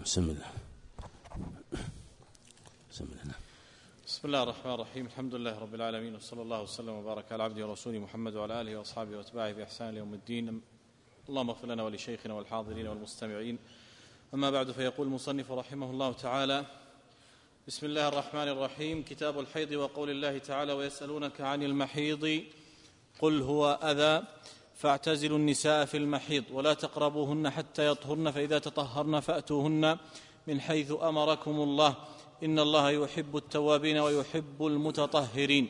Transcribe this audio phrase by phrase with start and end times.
[0.00, 0.46] بسم الله.
[2.90, 3.40] بسم الله نعم.
[4.06, 5.06] بسم الله الرحمن الرحيم.
[5.06, 9.16] الحمد لله رب العالمين وصلى الله وسلم وبارك على عبده ورسوله محمد وعلى آله وأصحابه
[9.16, 10.60] وأتباعه بإحسان يوم الدين.
[11.28, 13.58] اللهم اغفر لنا ولشيخنا والحاضرين والمستمعين.
[14.34, 16.66] أما بعد فيقول المصنف رحمه الله تعالى
[17.68, 19.02] بسم الله الرحمن الرحيم.
[19.02, 22.44] كتاب الحيض وقول الله تعالى ويسألونك عن المحيض
[23.20, 24.26] قل هو أذى.
[24.74, 29.98] فاعتزلوا النساء في المحيض ولا تقربوهن حتى يطهرن فإذا تطهرن فأتوهن
[30.46, 31.94] من حيث أمركم الله.
[32.42, 35.68] إن الله يحب التوابين ويحب المتطهرين.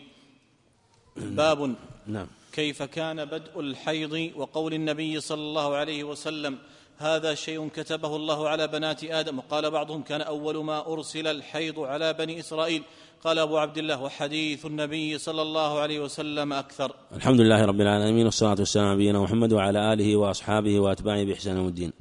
[1.16, 1.75] باب
[2.06, 2.27] نعم.
[2.52, 6.59] كيف كان بدء الحيض وقول النبي صلى الله عليه وسلم
[6.98, 9.39] هذا شيء كتبه الله على بنات آدم.
[9.39, 12.83] وقال بعضهم كان أول ما أرسل الحيض على بني إسرائيل.
[13.25, 16.95] قال أبو عبد الله وحديث النبي صلى الله عليه وسلم أكثر.
[17.12, 21.93] الحمد لله رب العالمين والصلاة والسلام على نبينا محمد وعلى آله وأصحابه وأتباعه بإحسان الدين.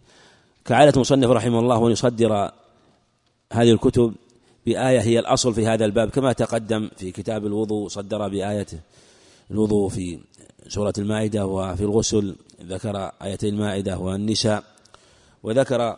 [0.66, 2.52] كعادة مصنف رحمه الله أن يصدر
[3.54, 4.14] هذه الكتب
[4.66, 8.68] بآية هي الأصل في هذا الباب كما تقدم في كتاب الوضوء صدر بآية
[9.52, 10.20] الوضوء في
[10.68, 14.64] سورة المائدة وفي الغسل ذكر آيتي المائدة والنساء
[15.44, 15.98] وذكر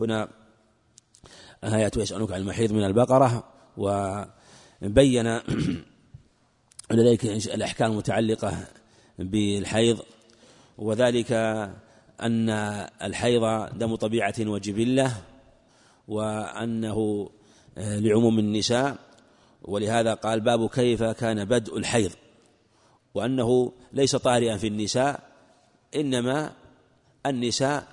[0.00, 0.28] هنا
[1.64, 3.44] آية يسألونك عن المحيض من البقرة
[4.82, 5.26] وبين
[6.92, 8.66] لذلك الأحكام المتعلقة
[9.18, 9.98] بالحيض
[10.78, 11.32] وذلك
[12.20, 12.50] أن
[13.02, 15.12] الحيض دم طبيعة وجبلة
[16.08, 17.30] وأنه
[17.76, 18.96] لعموم النساء
[19.62, 22.10] ولهذا قال باب كيف كان بدء الحيض
[23.14, 25.20] وأنه ليس طارئا في النساء
[25.96, 26.52] إنما
[27.26, 27.86] النساء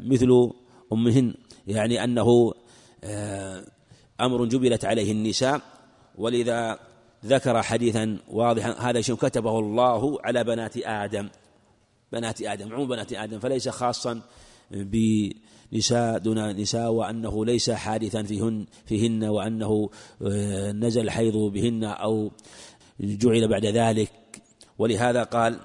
[0.00, 0.50] مثل
[0.92, 1.34] أمهن
[1.66, 2.52] يعني أنه
[4.20, 5.60] أمر جبلت عليه النساء
[6.18, 6.78] ولذا
[7.24, 11.28] ذكر حديثا واضحا هذا شيء كتبه الله على بنات آدم.
[12.12, 14.20] بنات آدم عموم بنات آدم فليس خاصا
[14.70, 19.90] بنساء دون نساء وأنه ليس حادثا فيهن فيهن وأنه
[20.72, 22.30] نزل الحيض بهن أو
[23.00, 24.10] جعل بعد ذلك.
[24.78, 25.60] ولهذا قال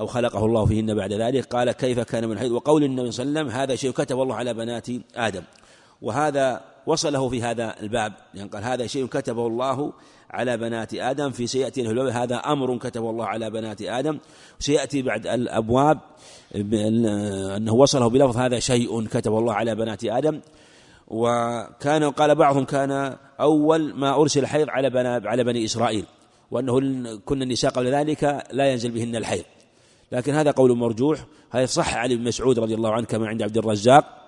[0.00, 3.40] أو خلقه الله فيهن بعد ذلك قال كيف كان من الحيض وقول النبي صلى الله
[3.40, 5.42] عليه وسلم هذا شيء كتب الله على بنات آدم.
[6.02, 9.92] وهذا وصله في هذا الباب يعني قال هذا شيء كتبه الله
[10.30, 14.18] على بنات آدم في سيأتي له هذا أمر كتبه الله على بنات آدم.
[14.58, 15.98] سيأتي بعد الأبواب
[16.54, 20.40] أنه وصله بلفظ هذا شيء كتبه الله على بنات آدم.
[21.08, 26.04] وكان قال بعضهم كان أول ما أرسل الحيض على على بني إسرائيل
[26.50, 26.80] وأنه
[27.24, 29.44] كن النساء قبل ذلك لا ينزل بهن الحيض.
[30.12, 33.58] لكن هذا قول مرجوح هذا صح علي بن مسعود رضي الله عنه كما عند عبد
[33.58, 34.19] الرزاق.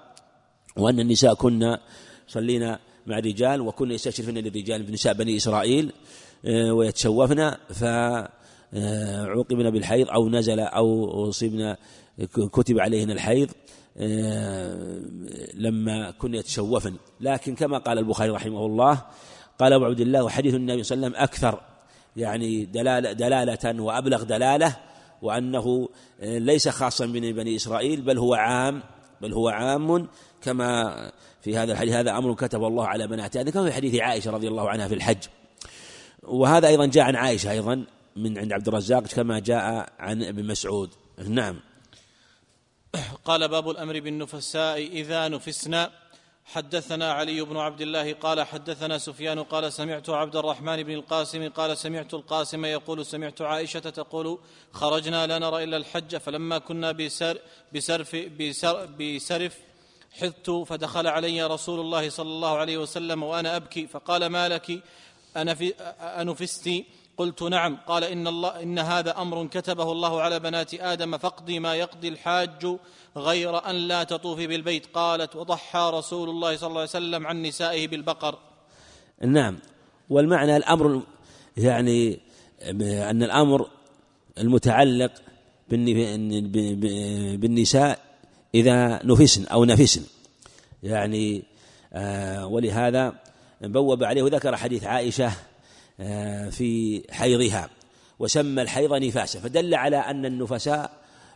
[0.77, 1.81] وأن النساء كنا
[2.28, 5.93] صلينا مع الرجال وكنا يستشرفن للرجال بنساء بني إسرائيل
[6.47, 11.77] ويتشوفن فعوقبنا بالحيض أو نزل أو أصيبنا
[12.53, 13.50] كتب عليهن الحيض
[15.55, 16.97] لما كنا يتشوفن.
[17.21, 19.03] لكن كما قال البخاري رحمه الله
[19.59, 21.60] قال أبو عبد الله وحديث النبي صلى الله عليه وسلم أكثر
[22.16, 24.77] يعني دلالة, دلالة وأبلغ دلالة
[25.22, 25.89] وأنه
[26.22, 28.83] ليس خاصا بني إسرائيل بل هو عام
[29.22, 30.09] بل هو عام
[30.43, 34.31] كما في هذا الحديث هذا أمر كتب الله على بنات هذا كما في حديث عائشة
[34.31, 35.25] رضي الله عنها في الحج.
[36.22, 37.84] وهذا أيضا جاء عن عائشة أيضا
[38.16, 40.91] من عند عبد الرزاق كما جاء عن ابن مسعود.
[41.28, 41.60] نعم.
[43.25, 46.01] قال باب الأمر بالنفساء إذا نفسنا.
[46.44, 51.78] حدثنا علي بن عبد الله قال حدثنا سفيان قال سمعت عبد الرحمن بن القاسم قال
[51.78, 54.38] سمعت القاسم يقول سمعت عائشة تقول
[54.72, 57.38] خرجنا لا نرى إلا الحج فلما كنا بسر
[57.75, 59.58] بسرف بسر بسرف
[60.12, 64.82] حثت فدخل علي رسول الله صلى الله عليه وسلم وأنا أبكي فقال ما لك؟
[66.00, 66.84] أنفستي.
[67.16, 67.76] قلت نعم.
[67.86, 72.76] قال إن, الله إن هذا أمر كتبه الله على بنات آدم فاقضي ما يقضي الحاج
[73.16, 74.86] غير أن لا تطوفي بالبيت.
[74.94, 78.38] قالت وضحى رسول الله صلى الله عليه وسلم عن نسائه بالبقر.
[79.24, 79.58] نعم.
[80.10, 81.02] والمعنى الأمر
[81.56, 82.20] يعني
[83.10, 83.68] أن الأمر
[84.38, 85.12] المتعلق
[87.38, 87.98] بالنساء
[88.54, 90.02] إذا نفسن أو نفسن.
[90.82, 91.42] يعني
[91.92, 93.15] آه ولهذا
[93.60, 95.32] بوب عليه وذكر حديث عائشة
[96.50, 97.71] في حيضها
[98.18, 100.91] وسمى الحيض نفاسا فدل على أن النفساء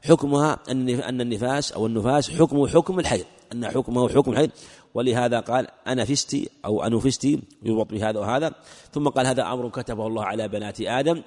[0.05, 4.51] حكمها أن النفاس أو النفاس حكمه حكم الحيض أن حكمه حكم الحيض.
[4.95, 8.55] ولهذا قال أنا فستي أو أنفستي يربط بهذا وهذا.
[8.93, 11.23] ثم قال هذا أمر كتبه الله على بنات آدم.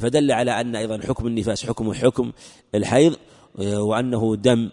[0.00, 2.32] فدل على أن أيضا حكم النفاس حكمه حكم
[2.74, 3.16] الحيض
[3.58, 4.70] وأنه دم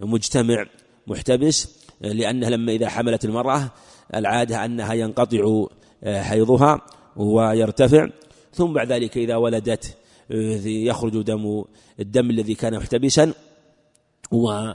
[0.00, 0.66] مجتمع
[1.06, 1.68] محتبس
[2.00, 3.70] لأنها لما إذا حملت المرأة
[4.14, 5.66] العادة أنها ينقطع
[6.06, 6.80] حيضها.
[7.16, 8.08] ويرتفع
[8.52, 9.96] ثم بعد ذلك إذا ولدت
[10.64, 11.64] يخرج دم
[12.00, 13.32] الدم الذي كان محتبسا
[14.32, 14.72] و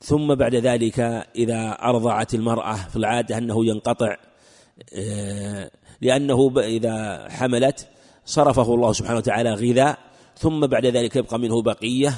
[0.00, 1.00] ثم بعد ذلك
[1.36, 4.16] إذا أرضعت المرأة في العادة أنه ينقطع
[4.94, 5.70] آه،
[6.00, 7.88] لأنه إذا حملت
[8.24, 9.98] صرفه الله سبحانه وتعالى غذاء
[10.36, 12.14] ثم بعد ذلك يبقى منه بقية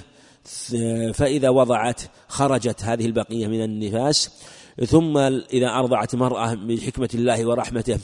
[1.15, 4.31] فإذا وضعت خرجت هذه البقية من النفاس
[4.87, 5.19] ثم
[5.53, 7.99] إذا أرضعت مرأة من حكمة الله ورحمته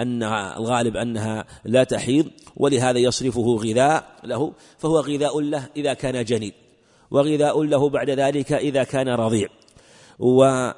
[0.00, 2.26] أن الغالب أنها لا تحيض
[2.56, 6.52] ولهذا يصرفه غذاء له فهو غذاء له إذا كان جنين
[7.10, 9.48] وغذاء له بعد ذلك إذا كان رضيع.
[10.18, 10.70] و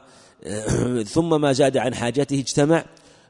[1.15, 2.85] ثم ما زاد عن حاجته اجتمع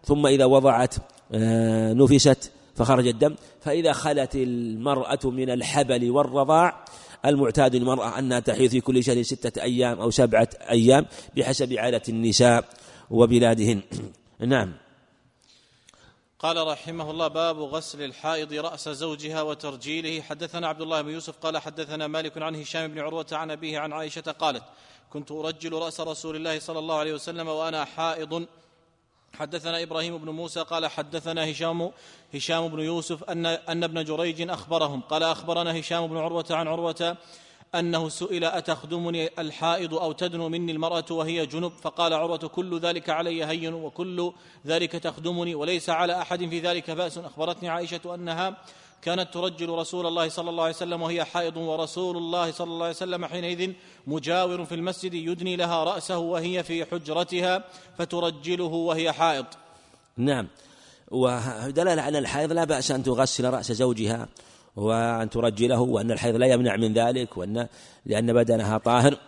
[0.05, 0.95] ثم إذا وضعت
[1.33, 6.85] آه، نفست فخرج الدم فإذا خلت المرأة من الحبل والرضاع
[7.28, 11.06] المعتاد للمرأة أنها تحيض في كل شهر ستة أيام أو سبعة أيام
[11.37, 12.64] بحسب عادة النساء
[13.11, 13.82] وبلادهن.
[14.40, 14.75] نعم.
[16.38, 20.20] قال رحمه الله باب غسل الحائض رأس زوجها وترجيله.
[20.20, 23.93] حدثنا عبد الله بن يوسف قال حدثنا مالك عن هشام بن عروة عن أبيه عن
[23.93, 24.62] عائشة قالت
[25.11, 28.46] كنت أرجل رأس رسول الله صلى الله عليه وسلم وأنا حائض.
[29.34, 31.90] حدثنا إبراهيم بن موسى قال حدثنا هشام
[32.37, 35.00] هشام بن يوسف أن أن ابن جريج أخبرهم.
[35.00, 37.17] قال أخبرنا هشام بن عروة عن عروة
[37.75, 43.44] أنه سئل أتخدمني الحائض أو تدنو مني المرأة وهي جنب؟ فقال عروة كل ذلك علي
[43.44, 44.33] هين وكل
[44.67, 47.19] ذلك تخدمني وليس على أحد في ذلك بأس.
[47.19, 48.56] أخبرتني عائشة أنها
[49.03, 52.94] كانت ترجل رسول الله صلى الله عليه وسلم وهي حائض ورسول الله صلى الله عليه
[52.94, 53.73] وسلم حينئذ
[54.06, 57.65] مجاور في المسجد يدني لها رأسه وهي في حجرتها
[57.99, 59.47] فترجله وهي حائض.
[60.17, 60.49] نعم.
[61.11, 64.29] ودلالة على الحائض لا بأس أن تغسل رأس زوجها
[64.76, 67.69] وأن ترجله وأن الحيض لا يمنع من ذلك وأن
[68.06, 69.19] لأن بدنها طاهر.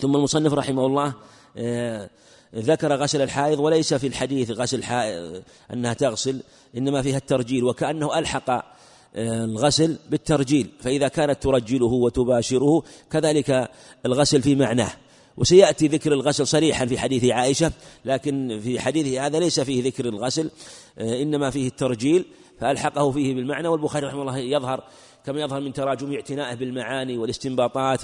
[0.00, 1.14] ثم المصنف رحمه الله
[1.56, 2.10] آه،
[2.54, 5.42] ذكر غسل الحائض وليس في الحديث غسل حائض
[5.72, 6.40] أنها تغسل
[6.76, 13.70] إنما فيها الترجيل وكأنه ألحق آه، الغسل بالترجيل فإذا كانت ترجله وتباشره كذلك
[14.06, 14.92] الغسل في معناه.
[15.36, 17.72] وسيأتي ذكر الغسل صريحا في حديث عائشة
[18.04, 20.50] لكن في حديثه هذا ليس فيه ذكر الغسل
[20.98, 22.24] آه، إنما فيه الترجيل
[22.60, 24.84] فألحقه فيه بالمعنى والبخاري رحمه الله يظهر
[25.26, 28.00] كما يظهر من تراجم اعتنائه بالمعاني والاستنباطات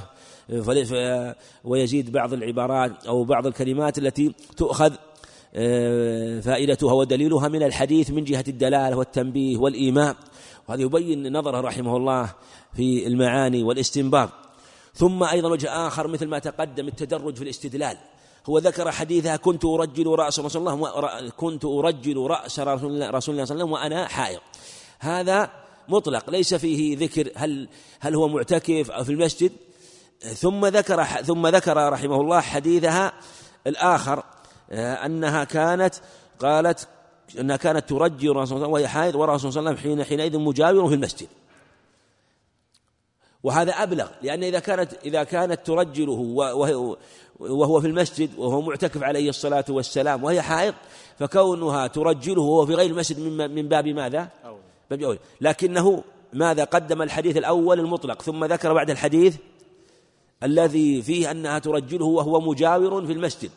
[1.64, 4.92] ويزيد بعض العبارات أو بعض الكلمات التي تؤخذ
[5.54, 10.16] آه، فائدتها ودليلها من الحديث من جهة الدلالة والتنبيه والإيماء
[10.68, 12.34] وهذا يبين نظره رحمه الله
[12.74, 14.30] في المعاني والاستنباط.
[14.94, 17.98] ثم أيضا وجه آخر مثل ما تقدم التدرج في الاستدلال.
[18.46, 23.42] هو ذكر حديثها كنت أرجل رأس رسول الله كنت أرجل رأس رسول الله, صلى الله
[23.42, 24.40] عليه وسلم وأنا حائض.
[24.98, 25.50] هذا
[25.88, 27.68] مطلق ليس فيه ذكر هل
[28.00, 29.52] هل هو معتكف أو في المسجد.
[30.34, 33.12] ثم ذكر ثم ذكر رحمه الله حديثها
[33.66, 34.22] الآخر
[34.72, 35.94] أنها كانت
[36.40, 36.88] قالت
[37.40, 40.88] أنها كانت ترجي رسول الله وهي حائض ورسول صلى الله عليه وسلم حين حينئذ مجاور
[40.88, 41.28] في المسجد.
[43.42, 46.46] وهذا أبلغ لأن إذا كانت إذا كانت ترجله
[47.40, 50.74] وهو في المسجد وهو معتكف عليه الصلاة والسلام وهي حائض
[51.18, 54.28] فكونها ترجله وهو في غير المسجد من باب ماذا؟
[54.90, 59.36] باب أولى لكنه ماذا؟ قدم الحديث الأول المطلق ثم ذكر بعد الحديث
[60.42, 63.50] الذي فيه أنها ترجله وهو مجاور في المسجد.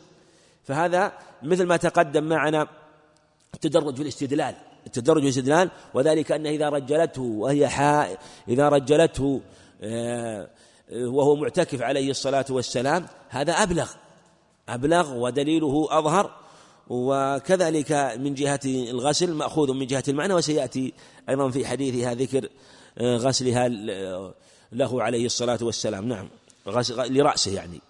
[0.64, 1.12] فهذا
[1.42, 2.68] مثل ما تقدم معنا
[3.54, 4.54] التدرج في الاستدلال
[4.86, 8.18] التدرج في الاستدلال وذلك أنه إذا رجلته وهي حاء
[8.48, 9.40] إذا رجلته
[10.92, 13.90] وهو معتكف عليه الصلاة والسلام هذا أبلغ
[14.68, 16.30] أبلغ ودليله أظهر
[16.88, 20.92] وكذلك من جهة الغسل مأخوذ من جهة المعنى وسيأتي
[21.28, 22.48] أيضا في حديثها ذكر
[22.98, 23.68] آه، غسلها
[24.72, 26.08] له عليه الصلاة والسلام.
[26.08, 26.28] نعم
[26.88, 27.80] لرأسه يعني.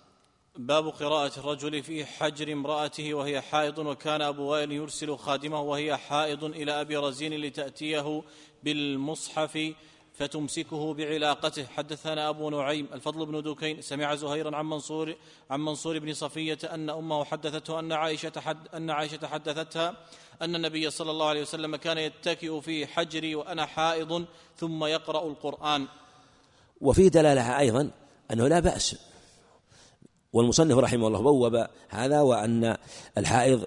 [0.56, 6.44] باب قراءة الرجل في حجر امرأته وهي حائض وكان أبو وائل يرسل خادمه وهي حائض
[6.44, 8.22] إلى أبي رزين لتأتيه
[8.62, 9.72] بالمصحف.
[10.18, 11.66] فتمسكه بعلاقته.
[11.66, 15.14] حدثنا أبو نعيم الفضل بن دوكين سمع زهيرا عن منصور
[15.50, 19.96] عن منصور بن صفية أن أمه حدثته أن عائشة حد أن عائشة حدثتها
[20.42, 24.24] أن النبي صلى الله عليه وسلم كان يتكئ في حجري وأنا حائض
[24.56, 25.86] ثم يقرأ القرآن.
[26.80, 27.90] وفي دلالة أيضا
[28.30, 28.96] أنه لا بأس.
[30.32, 32.76] والمصنف رحمه الله بوب هذا وأن
[33.18, 33.66] الحائض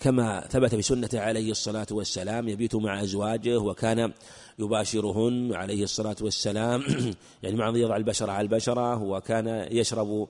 [0.00, 4.12] كما ثبت سنته عليه الصلاة والسلام يبيت مع أزواجه وكان
[4.58, 6.82] يباشرهن عليه الصلاة والسلام.
[7.42, 10.28] يعني مع يضع البشرة على البشرة وكان يشرب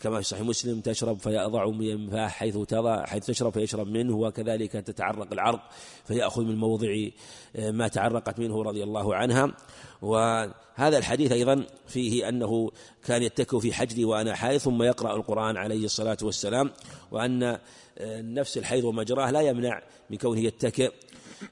[0.00, 4.72] كما في صحيح مسلم تشرب فيضع من فاه حيث تضع حيث تشرب فيشرب منه وكذلك
[4.72, 5.60] تتعرق العرق
[6.04, 6.88] فيأخذ من موضع
[7.58, 9.54] ما تعرقت منه رضي الله عنها.
[10.02, 12.70] وهذا الحديث أيضا فيه أنه
[13.04, 16.70] كان يتكئ في حجري وأنا حائض ثم يقرأ القرآن عليه الصلاة والسلام
[17.10, 17.58] وأن
[18.00, 20.92] نفس الحيض ومجراه لا يمنع من كونه يتكئ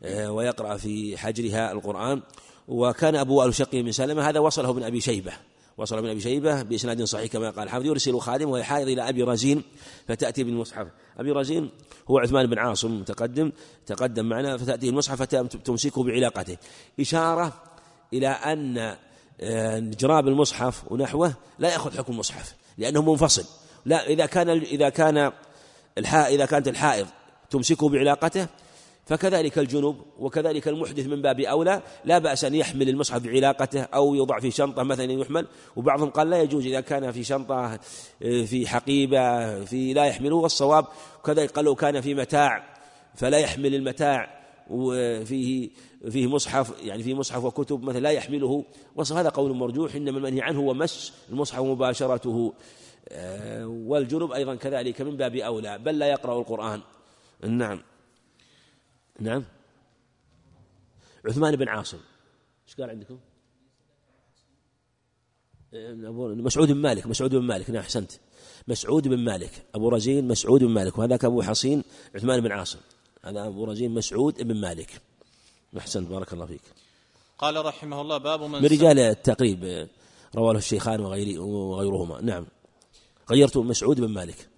[0.02, 2.22] آه، ويقرأ في حجرها القرآن.
[2.68, 5.32] وكان أبو وائل شقي بن سلمة هذا وصله ابن أبي شيبة.
[5.76, 7.86] وصل ابن أبي شيبة بإسناد صحيح كما قال الحافظ.
[7.86, 9.62] يرسل خادم وهي حائض إلى أبي رزين
[10.08, 10.86] فتأتي بالمصحف
[11.18, 11.70] أبي رزين
[12.10, 13.52] هو عثمان بن عاصم متقدم
[13.86, 16.56] تقدم معنا فتأتي المصحف فتمسكه بعلاقته.
[17.00, 17.52] إشارة
[18.12, 18.96] إلى أن
[19.40, 23.44] آه، جراب المصحف ونحوه لا يأخذ حكم المصحف لأنه منفصل.
[23.84, 25.32] لا إذا كان إذا كان
[25.98, 27.06] الحائض إذا كانت الحائض
[27.50, 28.46] تمسكه بعلاقته
[29.04, 31.82] فكذلك الجنوب وكذلك المحدث من باب أولى.
[32.04, 35.46] لا بأس أن يحمل المصحف بعلاقته أو يوضع في شنطة مثلا يحمل.
[35.76, 37.78] وبعضهم قال لا يجوز إذا كان في شنطة
[38.22, 40.86] آه، في حقيبة في لا يحمله والصواب
[41.24, 42.64] كذلك قال لو كان في متاع
[43.14, 44.42] فلا يحمل المتاع.
[44.70, 45.70] وفيه
[46.10, 48.64] فيه مصحف يعني فيه مصحف وكتب مثلا لا يحمله.
[48.96, 49.94] وصف هذا قول مرجوح.
[49.94, 52.52] إنما المنهي عنه هو مس المصحف ومباشرته آه،
[53.64, 56.80] والجنوب أيضا كذلك من باب أولى بل لا يقرأ القرآن.
[57.44, 57.82] نعم.
[59.20, 59.44] نعم.
[61.26, 61.98] عثمان بن عاصم.
[62.68, 63.18] إيش قال عندكم؟
[66.44, 67.70] مسعود بن مالك مسعود بن مالك.
[67.70, 68.12] نعم أحسنت.
[68.68, 69.50] مسعود بن مالك.
[69.74, 70.98] أبو رزين مسعود بن مالك.
[70.98, 72.78] وهذاك أبو حصين عثمان بن عاصم.
[73.24, 75.00] هذا أبو رزين مسعود بن مالك.
[75.78, 76.08] أحسنت.
[76.08, 76.62] بارك الله فيك.
[77.38, 79.88] قال رحمه الله باب من من رجال التقريب
[80.36, 82.20] رواه الشيخان وغيرهما.
[82.20, 82.46] نعم.
[83.30, 84.48] غيرت مسعود بن مالك.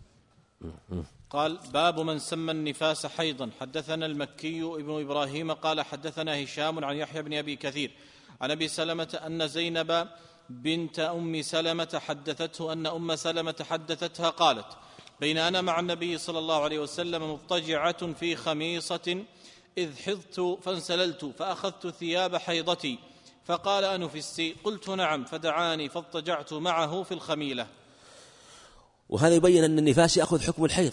[1.30, 3.50] قال باب من سمى النفاس حيضا.
[3.60, 7.90] حدثنا المكي ابن إبراهيم قال حدثنا هشام عن يحيى بن أبي كثير.
[8.40, 10.08] عن أبي سلمة أن زينب
[10.50, 14.66] بنت أم سلمة حدثته أن أم سلمة حدثتها قالت
[15.20, 19.24] بين أنا مع النبي صلى الله عليه وسلم مضطجعة في خميصة
[19.78, 22.98] إذ حضت فانسللت فأخذت ثياب حيضتي
[23.44, 27.66] فقال أنفستي؟ قلت نعم فدعاني فاضطجعت معه في الخميلة.
[29.08, 30.92] وهذا يبين أن النفاس يأخذ حكم الحيض.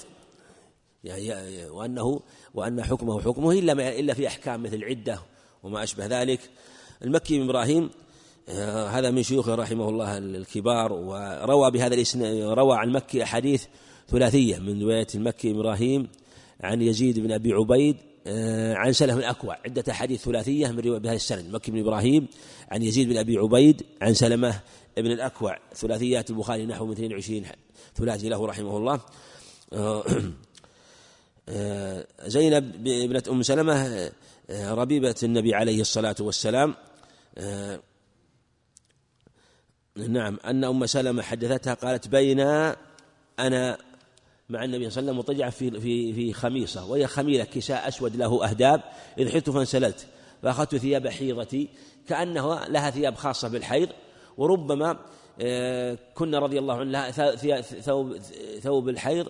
[1.03, 2.19] يعني وأنه
[2.53, 5.19] وأن حكمه حكمه إلا إلا في أحكام مثل العدة
[5.63, 6.39] وما أشبه ذلك.
[7.03, 7.89] المكي بن إبراهيم
[8.49, 13.65] آه، هذا من شيوخه رحمه الله الكبار وروى بهذا الاسم روى عن مكي أحاديث
[14.07, 16.07] ثلاثية من رواية المكي إبراهيم
[16.61, 17.97] عن يزيد بن أبي عبيد
[18.75, 21.53] عن سلف بن أكوع عدة أحاديث ثلاثية من بهذا السند.
[21.53, 22.27] مكي بن إبراهيم
[22.71, 24.59] عن يزيد بن أبي عبيد عن سلمة
[24.97, 25.59] بن الأكوع.
[25.75, 27.45] ثلاثيات البخاري نحو من 22
[27.95, 28.99] ثلاثي له رحمه الله.
[31.49, 34.11] آه، زينب ابنة أم سلمة
[34.51, 36.75] ربيبة النبي عليه الصلاة والسلام.
[39.95, 42.39] نعم أن أم سلمة حدثتها قالت بين
[43.39, 43.77] أنا
[44.51, 48.15] مع النبي صلى الله عليه وسلم مضطجعة في في في خميصة وهي خميلة كساء أسود
[48.15, 48.81] له أهداب
[49.17, 50.07] إذ حدت فانسللت
[50.43, 51.69] فأخذت ثياب حيضتي
[52.07, 53.89] كأنها لها ثياب خاصة بالحيض
[54.37, 54.99] وربما
[55.41, 57.11] آه، كنا رضي الله عنها
[57.61, 58.17] ثوب
[58.61, 59.27] ثوب الحيض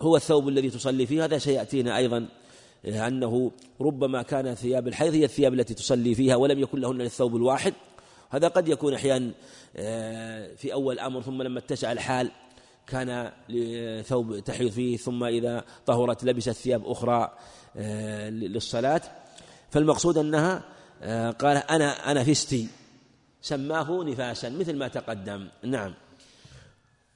[0.00, 2.28] هو الثوب الذي تصلي فيه هذا سيأتينا أيضا
[2.84, 7.74] أنه ربما كان ثياب الحيض هي الثياب التي تصلي فيها ولم يكن لهن الثوب الواحد
[8.30, 9.30] هذا قد يكون أحيانا
[9.76, 12.30] آه، في أول أمر ثم لما اتسع الحال
[12.86, 13.32] كان
[14.02, 17.36] ثوب تحيض فيه ثم إذا طهرت لبست ثياب أخرى
[17.76, 19.00] آه، للصلاة.
[19.70, 20.62] فالمقصود أنها
[21.02, 22.68] آه، قال أنا أنا فستي.
[23.42, 25.48] سماه نفاسا مثل ما تقدم.
[25.62, 25.94] نعم.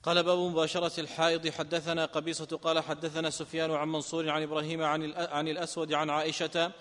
[0.03, 1.49] قال باب مباشرة الحائض.
[1.49, 6.73] حدثنا قبيصة قال حدثنا سفيان عن منصور عن إبراهيم عن, عن الأسود عن عائشة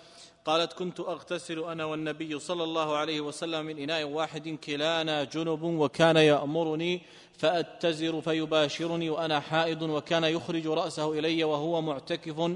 [0.50, 6.18] قالت كنت أغتسل أنا والنبي صلى الله عليه وسلم من إناء واحد كلانا جنب وكان
[6.18, 7.02] يأمرني
[7.38, 12.52] فأتزر فيباشرني وأنا حائض وكان يخرج رأسه إلي وهو معتكف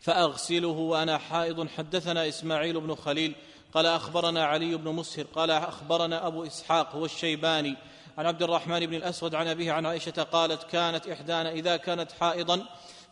[0.00, 1.68] فأغسله وأنا حائض.
[1.68, 3.34] حدثنا إسماعيل بن خليل
[3.72, 7.76] قال أخبرنا علي بن مسهر قال أخبرنا أبو إسحاق هو الشيباني
[8.18, 12.66] عن عبد الرحمن بن الأسود عن أبيه عن عائشة قالت كانت إحدانا إذا كانت حائضا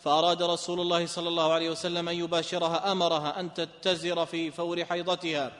[0.06, 5.52] فأراد رسول الله صلى الله عليه وسلم أن يباشرها أمرها أن تتزر في فور حيضتها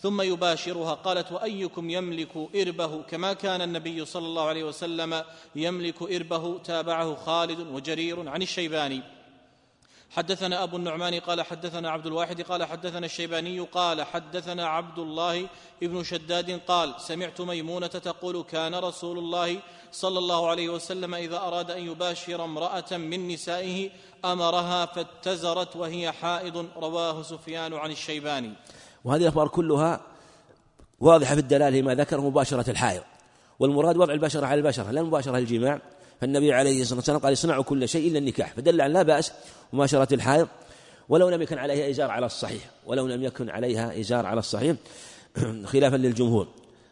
[0.00, 0.94] ثم يباشرها.
[0.94, 5.22] قالت وأيكم يملك إربه؟ كما كان النبي صلى الله عليه وسلم
[5.56, 9.02] يملك إربه تابعه خالد وجرير عن الشيباني.
[10.16, 15.48] حدثنا أبو النعمان قال حدثنا عبد الواحد قال حدثنا الشيباني قال حدثنا عبد الله
[15.82, 19.58] ابن شداد قال سمعت ميمونة تقول كان رسول الله
[19.92, 23.90] صلى الله عليه وسلم إذا أراد أن يباشر امرأة من نسائه
[24.24, 26.66] أمرها فاتزرت وهي حائض.
[26.76, 28.52] رواه سفيان عن الشيباني.
[29.04, 30.00] وهذه الأخبار كلها
[31.00, 33.02] واضحة في الدلالة لما ذكر مباشرة الحائض.
[33.58, 35.80] والمراد وضع البشرة على البشرة لا المباشره الجماع
[36.20, 39.32] فالنبي عليه الصلاة والسلام قال اصنعوا كل شيء إلا النكاح فدل على لا بأس
[39.72, 40.48] مباشرة الحائض
[41.08, 44.76] ولو لم يكن عليها إزار على الصحيح ولو لم يكن عليها إزار على الصحيح.
[45.72, 46.48] خلافا للجمهور.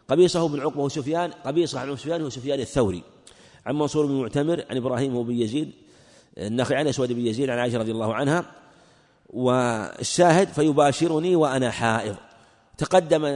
[0.08, 3.02] قبيصه بن عقبة وسفيان قبيصة عن سفيان هو سفيان الثوري.
[3.66, 5.72] عن منصور بن معتمر عن إبراهيم وبن يزيد
[6.38, 8.44] النخعي عن أسود بن يزيد عن عائشة رضي الله عنها.
[9.30, 12.16] والشاهد فيباشرني وأنا حائض.
[12.78, 13.26] تقدم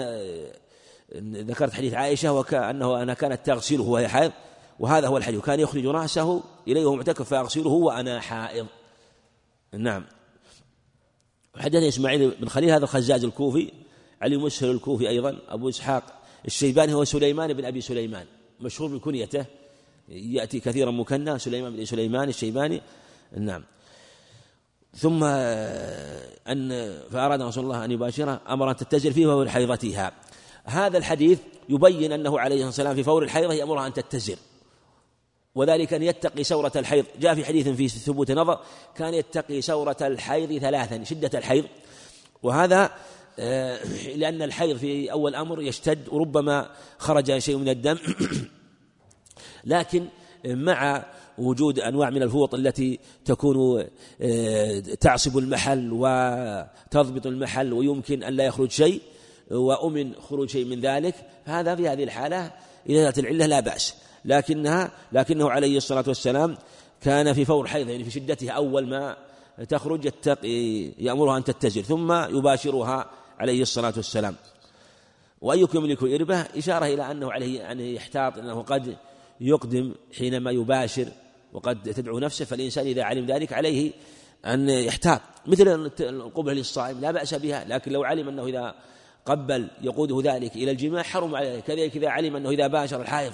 [1.23, 4.33] ذكرت حديث عائشة وكأنه أنا كانت تغسله وهي حائض.
[4.81, 5.41] وهذا هو الحديث.
[5.41, 8.67] كان يخرج رأسه إليه وهو معتكف فأغسله وأنا حائض.
[9.73, 10.05] نعم.
[11.57, 13.73] حدثني إسماعيل بن خليل هذا الخزاز الكوفي
[14.23, 16.03] علي بن مسهر الكوفي أيضا أبو إسحاق
[16.47, 18.27] الشيباني هو سليمان بن أبي سليمان
[18.61, 19.45] مشهور بكنيته
[20.09, 22.83] يأتي كثيرا مكنى سليمان بن سليمان الشيباني.
[23.37, 23.65] نعم.
[24.95, 26.71] ثم أن
[27.11, 30.13] فأراد رسول الله أن يباشرها أمر أن تتزر في فور حيضتها.
[30.65, 34.37] هذا الحديث يبين أنه عليه الصلاة والسلام في فور الحيضة يأمرها أن تتزر
[35.57, 37.05] وذلك أن يتقي سورة الحيض.
[37.21, 38.61] جاء في حديث في ثبوت نظر
[38.97, 41.65] كان يتقي سورة الحيض ثلاثا شدة الحيض.
[42.43, 42.91] وهذا
[43.39, 43.79] آه،
[44.17, 47.99] لأن الحيض في أول أمر يشتد وربما خرج شيء من الدم.
[49.65, 50.07] لكن
[50.45, 51.05] مع
[51.39, 53.85] وجود أنواع من الفوط التي تكون
[54.21, 59.01] آه، تعصب المحل وتضبط المحل ويمكن أن لا يخرج شيء
[59.51, 61.15] وأمن خروج شيء من ذلك
[61.47, 62.53] فهذا في هذه الحالة
[62.89, 63.95] إذا كانت العلة لا بأس.
[64.25, 66.57] لكنها لكنه عليه الصلاة والسلام
[67.01, 69.17] كان في فور حيض يعني في شدتها أول ما
[69.69, 74.37] تخرج يتقي يأمرها أن تتزل ثم يباشرها عليه الصلاة والسلام.
[75.41, 78.97] وأيكم يملك إربة؟ إشارة إلى أنه عليه أن يحتاط أنه قد
[79.41, 81.09] يقدم حينما يباشر
[81.53, 83.93] وقد تدعو نفسه فالإنسان إذا علم ذلك عليه
[84.47, 85.21] أن يحتاط.
[85.47, 88.75] مثل القبلة للصائم لا بأس بها لكن لو علم أنه إذا
[89.27, 93.33] قبل يقوده ذلك إلى الجماع حرم عليه كذلك إذا علم أنه إذا باشر الحائض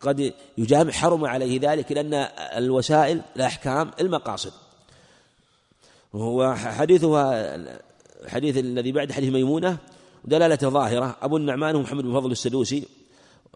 [0.00, 2.14] قد يجامع حرم عليه ذلك لأن
[2.56, 4.52] الوسائل الأحكام المقاصد.
[6.12, 7.54] وهو حديثها
[8.24, 9.78] الحديث الذي بعد حديث ميمونة
[10.24, 11.16] دلالة ظاهرة.
[11.22, 12.88] أبو النعمان محمد بن فضل السدوسي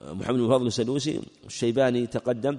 [0.02, 2.59] محمد بن فضل السدوسي الشيباني تقدم.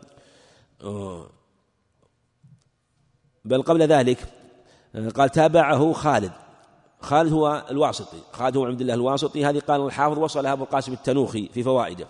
[3.45, 4.17] بل قبل ذلك
[5.15, 6.31] قال تابعه خالد.
[7.01, 8.17] خالد هو الواسطي.
[8.31, 9.45] خالد هو عبد الله الواسطي.
[9.45, 12.07] هذه قال الحافظ وصلها أبو القاسم التنوخي في فوائده.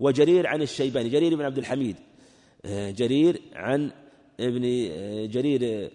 [0.00, 1.96] وجرير عن الشيباني جرير بن عبد الحميد
[2.66, 3.90] جرير عن
[4.40, 4.62] ابن
[5.30, 5.90] جرير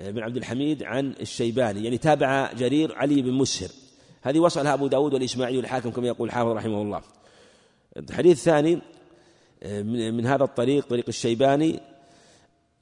[0.00, 1.84] بن عبد الحميد عن الشيباني.
[1.84, 3.68] يعني تابع جرير علي بن مسهر.
[4.22, 7.00] هذه وصلها أبو داود والإسماعيلي والحاكم كما يقول الحافظ رحمه الله.
[7.96, 8.80] الحديث الثاني
[9.84, 11.80] من هذا الطريق طريق الشيباني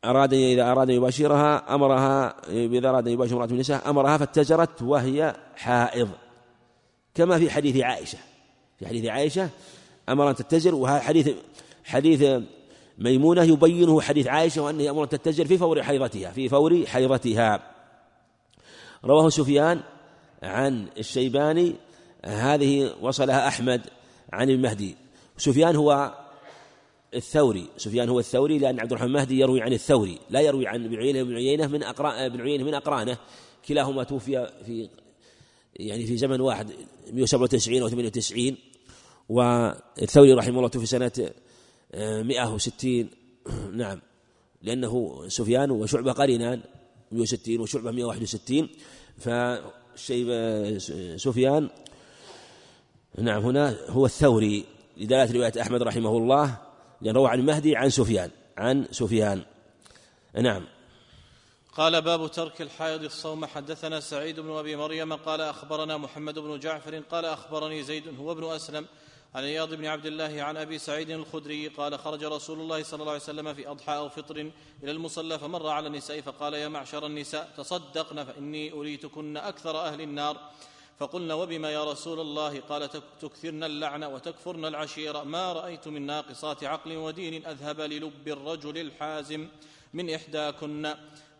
[0.04, 4.82] أراد إذا أراد أن يباشرها أمرها إذا أراد أن يباشر امرأة من النساء أمرها فاتزرت
[4.82, 6.08] وهي حائض.
[7.14, 8.18] كما في حديث عائشة.
[8.78, 9.48] في حديث عائشة
[10.08, 11.28] أمر أن تتزر وهذا حديث
[11.84, 12.42] حديث
[12.98, 17.62] ميمونة يبينه حديث عائشة وأنه أمر أن تتزر في فور حيضتها في فور حيضتها.
[19.04, 19.80] رواه سفيان
[20.42, 21.74] عن الشيباني
[22.24, 23.80] هذه وصلها أحمد
[24.32, 24.96] عن المهدي.
[25.36, 26.14] سفيان هو
[27.14, 30.96] الثوري سفيان هو الثوري لأن عبد الرحمن المهدي يروي عن الثوري لا يروي عن ابن
[30.96, 33.16] عيينة بن عيينة من أقران ابن عيينة من أقرانه.
[33.68, 34.88] كلاهما توفي في
[35.76, 36.70] يعني في زمن واحد
[37.12, 38.56] 197 أو 98
[39.28, 41.30] والثوري رحمه الله توفي سنة
[41.94, 43.10] 160
[43.72, 44.00] نعم.
[44.62, 46.60] لأنه سفيان وشعبة قرينان
[47.12, 48.68] 160 وشعبة 161
[49.18, 50.26] فالشيء
[51.16, 51.70] سفيان
[53.18, 54.64] نعم هنا هو الثوري.
[54.96, 56.71] لدلالة رواية أحمد رحمه الله
[57.02, 59.42] لأن روى عن المهدي عن سفيان عن سفيان.
[60.34, 60.64] نعم.
[61.76, 63.46] قال باب ترك الحائض الصوم.
[63.46, 68.44] حدثنا سعيد بن أبي مريم قال أخبرنا محمد بن جعفر قال أخبرني زيد هو ابن
[68.44, 68.86] أسلم
[69.34, 73.12] عن إياض بن عبد الله عن أبي سعيد الخدري قال خرج رسول الله صلى الله
[73.12, 74.50] عليه وسلم في أضحى أو فطر
[74.82, 80.50] إلى المصلى فمر على النساء فقال يا معشر النساء تصدقن فإني أريتكن أكثر أهل النار.
[81.02, 86.96] فقلنا وبما يا رسول الله؟ قال تكثرن اللعن وتكفرن العشيره ما رأيت من ناقصات عقل
[86.96, 89.48] ودين أذهب للب الرجل الحازم
[89.92, 90.94] من إحداكن.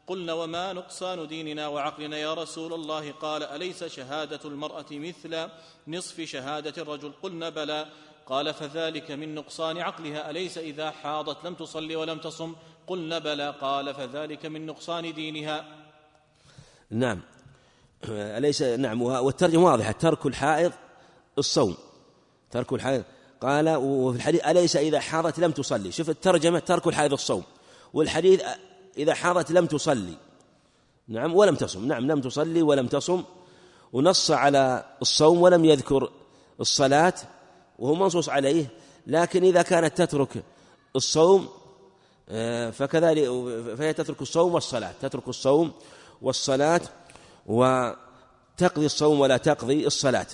[0.07, 5.49] قلنا وما نقصان ديننا وعقلنا يا رسول الله؟ قال أليس شهادة المرأة مثل
[5.89, 7.87] نصف شهادة الرجل؟ قلنا بلى.
[8.27, 10.31] قال فذلك من نقصان عقلها.
[10.31, 13.55] أليس إذا حاضت لم تصلي ولم تصم؟ قلنا بلى.
[13.61, 15.65] قال فذلك من نقصان دينها.
[16.91, 17.21] نعم.
[18.09, 20.73] أليس؟ نعم والترجمة واضحة ترك الحائض
[21.39, 21.75] الصوم.
[22.51, 23.05] ترك الحائض.
[23.41, 27.43] قال وفي الحديث أليس إذا حاضت لم تصلي؟ شوف الترجمة ترك الحائض الصوم.
[27.95, 28.43] والحديث
[28.97, 30.15] إذا حاضت لم تصلي.
[31.09, 31.89] نعم ولم تصم.
[31.89, 33.23] نعم لم تصلي ولم تصم.
[33.93, 36.11] ونص على الصوم ولم يذكر
[36.61, 37.15] الصلاة
[37.79, 38.67] وهو منصوص عليه.
[39.07, 40.45] لكن إذا كانت تترك
[40.97, 41.49] الصوم
[42.29, 43.25] آه، فكذلك
[43.77, 44.93] فهي تترك الصوم والصلاة.
[45.03, 45.73] تترك الصوم
[46.23, 46.81] والصلاة
[47.47, 50.27] وتقضي الصوم ولا تقضي الصلاة.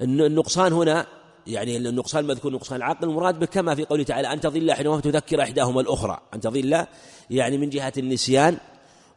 [0.00, 1.06] والنقصان هنا
[1.46, 5.42] يعني النقصان مذكور نقصان العقل المراد به كما في قوله تعالى أن تضل أحدهما فتذكر
[5.42, 6.20] إحداهما الأخرى.
[6.34, 6.86] أن تضل
[7.30, 8.56] يعني من جهة النسيان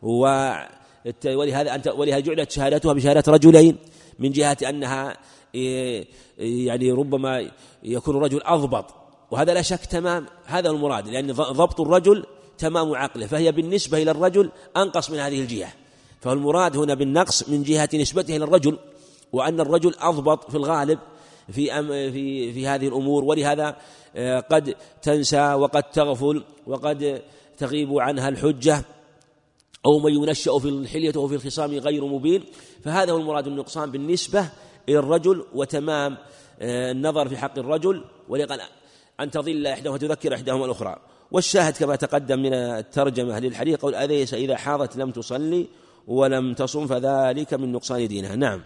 [0.02, 3.78] ولهذا أنت ولهذا جعلت شهادتها بشهادة رجلين
[4.20, 5.18] من جهة أنها
[6.38, 7.52] يعني ربما
[7.84, 8.94] يكون الرجل أضبط.
[9.32, 12.26] وهذا لا شك تمام هذا المراد لأن ضبط الرجل
[12.58, 15.74] تمام عقله فهي بالنسبة إلى الرجل أنقص من هذه الجهة.
[16.22, 18.78] فالمراد هنا بالنقص من جهة نسبته إلى الرجل
[19.34, 21.00] وأن الرجل أضبط في الغالب
[21.52, 21.66] في
[22.12, 23.76] في في هذه الأمور ولهذا
[24.16, 27.22] آه، قد تنسى وقد تغفل وقد
[27.58, 28.86] تغيب عنها الحجة
[29.86, 32.44] أو من ينشأ في الحلية وفي الخصام غير مبين.
[32.84, 34.50] فهذا هو المراد النقصان بالنسبة
[34.90, 36.18] إلى الرجل وتمام
[36.60, 38.04] آه، النظر في حق الرجل.
[38.30, 38.60] ولقد
[39.20, 41.00] أن تضل إحداهما وتذكر إحداهما الأخرى.
[41.32, 45.68] والشاهد كما تقدم من الترجمة للحديث قول أليس إذا حاضت لم تصلي
[46.08, 48.62] ولم تصم فذلك من نقصان دينها؟ نعم.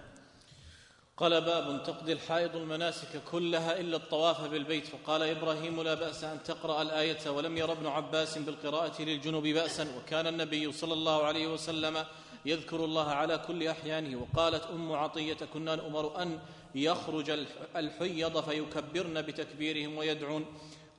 [1.18, 4.86] قال باب تقضي الحائض المناسك كلها إلا الطواف بالبيت.
[4.88, 9.88] فقال إبراهيم لا بأس أن تقرأ الآية ولم ير ابن عباس بالقراءة للجنوب بأسا.
[9.98, 11.98] وكان النبي صلى الله عليه وسلم
[12.46, 14.18] يذكر الله على كل أحيانه.
[14.18, 16.40] وقالت أم عطية كنا نؤمر أن
[16.76, 17.30] يخرج
[17.76, 20.46] الحيض فيكبرن بتكبيرهم ويدعون.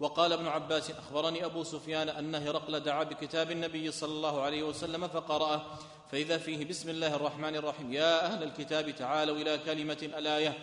[0.02, 5.08] وقال ابن عباس أخبرني أبو سفيان أن هرقل دعا بكتاب النبي صلى الله عليه وسلم
[5.08, 5.62] فقرأه
[6.12, 10.58] فإذا فيه بسم الله الرحمن الرحيم يا أهل الكتاب تعالوا إلى كلمة الآية.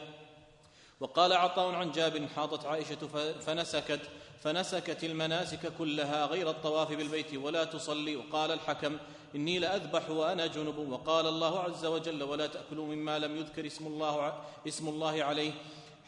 [0.99, 3.07] وقال عطاء عن جابر حاضت عائشة
[3.39, 3.99] فنسكت
[4.41, 8.15] فنسكت المناسك كلها غير الطواف بالبيت ولا تصلي.
[8.15, 8.97] وقال الحكم
[9.35, 10.77] إني لأذبح وأنا جنب.
[10.77, 14.33] وقال الله عز وجل ولا تأكلوا مما لم يذكر اسم الله
[14.67, 15.51] اسم الله عليه.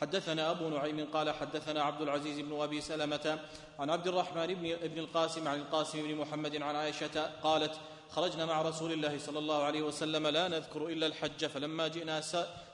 [0.02, 3.40] حدثنا أبو نعيم قال حدثنا عبد العزيز بن أبي سلمة
[3.80, 8.62] عن عبد الرحمن بن ابن القاسم عن القاسم بن محمد عن عائشة قالت خرجنا مع
[8.62, 12.22] رسول الله صلى الله عليه وسلم لا نذكر إلا الحج فلما جئنا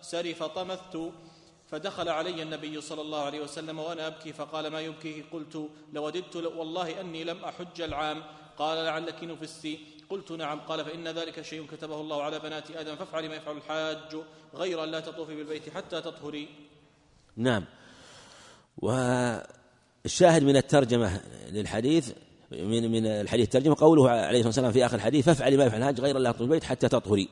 [0.01, 1.11] سري فطمثت
[1.71, 7.01] فدخل علي النبي صلى الله عليه وسلم وأنا أبكي فقال ما يبكيه؟ قلت لوددت والله
[7.01, 8.23] أني لم أحج العام.
[8.57, 10.59] قال لعلك نفستي قلت نعم.
[10.59, 14.21] قال فإن ذلك شيء كتبه الله على بنات آدم فافعلي ما يفعل الحاج
[14.55, 16.66] غير ان لا تطوفي بالبيت حتى تطهري.
[17.37, 17.63] نعم.
[18.77, 21.21] والشاهد من الترجمة
[21.51, 22.11] للحديث
[22.51, 26.01] من من الحديث الترجمة قوله عليه الصلاة والسلام في آخر الحديث فافعلي ما يفعل الحاج
[26.01, 27.29] غير الله البيت حتى تطهري.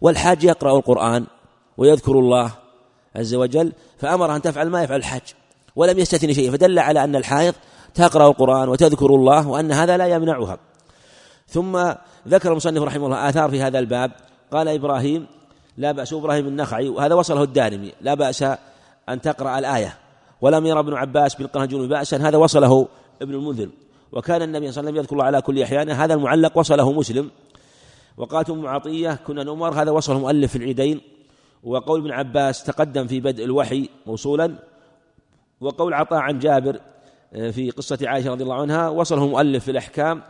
[0.00, 1.26] والحاج يقرأ القرآن
[1.76, 2.52] ويذكر الله
[3.16, 5.22] عز وجل فأمر أن تفعل ما يفعل الحاج
[5.76, 7.54] ولم يستثني شيء فدل على أن الحائض
[7.94, 10.58] تقرأ القرآن وتذكر الله وأن هذا لا يمنعها.
[11.48, 11.92] ثم
[12.28, 14.12] ذكر المصنف رحمه الله آثار في هذا الباب
[14.52, 15.26] قال إبراهيم
[15.76, 16.88] لا بأس إبراهيم النخعي.
[16.88, 18.44] وهذا وصله الدارمي لا بأس
[19.08, 19.98] أن تقرأ الآية.
[20.40, 22.88] ولم يرى ابن عباس الجنوب بأسا هذا وصله
[23.22, 23.68] ابن المنذر.
[24.12, 27.30] وكان النبي صلى الله عليه وسلم يذكر الله على كل أحيان هذا المعلق وصله مسلم.
[28.16, 29.82] وقالت أم عطية كنا نؤمر.
[29.82, 31.00] هذا وصله مؤلف في العيدين.
[31.64, 34.58] وقول ابن عباس تقدم في بدء الوحي موصولا.
[35.60, 36.80] وقول عطاء عن جابر
[37.32, 40.22] آه، في قصة عائشة رضي الله عنها وصله مؤلف في الأحكام.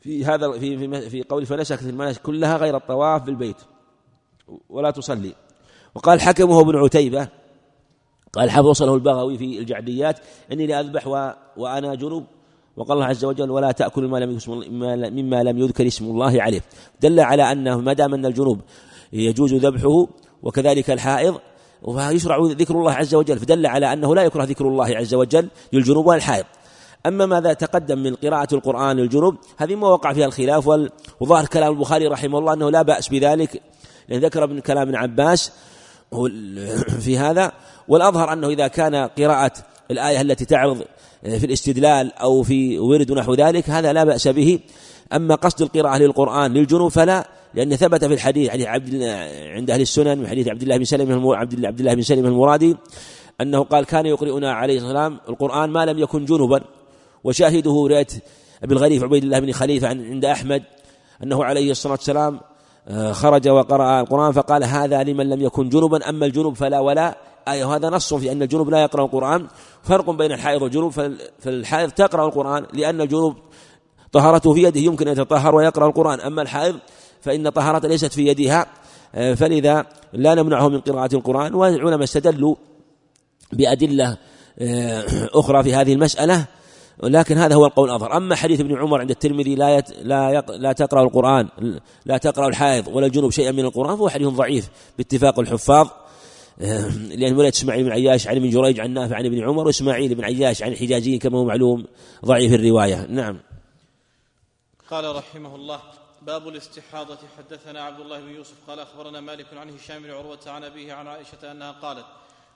[0.00, 3.56] في هذا في في, في قول فنسكت المناسك كلها غير الطواف بالبيت.
[4.68, 5.34] ولا تصلي.
[5.94, 7.28] وقال حكمه ابن عتيبة
[8.32, 10.18] قال حفظ وصله البغوي في الجعديات.
[10.52, 11.30] إني لأذبح و...
[11.56, 12.24] وأنا جنوب.
[12.76, 14.38] وقال الله عز وجل ولا تأكل ما لم
[15.16, 16.62] مما لم يذكر اسم الله عليه.
[17.00, 18.60] دل على أنه ما دام أن الجنوب
[19.12, 20.06] يجوز ذبحه
[20.42, 21.40] وكذلك الحائض
[21.82, 23.38] ويشرع ذكر الله عز وجل.
[23.38, 26.44] فدل على أنه لا يكره ذكر الله عز وجل للجنوب والحائض.
[27.06, 30.70] أما ماذا تقدم من قراءة القرآن للجنوب؟ هذه ما وقع فيها الخلاف
[31.20, 33.62] وظاهر كلام البخاري رحمه الله أنه لا بأس بذلك.
[34.08, 35.52] لأن ذكر ابن كلام ابن عباس
[37.04, 37.52] في هذا.
[37.88, 39.52] والأظهر أنه إذا كان قراءة
[39.90, 40.82] الآية التي تعرض
[41.22, 44.58] في الاستدلال أو في ورد نحو ذلك هذا لا بأس به.
[45.12, 48.94] أما قصد القراءة للقرآن للجنوب فلا لأن ثبت في الحديث حديث عبد
[49.56, 52.76] عند أهل السنن من حديث عبد الله بن سلم عبد الله بن سلم المرادي
[53.40, 56.60] أنه قال كان يقرئنا عليه والسلام القرآن ما لم يكن جنبا.
[57.24, 58.06] وشاهده رواية
[58.64, 60.62] أبي الغريف عبيد الله بن خليفة عند أحمد
[61.22, 62.40] أنه عليه الصلاة والسلام
[63.12, 67.18] خرج وقرأ القرآن فقال هذا لمن لم يكن جنبا أما الجنوب فلا ولا.
[67.48, 69.46] آية وهذا نص في أن الجنوب لا يقرأ القرآن.
[69.82, 70.92] فرق بين الحائض والجنوب
[71.38, 73.36] فالحائض تقرأ القرآن لأن الجنوب
[74.12, 76.20] طهارته في يده يمكن أن يتطهر ويقرأ القرآن.
[76.20, 76.76] أما الحائض
[77.20, 78.66] فإن طهارته ليست في يدها
[79.14, 81.54] آه، فلذا لا نمنعه من قراءة القرآن.
[81.54, 82.54] والعلماء استدلوا
[83.52, 84.16] بأدلة
[84.58, 86.46] آه، أخرى في هذه المسألة.
[87.02, 88.16] لكن هذا هو القول الأظهر.
[88.16, 91.48] أما حديث ابن عمر عند الترمذي لا يت لا يق لا تقرأ القرآن
[92.04, 95.88] لا تقرأ الحائض ولا الجنوب شيئا من القرآن فهو حديث ضعيف باتفاق الحفاظ.
[96.60, 100.14] آه، لأن ولد إسماعيل بن عياش عن ابن جريج عن نافع عن ابن عمر وإسماعيل
[100.14, 101.86] بن عياش عن الحجازي كما هو معلوم
[102.24, 103.06] ضعيف الرواية.
[103.06, 103.40] نعم.
[104.90, 105.80] قال رحمه الله
[106.22, 107.18] باب الاستحاضة.
[107.38, 111.06] حدثنا عبد الله بن يوسف قال أخبرنا مالك عن هشام بن عروة عن أبيه عن
[111.06, 112.06] عائشة أنها قالت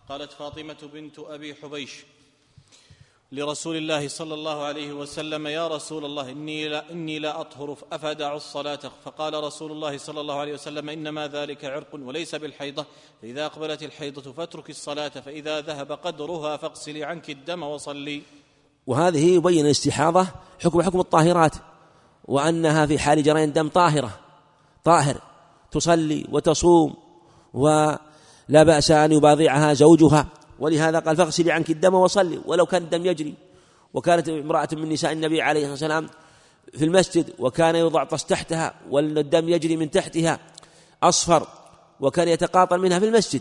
[0.09, 2.05] قالت فاطمة بنت أبي حبيش
[3.33, 8.35] لرسول الله صلى الله عليه وسلم يا رسول الله إني لا, إني لا أطهر أفدع
[8.37, 8.81] الصلاة.
[9.05, 12.87] فقال رسول الله صلى الله عليه وسلم إنما ذلك عرق وليس بالحيضة
[13.23, 18.23] فإذا أقبلت الحيضة فاترك الصلاة فإذا ذهب قدرها فاغسلي عنك الدم وصلي.
[18.87, 20.27] وهذه يبين الاستحاضة
[20.65, 21.55] حكم حكم الطاهرات
[22.25, 24.21] وأنها في حال جرين دم طاهرة
[24.85, 25.17] طاهر
[25.71, 26.95] تصلي وتصوم
[27.55, 27.99] ولا
[28.62, 30.27] بأس أن يباضعها زوجها.
[30.59, 33.35] ولهذا قال فاغسلي عنك الدم وصلي ولو كان الدم يجري.
[33.95, 36.09] وكانت امرأة من نساء النبي عليه الصلاة والسلام
[36.79, 40.38] في المسجد وكان يوضع طس تحتها والدم يجري من تحتها
[41.03, 41.47] أصفر
[42.01, 43.40] وكان يتقاطر منها في المسجد.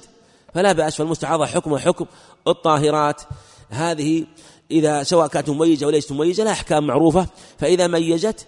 [0.54, 2.06] فلا بأس فالمستحاضة حكم حكم
[2.48, 3.22] الطاهرات.
[3.70, 4.26] هذه
[4.72, 7.28] إذا سواء كانت مميزة وليست مميزة لها أحكام معروفة.
[7.58, 8.48] فإذا ميزت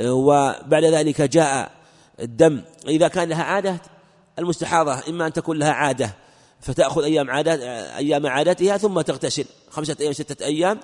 [0.00, 1.70] وبعد ذلك جاء
[2.20, 2.62] الدم.
[2.88, 3.80] إذا كان لها عادة
[4.38, 6.21] المستحاضة إما أن تكون لها عادة.
[6.62, 7.60] فتأخذ أيام عادات
[7.96, 9.44] أيام عادتها ثم تغتسل.
[9.70, 10.80] خمسة أيام ستة أيام.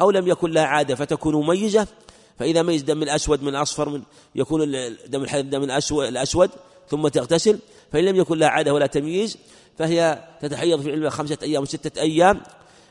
[0.00, 1.86] أو لم يكن لها عادة فتكون مميزة
[2.38, 4.02] فإذا ميز دم الأسود من أصفر من
[4.34, 4.60] يكون
[5.06, 6.50] دم الحيض دم الأسود, الأسود
[6.88, 7.58] ثم تغتسل.
[7.92, 9.38] فإن لم يكن لها عادة ولا تمييز
[9.78, 12.40] فهي تتحيض في علم خمسة أيام وستة أيام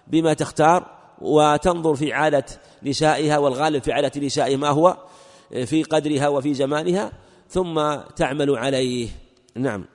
[0.07, 2.45] بما تختار وتنظر في عادة
[2.83, 4.97] نسائها والغالب في عادة نسائها ما هو
[5.65, 7.11] في قدرها وفي زمانها
[7.49, 9.09] ثم تعمل عليه.
[9.55, 9.85] نعم.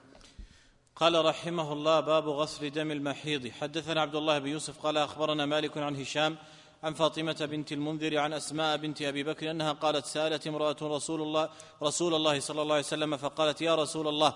[1.03, 5.79] قال رحمه الله باب غسل دم المحيض حدثنا عبد الله بن يوسف قال أخبرنا مالك
[5.79, 6.37] عن هشام
[6.83, 11.49] عن فاطمة بنت المنذر عن أسماء بنت أبي بكر أنها قالت سألت امرأة رسول الله
[11.83, 14.35] رسول الله صلى الله عليه وسلم فقالت يا رسول الله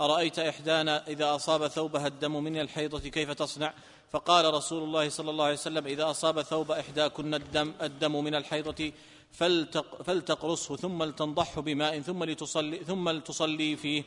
[0.00, 3.74] أرأيت إحدانا إذا أصاب ثوبها الدم من الحيضة كيف تصنع؟
[4.10, 8.92] فقال رسول الله صلى الله عليه وسلم إذا أصاب ثوب إحداكن الدم الدم من الحيضة
[9.32, 14.04] فلتق فلتقرصه ثم لتنضحه بماء ثم لتصلي ثم لتصلي فيه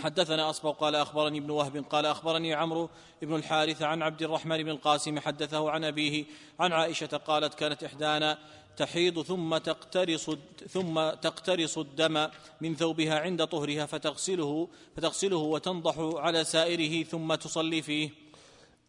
[0.00, 2.88] حدثنا أصبغ قال أخبرني ابن وهب قال أخبرني عمرو
[3.22, 6.24] بن الحارث عن عبد الرحمن بن القاسم حدثه عن أبيه
[6.60, 8.38] عن عائشة قالت كانت إحدانا
[8.76, 10.30] تحيض ثم تقترص
[10.68, 12.28] ثم تقترص الدم
[12.60, 18.10] من ثوبها عند طهرها فتغسله فتغسله وتنضح على سائره ثم تصلي فيه.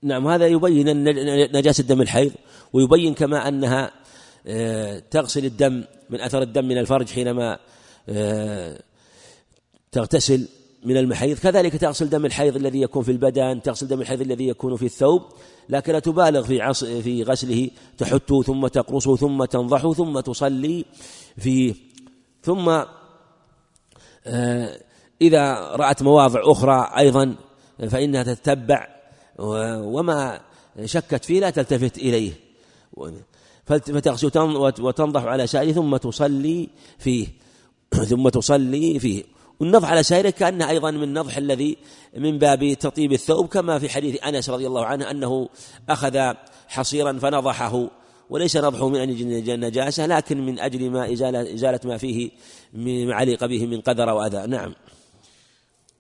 [0.04, 1.04] نعم هذا يبين
[1.58, 2.32] نجاسة دم الحيض
[2.74, 3.92] ويبين كما أنها
[4.48, 7.60] آه، تغسل الدم من أثر الدم من الفرج حينما
[8.10, 8.80] آه،
[9.92, 10.48] تغتسل
[10.86, 11.38] من المحيض.
[11.38, 15.22] كذلك تغسل دم الحيض الذي يكون في البدن تغسل دم الحيض الذي يكون في الثوب
[15.70, 17.70] لكن لا تبالغ في عص في غسله.
[17.98, 20.86] تحته ثم تقرصه ثم تنضحه ثم تصلي
[21.38, 21.74] فيه
[22.44, 22.84] ثم
[24.26, 24.80] آه،
[25.22, 27.36] إذا رأت مواضع أخرى أيضا
[27.90, 28.88] فإنها تتبع
[29.40, 30.42] وما
[30.86, 32.32] شكت فيه لا تلتفت إليه.
[33.66, 34.32] فتغسل
[34.80, 37.28] وتنضح على سائره ثم تصلي فيه
[38.10, 39.24] ثم تصلي فيه.
[39.62, 41.78] والنضح على سائره كأنه أيضا من النضح الذي
[42.18, 45.50] من باب تطيب الثوب كما في حديث أنس رضي الله عنه أنه
[45.90, 46.34] أخذ
[46.68, 47.88] حصيرا فنضحه
[48.30, 52.32] وليس نضحه من أجل النجاسة لكن من أجل ما إزالة, إزالة ما فيه
[52.74, 54.48] ما علق به من قدر وأذى.
[54.48, 54.76] نعم.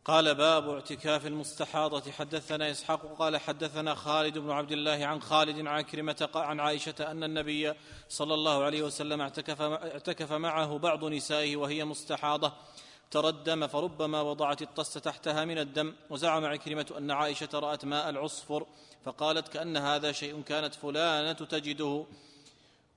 [0.06, 2.12] قال باب اعتكاف المستحاضة.
[2.12, 7.24] حدثنا إسحاق قال حدثنا خالد بن عبد الله عن خالد عن كرمة عن عائشة أن
[7.24, 7.74] النبي
[8.10, 12.54] صلى الله عليه وسلم اعتكف, اعتكف معه بعض نسائه وهي مستحاضة.
[13.12, 18.65] ترى الدم فربما وضعت الطست تحتها من الدم وزعم عكرمة أن عائشة رأت ماء العصفر
[19.06, 22.06] فقالت كأن هذا شيء كانت فلانة تجده.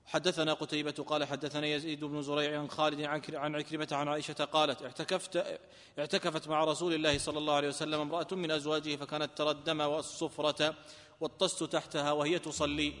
[0.05, 3.01] حدثنا قتيبة قال حدثنا يزيد بن زريع عن خالد
[3.35, 5.59] عن عكرمة عن عائشة قالت اعتكفت
[5.99, 10.75] اعتكفت مع رسول الله صلى الله عليه وسلم امرأة من أزواجه فكانت ترى الدم والصفرة
[11.21, 12.93] والطست تحتها وهي تصلي.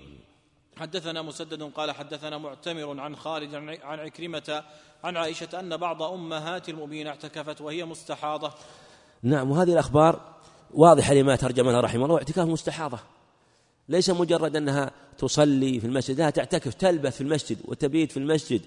[0.77, 4.63] حدثنا مسدد قال حدثنا معتمر عن خالد عن عكرمة
[5.03, 8.51] عن عائشة أن بعض أمهات المؤمنين اعتكفت وهي مستحاضة.
[9.23, 10.35] نعم وهذه الأخبار
[10.73, 12.99] واضحة لما ترجم لها رحمه الله اعتكاف مستحاضة.
[13.89, 18.61] ليس مجرد أنها تصلي في المسجد لا تعتكف تلبث في المسجد وتبيت في المسجد.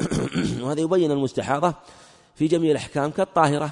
[0.62, 1.74] وهذا يبين المستحاضة
[2.34, 3.70] في جميع الأحكام كالطاهرة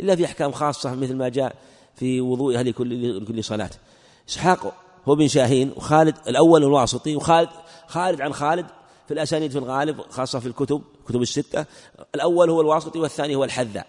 [0.00, 1.56] إلا في أحكام خاصة مثل ما جاء
[1.94, 3.70] في وضوئها لكل لكل صلاة.
[4.28, 7.48] إسحاق هو بن شاهين وخالد الأول الواسطي وخالد
[7.86, 8.66] خالد عن خالد
[9.06, 11.66] في الأسانيد في الغالب خاصة في الكتب كتب الستة.
[12.14, 13.86] الأول هو الواسطي والثاني هو الحذاء.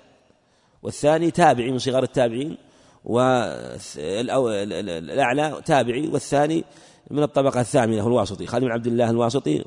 [0.84, 2.58] والثاني تابعي من صغار التابعين
[3.06, 4.02] والأعلى
[5.66, 6.64] تابعي والثاني
[7.12, 9.66] من الطبقة الثامنة هو الواسطي خالد بن عبد الله الواسطي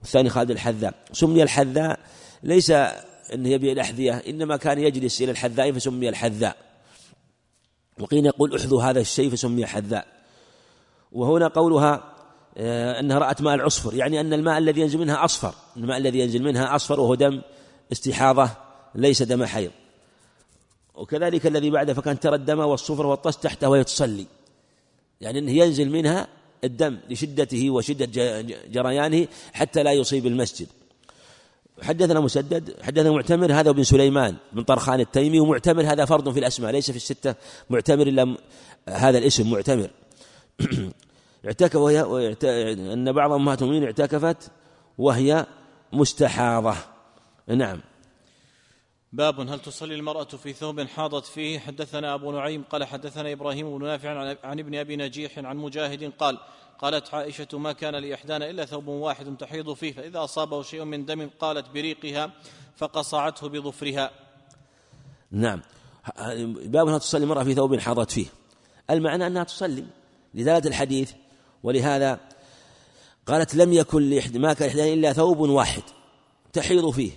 [0.00, 0.94] والثاني خالد الحذاء.
[1.12, 1.98] سمي الحذاء
[2.42, 6.56] ليس أنه يبيع الأحذية إنما كان يجلس إلى الحذاء فسمي الحذاء.
[8.00, 10.19] وقيل يقول احذوا هذا الشيء فسمي حذاء.
[11.12, 12.10] وهنا قولها
[12.56, 16.42] آه، أنها رأت ماء العصفر يعني أن الماء الذي ينزل منها أصفر الماء الذي ينزل
[16.42, 17.40] منها أصفر وهو دم
[17.92, 18.50] استحاضة
[18.94, 19.70] ليس دم حيض.
[20.94, 24.26] وكذلك الذي بعده فكان ترى الدم والصفر والطس تحته وهي تصلي.
[25.20, 26.28] يعني أنه ينزل منها
[26.64, 30.66] الدم لشدته وشدة جريانه حتى لا يصيب المسجد.
[31.82, 36.72] حدثنا مسدد حدثنا معتمر هذا ابن سليمان بن طرخان التيمي ومعتمر هذا فرد في الأسماء
[36.72, 37.34] ليس في الستة
[37.70, 38.36] معتمر إلا
[38.88, 39.90] هذا الاسم معتمر.
[41.46, 42.36] اعتكف وهي
[42.92, 44.50] أن بعض أمهات المؤمنين اعتكفت
[44.98, 45.46] وهي
[45.92, 46.74] مستحاضة.
[47.46, 47.80] نعم.
[49.12, 53.84] باب هل تصلي المرأة في ثوب حاضت فيه؟ حدثنا أبو نعيم قال حدثنا إبراهيم بن
[53.84, 56.38] نافع عن ابن أبي نجيح عن مجاهد قال
[56.78, 61.30] قالت عائشة ما كان لإحدانا إلا ثوب واحد تحيض فيه فإذا أصابه شيء من دم
[61.38, 62.32] قالت بريقها
[62.76, 64.10] فقصعته بظفرها.
[65.30, 65.60] نعم.
[66.64, 68.26] باب هل تصلي المرأة في ثوب حاضت فيه؟
[68.90, 69.84] المعنى أنها تصلي.
[70.34, 71.12] لدلالة الحديث
[71.62, 72.20] ولهذا
[73.26, 75.82] قالت لم يكن ما كان لإحدانا إلا ثوب واحد
[76.52, 77.10] تحيض فيه.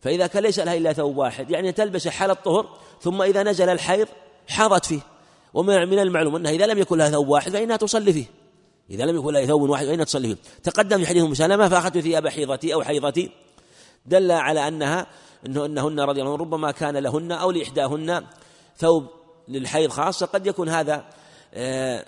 [0.00, 4.08] فإذا كان ليس لها إلا ثوب واحد يعني تلبس حال الطهر ثم إذا نزل الحيض
[4.48, 5.00] حاضت فيه.
[5.54, 8.26] ومن المعلوم أنها إذا لم يكن لها ثوب واحد فإنها تصلي فيه.
[8.90, 10.42] إذا لم يكن لها ثوب واحد فإنها تصلي فيه.
[10.62, 13.30] تقدم في حديث أم سلمة فأخذت ثياب حيضتي أو حيضتي
[14.06, 15.06] دل على أنها
[15.46, 18.24] أنه أنهن رضي الله عنهن ربما كان لهن أو لإحداهن
[18.76, 19.06] ثوب
[19.48, 21.04] للحيض خاصة قد يكون هذا
[21.54, 22.06] آه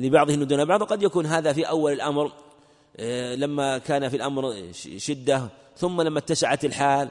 [0.00, 2.32] لبعضهن دون بعض وقد يكون هذا في أول الأمر
[2.96, 4.54] آه لما كان في الأمر
[4.96, 7.08] شدة ثم لما اتسعت الحال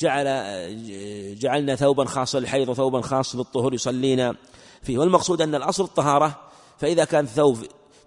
[0.00, 0.26] جعل
[1.38, 4.34] جعلنا ثوبا خاصا للحيض وثوبا خاصا للطهور يصلينا
[4.82, 4.98] فيه.
[4.98, 6.40] والمقصود أن الأصل الطهارة
[6.78, 7.58] فإذا كان ثوب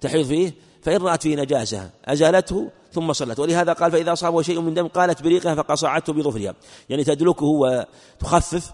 [0.01, 3.39] تحيض فيه فإن رأت فيه نجاسة أزالته ثم صلت.
[3.39, 6.55] ولهذا قال فإذا أصابه شيء من دم قالت بريقها فقصعته بظفرها.
[6.89, 8.71] يعني تدلكه وتخفف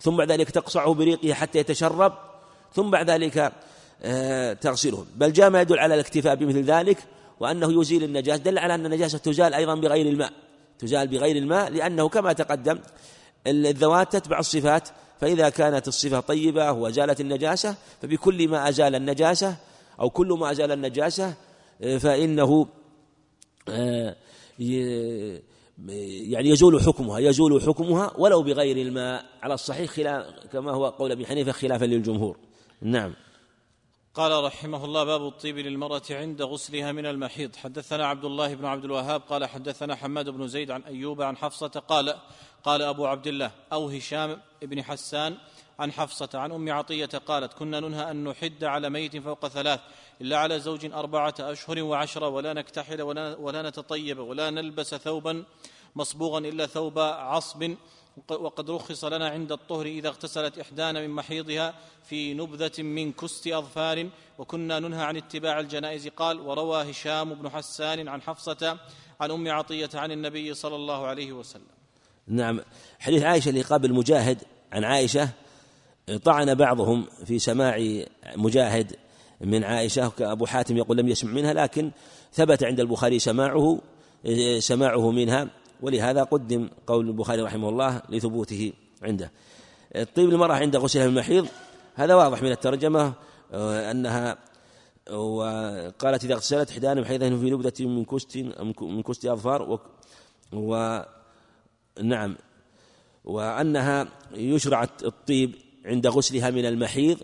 [0.00, 2.12] ثم بعد ذلك تقصعه بريقها حتى يتشرب
[2.72, 3.52] ثم بعد ذلك
[4.02, 6.98] آه، تغسله بل جاء ما يدل على الاكتفاء بمثل ذلك
[7.40, 8.42] وأنه يزيل النجاسة.
[8.42, 10.32] دل على أن النجاسة تزال أيضا بغير الماء.
[10.78, 12.78] تزال بغير الماء لأنه كما تقدم
[13.46, 14.88] الذوات تتبع الصفات.
[15.20, 19.56] فإذا كانت الصفة طيبة وزالت النجاسة فبكل ما أزال النجاسة
[20.00, 21.34] أو كل ما أزال النجاسة
[21.98, 22.66] فإنه
[23.68, 24.16] آه،
[24.58, 29.24] يعني يزول حكمها يزول حكمها ولو بغير الماء.
[29.42, 32.36] على الصحيح خلاف كما هو قول أبي حنيفة خلافا للجمهور.
[32.82, 33.14] نعم.
[34.14, 38.84] قال رحمه الله باب الطيب للمرأة عند غسلها من المحيض حدثنا عبد الله بن عبد
[38.84, 42.16] الوهاب قال حدثنا حماد بن زيد عن أيوب عن حفصة قال
[42.64, 45.36] قال أبو عبد الله أو هشام بن حسان
[45.78, 49.80] عن حفصة عن أم عطية قالت كنا ننهى أن نحد على ميت فوق ثلاث
[50.20, 55.44] إلا على زوج أربعة أشهر وعشرة ولا نكتحل ولا, ولا نتطيب ولا نلبس ثوبا
[55.96, 57.74] مصبوغا إلا ثوب عصب
[58.28, 61.74] وقد رخص لنا عند الطهر إذا اغتسلت إحدانا من محيضها
[62.04, 64.08] في نبذة من كست أظفار.
[64.38, 66.08] وكنا ننهى عن اتباع الجنائز.
[66.08, 68.78] قال وروى هشام بن حسان عن حفصة
[69.20, 71.66] عن أم عطية عن النبي صلى الله عليه وسلم.
[72.26, 72.60] نعم.
[72.98, 75.28] حديث عائشة اللي قابل مجاهد عن عائشة
[76.24, 78.04] طعن بعضهم في سماع
[78.36, 78.96] مجاهد
[79.40, 80.12] من عائشة.
[80.20, 81.90] أبو حاتم يقول لم يسمع منها لكن
[82.32, 83.78] ثبت عند البخاري سماعه
[84.58, 85.50] سماعه منها.
[85.82, 89.30] ولهذا قدم قول البخاري رحمه الله لثبوته عنده.
[90.14, 91.48] طيب المرأة عند غسلها من المحيض
[91.94, 93.12] هذا واضح من الترجمة
[93.52, 94.38] آه، أنها
[95.10, 98.36] وقالت إذا اغتسلت إحدانا بحيث في نبذة من كست
[98.80, 99.80] من كست أظفار و,
[100.52, 101.00] و
[102.02, 102.36] نعم.
[103.24, 107.18] وأنها يشرع الطيب عند غسلها من المحيض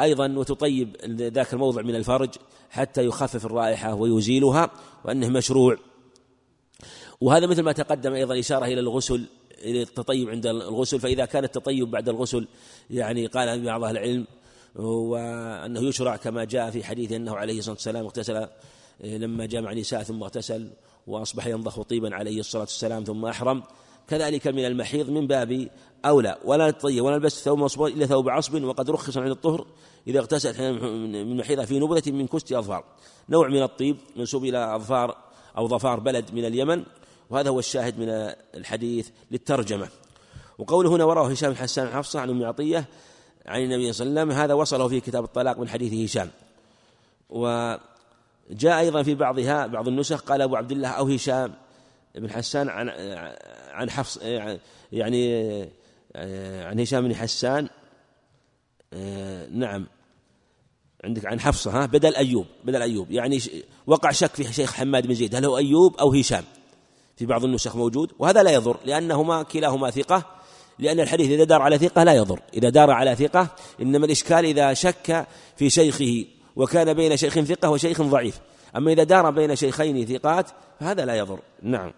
[0.00, 2.30] أيضا وتطيب ذاك الموضع من الفرج
[2.70, 4.70] حتى يخفف الرائحة ويزيلها
[5.04, 5.76] وأنه مشروع.
[7.20, 9.26] وهذا مثل ما تقدم أيضا إشارة إلى الغسل
[9.64, 11.00] إلى التطيب عند الغسل.
[11.00, 12.48] فإذا كان التطيب بعد الغسل
[12.90, 14.26] يعني قال بعض أهل العلم
[14.74, 18.48] وأنه يشرع كما جاء في حديث أنه عليه الصلاة والسلام اغتسل
[19.04, 20.70] لما جامع نساء ثم اغتسل
[21.06, 23.62] وأصبح ينضخ طيبا عليه الصلاة والسلام ثم أحرم.
[24.08, 25.68] كذلك من المحيض من باب
[26.04, 29.66] أولى ولا نتطيب ولا نلبس ثوب مصبوغ إلا ثوب عصب وقد رخص عند الطهر
[30.06, 32.84] إذا اغتسلت من محيضها في نبذة من كست أظفار.
[33.28, 35.16] نوع من الطيب منسوب إلى أظفار
[35.58, 36.84] أو ظفار بلد من اليمن.
[37.30, 38.08] وهذا هو الشاهد من
[38.54, 39.88] الحديث للترجمة.
[40.58, 42.84] وقوله هنا وراه هشام الحسان حفصة عن أم عطية
[43.46, 46.30] عن النبي صلى الله عليه وسلم هذا وصله في كتاب الطلاق من حديث هشام.
[47.30, 51.54] وجاء أيضا في بعضها بعض النسخ قال أبو عبد الله أو هشام
[52.14, 52.88] بن حسان عن
[53.70, 54.18] عن حفص
[54.92, 55.62] يعني
[56.64, 57.68] عن هشام بن حسان
[59.50, 59.86] نعم
[61.04, 63.40] عندك عن حفصة ها بدل أيوب بدل أيوب يعني
[63.86, 66.44] وقع شك في شيخ حماد بن زيد هل هو أيوب أو هشام؟
[67.16, 70.36] في بعض النسخ موجود وهذا لا يضر لأنهما كلاهما ثقة
[70.78, 72.40] لأن الحديث إذا دار على ثقة لا يضر.
[72.54, 73.48] إذا دار على ثقة
[73.82, 76.24] إنما الإشكال إذا شك في شيخه
[76.56, 78.40] وكان بين شيخ ثقة وشيخ ضعيف.
[78.76, 80.50] أما إذا دار بين شيخين ثقات
[80.80, 81.38] فهذا لا يضر.
[81.62, 81.92] نعم.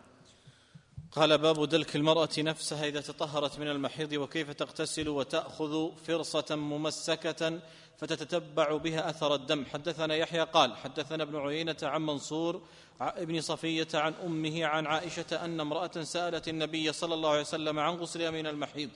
[1.12, 7.60] قال باب دلك المرأة نفسها إذا تطهرت من المحيض وكيف تغتسل وتأخذ فرصة ممسكة
[7.98, 9.64] فتتتبع بها أثر الدم.
[9.64, 12.62] حدثنا يحيى قال حدثنا ابن عيينة عن منصور
[13.00, 17.94] ابن صفية عن أمه عن عائشة أن امرأة سألت النبي صلى الله عليه وسلم عن
[17.94, 18.90] غسلها من المحيض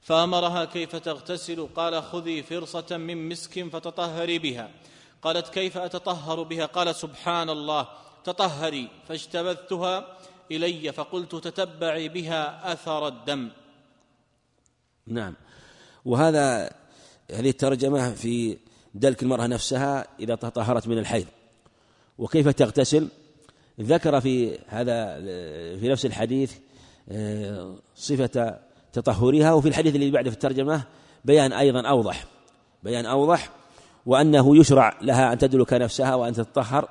[0.00, 4.70] فأمرها كيف تغتسل؟ قال خذي فرصة من مسك فتطهري بها.
[5.22, 7.88] قالت كيف أتطهر بها؟ قال سبحان الله
[8.24, 8.88] تطهري.
[9.08, 10.16] فاجتبذتها
[10.50, 13.50] إلي فقلت تتبعي بها أثر الدم.
[15.06, 15.34] نعم.
[16.04, 16.70] وهذا
[17.34, 18.56] هذه الترجمة في
[18.94, 21.26] دلك المرأة نفسها إذا تطهرت من الحيض.
[22.18, 23.08] وكيف تغتسل؟
[23.80, 25.20] ذكر في هذا
[25.76, 26.52] في نفس الحديث
[27.08, 28.58] آه، صفة
[28.92, 30.82] تطهرها وفي الحديث الذي بعده في الترجمة
[31.24, 32.24] بيان أيضا أوضح.
[32.82, 33.50] بيان أوضح
[34.06, 36.88] وأنه يشرع لها أن تدلك نفسها وأن تتطهر.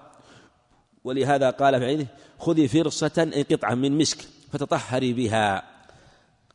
[1.03, 2.05] ولهذا قال في عينه
[2.39, 4.17] خذي فرصة قطعة من مسك
[4.51, 5.63] فتطهري بها.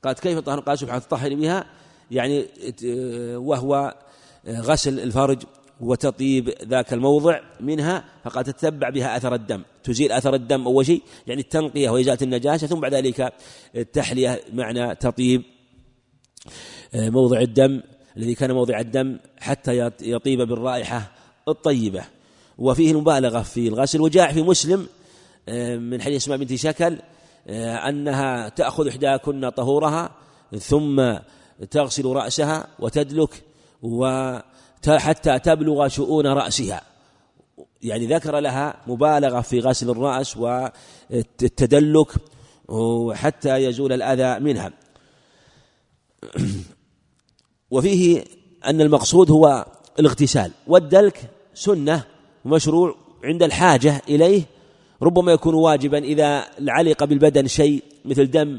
[0.05, 1.67] قالت كيف تطهر؟ قال سبحانه تطهري بها
[2.11, 2.47] يعني
[3.37, 3.95] وهو
[4.49, 5.43] غسل الفرج
[5.81, 11.41] وتطيب ذاك الموضع منها فقال تتبع بها أثر الدم تزيل أثر الدم أول شيء يعني
[11.41, 13.33] التنقية وإزالة النجاسة ثم بعد ذلك
[13.77, 15.43] التحلية معنى تطيب
[16.95, 17.83] موضع الدم
[18.17, 21.13] الذي كان موضع الدم حتى يطيب بالرائحة
[21.49, 22.05] الطيبة.
[22.59, 24.87] وفيه المبالغة في الغسل وجاء في مسلم
[25.49, 26.99] آه، من حديث اسماء بنت شكل
[27.49, 30.11] آه، أنها تأخذ إحداكن طهورها
[30.59, 31.15] ثم
[31.71, 33.43] تغسل رأسها وتدلك
[33.83, 36.83] وحتى تبلغ شؤون رأسها.
[37.83, 42.13] يعني ذكر لها مبالغة في غسل الرأس والتدلك
[43.13, 44.73] حتى يزول الأذى منها.
[47.71, 48.25] وفيه
[48.67, 49.67] أن المقصود هو
[49.99, 50.51] الاغتسال.
[50.67, 52.05] والدلك سنة
[52.45, 52.95] مشروع
[53.25, 54.43] عند الحاجة إليه
[55.03, 58.59] ربما يكون واجبا إذا علق بالبدن شيء مثل دم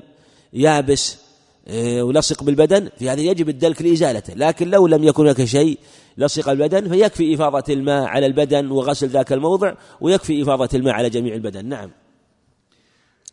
[0.54, 1.25] يابس
[1.74, 4.34] ولصق بالبدن في هذا يجب الدلك لإزالته.
[4.34, 5.80] لكن لو لم يكن هناك شيء
[6.18, 11.36] لصق البدن فيكفي إفاضة الماء على البدن وغسل ذاك الموضع ويكفي إفاضة الماء على جميع
[11.36, 11.66] البدن.
[11.66, 11.92] نعم.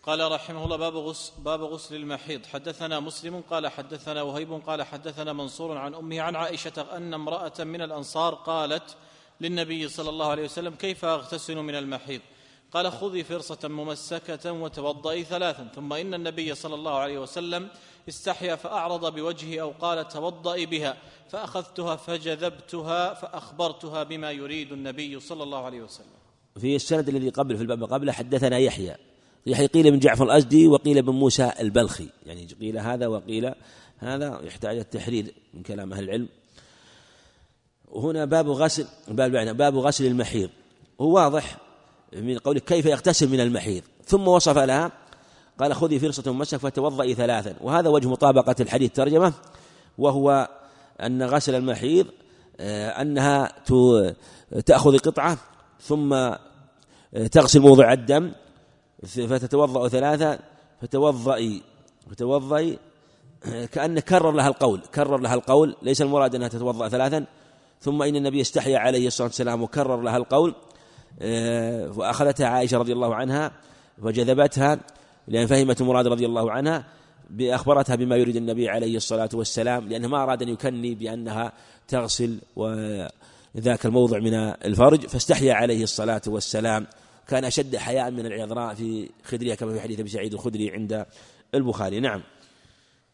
[0.07, 2.47] قال رحمه الله باب غسل, باب غسل المحيض.
[2.47, 7.83] حدثنا مسلم قال حدثنا وهيب قال حدثنا منصور عن أمه عن عائشة أن امرأة من
[7.83, 8.97] الأنصار قالت
[9.41, 12.21] للنبي صلى الله عليه وسلم كيف أغتسل من المحيض؟
[12.73, 17.69] قال خذي فرصة ممسكة وتوضئي ثلاثا ثم إن النبي صلى الله عليه وسلم
[18.09, 20.97] استحيا فأعرض بوجهه أو قال توضئي بها
[21.29, 26.07] فأخذتها فجذبتها فأخبرتها بما يريد النبي صلى الله عليه وسلم.
[26.61, 28.97] في السند الذي قبل في الباب قبل حدثنا يحيى.
[29.47, 32.09] يحيى قيل من جعفر الأزدي وقيل من موسى البلخي.
[32.27, 33.55] يعني قيل هذا وقيل
[33.99, 36.29] هذا يحتاج التحرير من كلام أهل العلم.
[37.89, 40.51] وهنا باب غسل باب باب غسل المحيض.
[41.01, 41.57] هو واضح
[42.13, 43.83] من قولك كيف يغتسل من المحيض.
[44.05, 45.02] ثم وصف لها
[45.63, 47.55] قال خذي فرصة مسك فتوضئي ثلاثا.
[47.61, 49.33] وهذا وجه مطابقة الحديث ترجمة
[49.99, 50.49] وهو
[51.01, 52.07] أن غسل المحيض
[52.61, 53.53] آه، أنها
[54.67, 55.39] تأخذ قطعة
[55.81, 56.37] ثم آه،
[57.33, 58.33] تغسل موضع الدم
[59.03, 60.39] فتتوضأ ثلاثة
[60.83, 61.63] فتوضئي
[62.11, 62.79] فتوضئي
[63.47, 67.27] آه، كأنه كرر لها القول كرر لها القول ليس المراد أنها تتوضأ ثلاثا
[67.81, 70.55] ثم إن النبي استحيا عليه الصلاة والسلام وكرر لها القول
[71.97, 73.53] وأخذتها عائشة رضي الله عنها
[74.03, 74.79] وجذبتها
[75.29, 76.85] لأن فهمت المراد رضي الله عنها
[77.31, 81.53] بأخبرتها بما يريد النبي عليه الصلاة والسلام لأنه ما أراد أن يكني بأنها
[81.89, 82.39] تغسل
[83.57, 86.87] ذاك الموضع من الفرج فاستحيا عليه الصلاة والسلام.
[87.29, 91.07] كان أشد حياء من العذراء في خدرها كما في حديث أبي سعيد الخدري عند
[91.55, 92.01] البخاري.
[92.01, 92.23] نعم.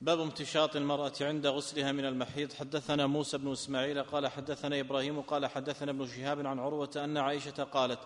[0.00, 2.52] باب امتشاط المرأة عند غسلها من المحيض.
[2.52, 7.64] حدثنا موسى بن إسماعيل قال حدثنا إبراهيم قال حدثنا ابن شهاب عن عروة أن عائشة
[7.64, 7.98] قالت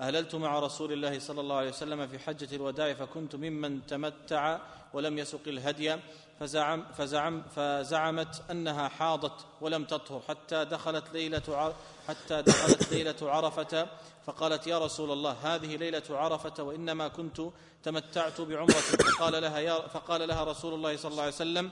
[0.00, 4.58] أهللت مع رسول الله صلى الله عليه وسلم في حجة الوداع فكنت ممن تمتع
[4.94, 5.96] ولم يسق الهدي
[6.40, 11.74] فزعم فزعم فزعمت أنها حاضت ولم تطهر حتى دخلت ليلة
[12.08, 13.88] حتى دخلت ليلة عرفة
[14.26, 17.42] فقالت يا رسول الله هذه ليلة عرفة وإنما كنت
[17.82, 18.72] تمتعت بعمرة.
[18.72, 21.70] فقال لها يا فقال لها رسول الله صلى الله عليه وسلم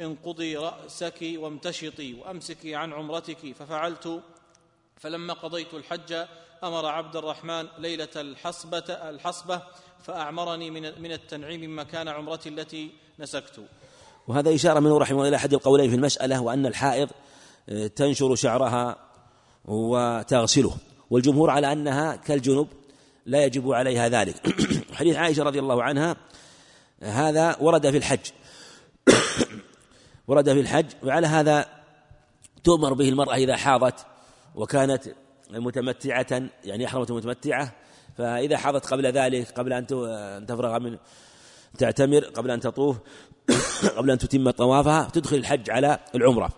[0.00, 3.52] انقضي رأسك وامتشطي وأمسكي عن عمرتك.
[3.52, 4.22] ففعلت
[4.96, 6.26] فلما قضيت الحج
[6.64, 9.62] أمر عبد الرحمن ليلة الحصبة الحصبة
[10.02, 13.60] فأعمرني من من التنعيم مكان عمرتي التي نسكت.
[14.28, 17.10] وهذا إشارة منه رحمه الله إلى أحد القولين في المسألة وأن الحائض
[17.68, 18.96] آه، تنشر شعرها
[19.64, 20.76] وتغسله.
[21.10, 22.68] والجمهور على أنها كالجنب
[23.26, 24.36] لا يجب عليها ذلك.
[24.98, 26.16] حديث عائشة رضي الله عنها
[27.02, 28.30] هذا ورد في الحج.
[30.28, 31.66] ورد في الحج وعلى هذا
[32.64, 34.06] تؤمر به المرأة إذا حاضت
[34.54, 35.02] وكانت
[35.50, 37.72] متمتعة يعني أحرمت متمتعة.
[38.18, 39.86] فإذا حاضت قبل ذلك قبل أن
[40.46, 40.98] تفرغ من
[41.78, 42.96] تعتمر قبل أن تطوف
[43.96, 46.48] قبل أن تتم طوافها تدخل الحج على العمرة.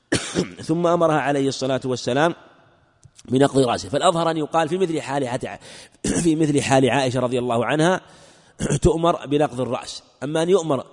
[0.68, 2.34] ثم أمرها عليه الصلاة والسلام
[3.28, 3.88] بنقض رأسه.
[3.88, 5.38] فالأظهر أن يقال في مثل حال
[6.22, 8.00] في مثل حال عائشة رضي الله عنها
[8.82, 10.02] تؤمر بنقض الرأس.
[10.22, 10.84] أما أن يؤمر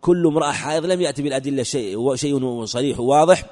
[0.00, 3.44] كل امرأة حائض لم يأتي بالأدلة شيء شيء صريح وواضح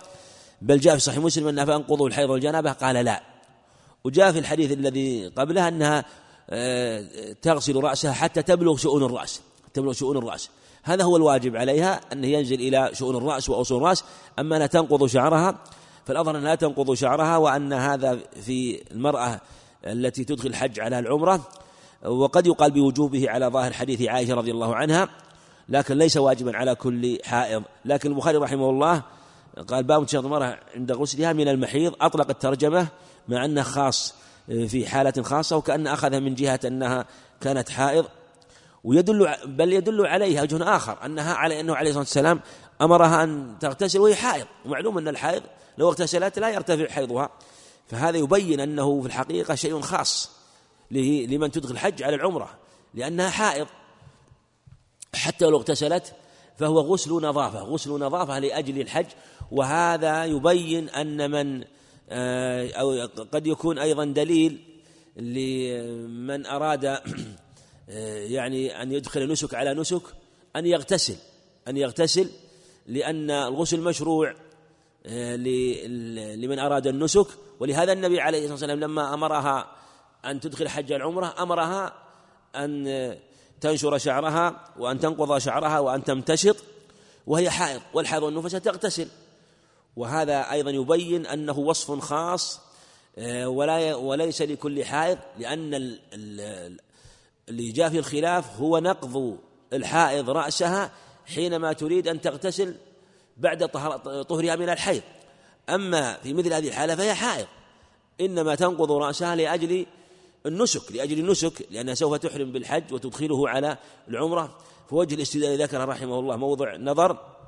[0.63, 3.30] بل جاء في صحيح مسلم أنها فأنقضوا الحيض والجنابة قال لا.
[4.05, 6.05] وجاء في الحديث الذي قبلها أنها
[6.51, 7.05] آه،
[7.43, 9.41] تغسل رأسها حتى تبلغ شؤون الرأس
[9.75, 10.51] تبلغ شؤون الرأس.
[10.83, 14.05] هذا هو الواجب عليها أنه ينزل إلى شؤون الرأس وأصول الرأس.
[14.39, 15.59] أما أنها تنقض شعرها
[16.07, 19.41] فالأظهر أنها لا تنقض شعرها وأن هذا في المرأة
[19.87, 21.49] التي تدخل الحج على العمرة
[22.05, 25.09] وقد يقال بوجوبه على ظاهر حديث عائشة رضي الله عنها
[25.69, 27.63] لكن ليس واجبا على كل حائض.
[27.85, 29.03] لكن البخاري رحمه الله
[29.69, 32.89] قال باب تشهد المرأة عند غسلها من المحيض أطلق الترجمة
[33.29, 34.15] مع أنه خاص
[34.47, 37.07] في حالة خاصة وكأن أخذها من جهة أنها
[37.41, 38.07] كانت حائض.
[38.85, 42.41] ويدل بل يدل عليها وجه آخر أنها على أنه عليه الصلاة والسلام
[42.81, 44.47] أمرها أن تغتسل وهي حائض.
[44.65, 45.43] ومعلوم أن الحائض
[45.79, 47.31] لو اغتسلت لا يرتفع حيضها.
[47.89, 50.31] فهذا يبين أنه في الحقيقة شيء خاص
[50.91, 52.51] لمن تدخل الحج على العمرة
[52.95, 53.67] لأنها حائض.
[55.15, 56.13] حتى لو اغتسلت
[56.59, 59.07] فهو غسل نظافة غسل نظافة لأجل الحج.
[59.51, 61.67] وهذا يبين أن من آه،
[62.11, 64.59] أو قد يكون أيضا دليل
[65.17, 66.85] لمن أراد
[67.91, 70.03] آه، يعني أن يدخل نسك على نسك
[70.57, 71.17] أن يغتسل
[71.69, 72.31] أن يغتسل
[72.87, 74.35] لأن الغسل مشروع
[75.07, 75.37] آه،
[76.37, 77.27] لمن أراد النسك.
[77.61, 79.77] ولهذا النبي عليه الصلاة والسلام لما أمرها
[80.25, 81.95] أن تدخل حج العمرة أمرها
[82.57, 83.17] أن
[83.61, 86.57] تنشر شعرها وأن تنقض شعرها وأن تمتشط
[87.27, 89.09] وهي حائض والحائض والنفسة تغتسل.
[90.01, 92.61] وهذا أيضا يبين أنه وصف خاص
[93.19, 95.99] آه، ولا وليس لكل حائض لأن
[97.49, 99.39] اللي جاء في الخلاف هو نقض
[99.73, 100.93] الحائض رأسها
[101.27, 102.75] حينما تريد أن تغتسل
[103.37, 103.69] بعد
[104.29, 105.03] طهرها من الحيض.
[105.69, 107.47] أما في مثل هذه الحالة فهي حائض.
[108.21, 109.87] إنما تنقض رأسها لأجل
[110.47, 113.77] النسك لأجل النسك لأنها سوف تحرم بالحج وتدخله على
[114.09, 114.59] العمرة.
[114.91, 117.40] فوجه الاستدلال ذكر رحمه الله موضع نظر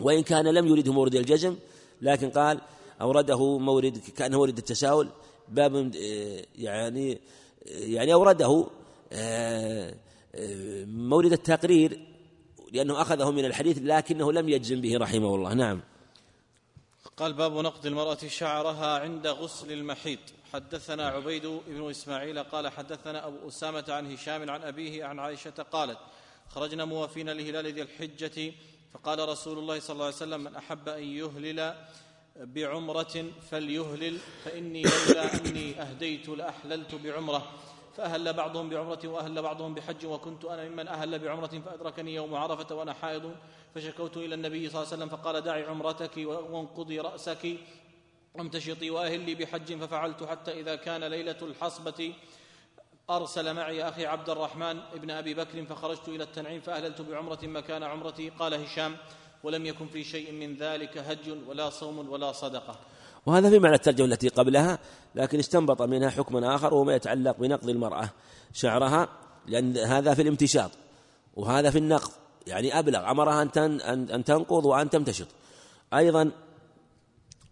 [0.00, 1.56] وإن كان لم يرده مورد الجزم
[2.02, 2.60] لكن قال
[3.00, 5.08] أورده مورد كأنه مورد التساؤل
[5.48, 5.94] باب
[6.58, 7.18] يعني
[7.66, 8.66] يعني أورده
[9.12, 9.94] آه،
[10.34, 12.00] آه، مورد التقرير
[12.72, 15.54] لأنه أخذه من الحديث لكنه لم يجزم به رحمه الله.
[15.54, 15.82] نعم.
[17.16, 20.18] قال باب نقض المرأة شعرها عند غسل المحيط.
[20.52, 25.98] حدثنا عبيد بن إسماعيل قال حدثنا أبو أسامة عن هشام عن أبيه عن عائشة قالت
[26.48, 28.52] خرجنا موافين لهلال ذي الحجة
[28.96, 31.74] فقال رسول الله صلى الله عليه وسلم من أحب أن يهلل
[32.36, 37.52] بعمرة فليهلل فإني لولا أني أهديت لأحللت بعمرة.
[37.96, 42.92] فأهل بعضهم بعمرة وأهل بعضهم بحج وكنت أنا ممن أهل بعمرة فأدركني يوم عرفة وأنا
[42.92, 43.34] حائض
[43.74, 47.56] فشكوت إلى النبي صلى الله عليه وسلم فقال دعي عمرتك وانقضي رأسك
[48.34, 52.12] وامتشطي وأهلي بحج ففعلت حتى إذا كان ليلة الحصبة
[53.10, 58.30] أرسل معي أخي عبد الرحمن ابن أبي بكر فخرجت إلى التنعيم فأهللت بعمرة مكان عمرتي.
[58.30, 58.96] قال هشام
[59.44, 62.78] ولم يكن في شيء من ذلك هج ولا صوم ولا صدقة.
[63.26, 64.78] وهذا في معنى الترجمة التي قبلها
[65.14, 68.10] لكن استنبط منها حكما آخر وهو ما يتعلق بنقض المرأة
[68.52, 69.08] شعرها
[69.46, 70.70] لأن هذا في الامتشاط
[71.36, 72.10] وهذا في النقض.
[72.46, 73.80] يعني أبلغ أمرها أن
[74.10, 75.28] أن تنقض وأن تمتشط.
[75.94, 76.30] أيضا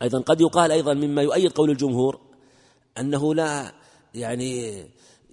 [0.03, 2.21] أيضا قد يقال أيضا مما يؤيد قول الجمهور
[2.99, 3.73] أنه لا
[4.15, 4.85] يعني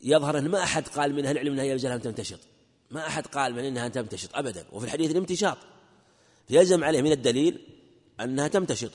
[0.03, 2.39] يظهر أن ما أحد قال من أهل العلم أنها يلزم تمتشط
[2.91, 4.65] ما أحد قال من أنها تمتشط أبدا.
[4.71, 5.57] وفي الحديث الامتشاط
[6.49, 7.67] يلزم عليه من الدليل
[8.19, 8.91] أنها تمتشط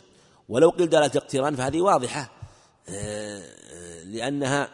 [0.49, 2.33] ولو قيل دلالة الاقتران فهذه واضحة.
[2.89, 3.43] آه،
[3.73, 4.69] آه، لأنها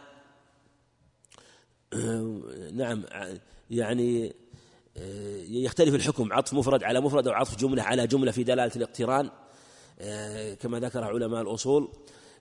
[1.92, 3.04] آه، نعم
[3.70, 4.34] يعني
[5.48, 6.32] يختلف الحكم.
[6.32, 9.30] عطف مفرد على مفرد أو عطف جملة على جملة في دلالة الاقتران.
[10.60, 11.92] كما ذكر علماء الأصول.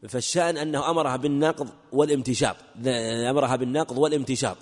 [0.09, 2.55] فالشأن أنه أمرها بالنقض والامتشاط.
[3.29, 4.57] أمرها بالنقض والامتشاط.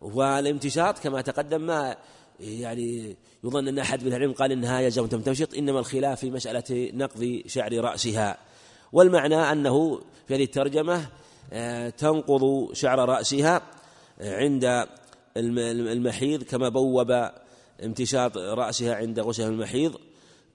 [0.00, 1.96] والامتشاط كما تقدم ما
[2.40, 7.42] يعني يظن أن أحد من العلم قال إنها يلزم تمتشط إنما الخلاف في مسألة نقض
[7.46, 8.38] شعر رأسها.
[8.92, 11.06] والمعنى أنه في هذه الترجمة
[11.52, 13.62] آه، تنقض شعر رأسها
[14.20, 14.86] آه، عند
[15.36, 17.28] المحيض كما بوب
[17.84, 19.94] امتشاط رأسها عند غسل المحيض.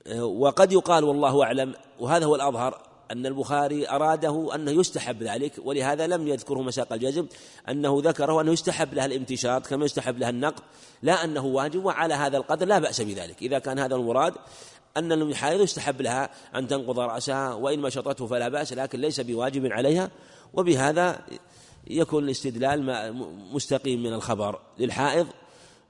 [0.07, 6.07] آه، وقد يقال والله أعلم وهذا هو الأظهر أن البخاري أراده أنه يستحب ذلك ولهذا
[6.07, 7.27] لم يذكره مساق الجزم
[7.69, 10.63] أنه ذكره أنه يستحب لها الامتشاط كما يستحب لها النقد
[11.03, 13.41] لا أنه واجب وعلى هذا القدر لا بأس بذلك.
[13.41, 14.33] إذا كان هذا المراد
[14.97, 20.11] أن المحايض يستحب لها أن تنقض رأسها وإن مشطته فلا بأس لكن ليس بواجب عليها
[20.53, 21.21] وبهذا
[21.87, 23.13] يكون الاستدلال
[23.53, 25.27] مستقيم من الخبر للحائض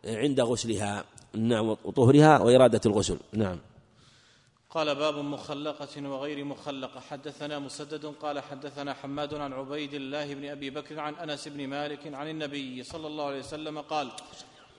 [0.05, 1.03] عند غسلها
[1.33, 3.17] نعم وطهرها وإرادة الغسل.
[3.33, 3.59] نعم.
[4.75, 6.99] قال باب مخلقة وغير مخلقة.
[6.99, 12.13] حدثنا مسدد قال حدثنا حماد عن عبيد الله بن أبي بكر عن أنس بن مالك
[12.13, 14.11] عن النبي صلى الله عليه وسلم قال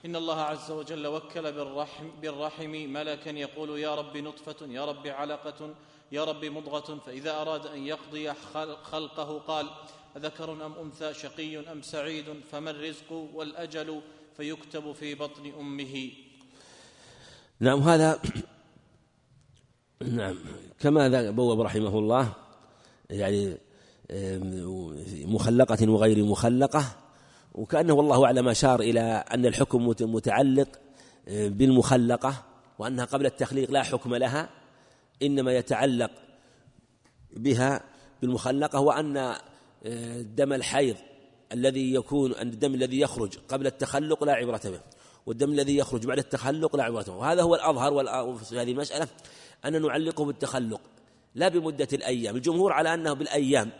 [0.05, 5.75] إن الله عز وجل وكل بالرحم, بالرحم ملكا يقول يا رب نطفة يا رب علقة
[6.11, 6.99] يا رب مضغة.
[7.05, 8.33] فإذا أراد أن يقضي
[8.83, 9.69] خلقه قال
[10.17, 14.01] أذكر أم أنثى شقي أم سعيد فما الرزق والأجل
[14.37, 16.11] فيكتب في بطن أمه.
[17.59, 18.21] نعم هذا
[20.01, 20.35] نعم.
[20.79, 22.33] كما بوب رحمه الله
[23.09, 23.57] يعني
[25.25, 26.85] مخلقة وغير مخلقة
[27.53, 30.67] وكأنه والله أعلم أشار إلى أن الحكم متعلق
[31.27, 32.43] بالمخلقة
[32.79, 34.49] وأنها قبل التخليق لا حكم لها
[35.21, 36.11] إنما يتعلق
[37.31, 37.83] بها
[38.21, 39.35] بالمخلقة وأن
[40.35, 40.95] دم الحيض
[41.51, 44.79] الذي يكون الدم الذي يخرج قبل التخلق لا عبرة به
[45.25, 47.15] والدم الذي يخرج بعد التخلق لا عبرة به.
[47.15, 49.07] وهذا هو الأظهر في هذه المسألة.
[49.65, 50.81] أن نعلقه بالتخلق
[51.35, 52.35] لا بمدة الأيام.
[52.35, 53.71] الجمهور على أنه بالأيام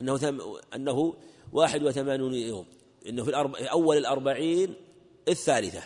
[0.00, 0.38] أنه ثم
[0.74, 1.14] أنه
[1.52, 2.66] واحد وثمانون يوم
[3.08, 4.74] إنه في الأربع أول الأربعين
[5.28, 5.82] الثالثة.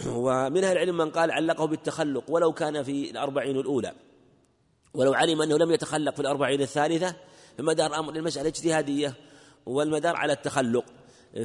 [0.06, 3.92] ومن أهل العلم من قال علقه بالتخلق ولو كان في الأربعين الأولى.
[4.94, 7.16] ولو علم أنه لم يتخلق في الأربعين الثالثة
[7.58, 9.14] فمدار أمر المسألة اجتهادية
[9.66, 10.84] والمدار على التخلق.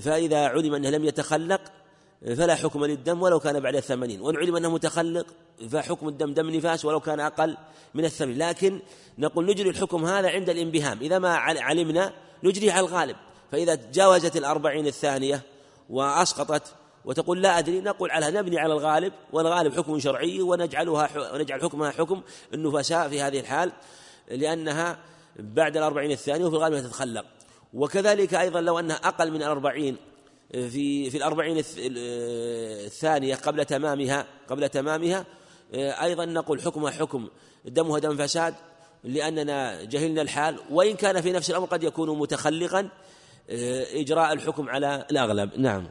[0.01, 1.62] فإذا علم أنه لم يتخلق
[2.26, 4.21] فلا حكم للدم ولو كان بعد الثمانين.
[4.21, 5.26] وإن علم أنه متخلق
[5.69, 7.57] فحكم الدم دم نفاس ولو كان أقل
[7.93, 8.38] من الثمانين.
[8.38, 8.80] لكن
[9.17, 10.99] نقول نجري الحكم هذا عند الإنبهام.
[11.01, 12.13] إذا ما علمنا
[12.43, 13.15] نجري على الغالب.
[13.51, 15.41] فإذا تجاوزت الأربعين الثانية
[15.89, 19.13] وأسقطت وتقول لا أدري نقول على نبني على الغالب.
[19.34, 22.21] والغالب حكم شرعي ونجعلها ونجعل حكمها حكم
[22.53, 23.71] النفساء في هذه الحال
[24.32, 24.97] لأنها
[25.39, 27.26] بعد الأربعين الثانية وفي الغالب تتخلق.
[27.73, 29.97] وكذلك أيضا لو أنها أقل من الأربعين
[30.52, 31.64] في في الأربعين
[32.86, 35.26] الثانية قبل تمامها قبل تمامها.
[35.74, 37.30] أيضا نقول حكمها حكم
[37.66, 38.56] دمها دم فساد
[39.04, 40.60] لأننا جهلنا الحال.
[40.70, 42.89] وإن كان في نفس الأمر قد يكون متخلقا.
[43.50, 45.60] إجراء الحكم على الأغلب.
[45.60, 45.88] نعم.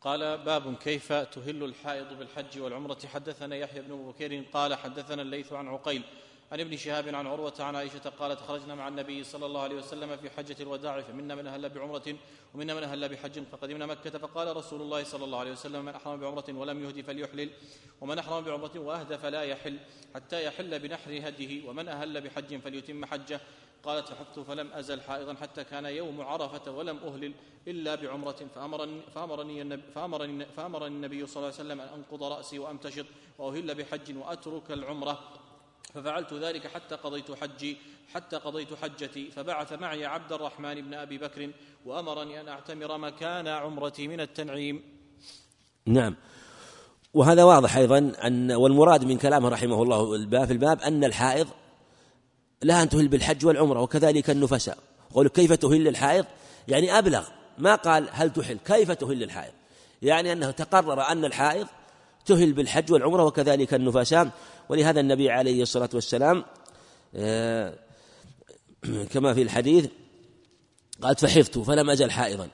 [0.00, 2.98] قال باب كيف تهل الحائض بالحج والعمرة.
[3.14, 6.02] حدثنا يحيى بن بكير قال حدثنا الليث عن عقيل
[6.52, 10.16] عن ابن شهاب عن عروة عن عائشة قالت خرجنا مع النبي صلى الله عليه وسلم
[10.16, 12.14] في حجة الوداع فمنا من أهل بعمرة
[12.54, 16.20] ومنا من أهل بحج فقدمنا مكة فقال رسول الله صلى الله عليه وسلم من أحرم
[16.20, 17.50] بعمرة ولم يهدي فليحلل
[18.00, 19.78] ومن أحرم بعمرة وأهدى فلا يحل
[20.14, 23.40] حتى يحل بنحر هديه ومن أهل بحج فليتم حجه
[23.82, 27.32] قالت فحفت فلم أزل حائضا حتى كان يوم عرفة ولم أهلل
[27.68, 32.58] إلا بعمرة فأمرني, فأمرني, النبي, فأمرني, فأمرني النبي صلى الله عليه وسلم أن أنقض رأسي
[32.58, 33.06] وأمتشط
[33.38, 35.47] وأهل بحج وأترك العمرة.
[35.94, 37.76] ففعلت ذلك حتى قضيت حجي
[38.14, 41.50] حتى قضيت حجتي فبعث معي عبد الرحمن بن أبي بكر
[41.86, 44.82] وأمرني أن أعتمر مكان عمرتي من التنعيم.
[45.86, 46.16] نعم.
[47.14, 51.48] وهذا واضح أيضا أن والمراد من كلامه رحمه الله في الباب أن الحائض
[52.62, 54.78] لها أن تهل بالحج والعمرة وكذلك النفساء.
[55.14, 56.24] قول كيف تهل الحائض؟
[56.68, 57.28] يعني أبلغ
[57.58, 59.52] ما قال هل تحل كيف تهل الحائض؟
[60.02, 61.66] يعني أنه تقرر أن الحائض
[62.28, 64.30] تهل بالحج والعمرة وكذلك النفساء
[64.68, 66.44] ولهذا النبي عليه الصلاة والسلام
[67.14, 67.78] آه،
[69.12, 69.86] كما في الحديث
[71.02, 72.48] قالت فحفت فلم أزل حائضا.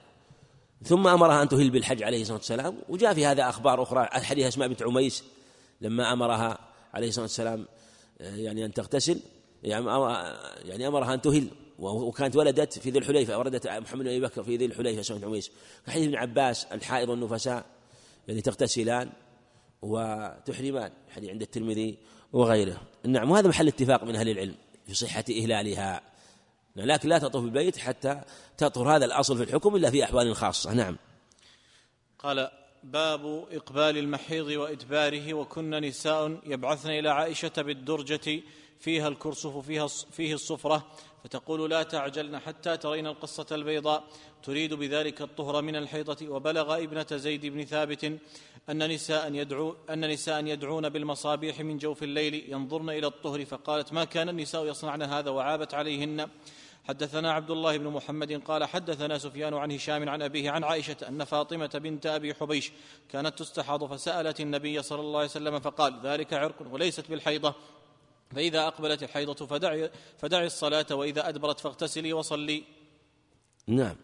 [0.83, 2.79] ثم أمرها أن تهل بالحج عليه الصلاة والسلام.
[2.89, 5.25] وجاء في هذا أخبار أخرى حديث أسماء بنت عميس
[5.81, 6.59] لما أمرها
[6.95, 7.67] عليه الصلاة والسلام
[8.21, 9.21] آه، يعني أن تغتسل
[9.63, 9.87] يعني,
[10.65, 11.49] يعني أمرها أن تهل.
[11.79, 15.51] وكانت ولدت في ذي الحليفة وردت محمد بن أبي بكر في ذي الحليفة بنت عميس.
[15.87, 17.65] كحديث ابن عباس الحائض والنفساء
[18.29, 19.11] يعني تغتسلان.
[19.85, 21.99] وتحرمان حديث عند الترمذي
[22.33, 22.81] وغيره.
[23.05, 24.55] نعم وهذا محل اتفاق من أهل العلم
[24.87, 26.03] في صحة إهلالها.
[26.77, 28.21] لكن لا تطوف البيت حتى
[28.59, 30.73] تطهر هذا الأصل في الحكم إلا في أحوال خاصة.
[30.73, 30.97] نعم.
[32.19, 32.51] قال
[32.85, 38.41] باب إقبال المحيض وإدباره وكن نساء يبعثن إلى عائشة بالدرجة
[38.81, 40.87] فيها الكرسف فيها فيه الصفرة
[41.25, 44.05] فتقول لا تعجلن حتى ترين القصة البيضاء.
[44.45, 48.05] تريد بذلك الطهر من الحيضة وبلغ ابنة زيد بن ثابت
[48.71, 53.45] أن نساء يدعو أن نساء يدعون بالمصابيح من جوف الليل ينظرن إلى الطهر.
[53.45, 56.29] فقالت ما كان النساء يصنعن هذا وعابت عليهن؟
[56.85, 61.25] حدثنا عبد الله بن محمد قال حدثنا سفيان عن هشام عن أبيه عن عائشة أن
[61.25, 62.73] فاطمة بنت أبي حبيش
[63.09, 67.55] كانت تستحاض فسألت النبي صلى الله عليه وسلم فقال ذلك عرق وليست بالحيضة.
[68.35, 72.65] فإذا أقبلت الحيضة فدعي, فدعي الصلاة وإذا أدبرت فاغتسلي وصلي.
[73.67, 73.97] نعم.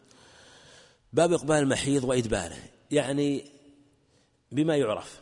[1.12, 2.56] باب إقبال المحيض وإدباره.
[2.90, 3.44] يعني
[4.52, 5.20] بما يعرف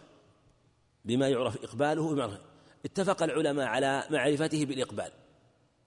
[1.05, 2.39] بما يعرف إقباله بما
[2.84, 5.11] اتفق العلماء على معرفته بالإقبال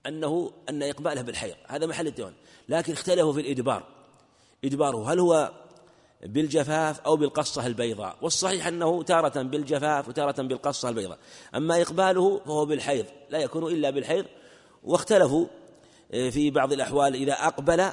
[0.07, 1.55] أنه أن إقباله بالحيض.
[1.67, 2.33] هذا محل الديوان
[2.69, 3.83] لكن اختلفوا في الإدبار.
[4.63, 5.51] إدباره هل هو
[6.23, 11.17] بالجفاف أو بالقصة البيضاء؟ والصحيح أنه تارة بالجفاف وتارة بالقصة البيضاء.
[11.55, 14.25] أما إقباله فهو بالحيض لا يكون إلا بالحيض.
[14.83, 15.47] واختلفوا
[16.13, 17.91] آه، في بعض الأحوال إذا أقبل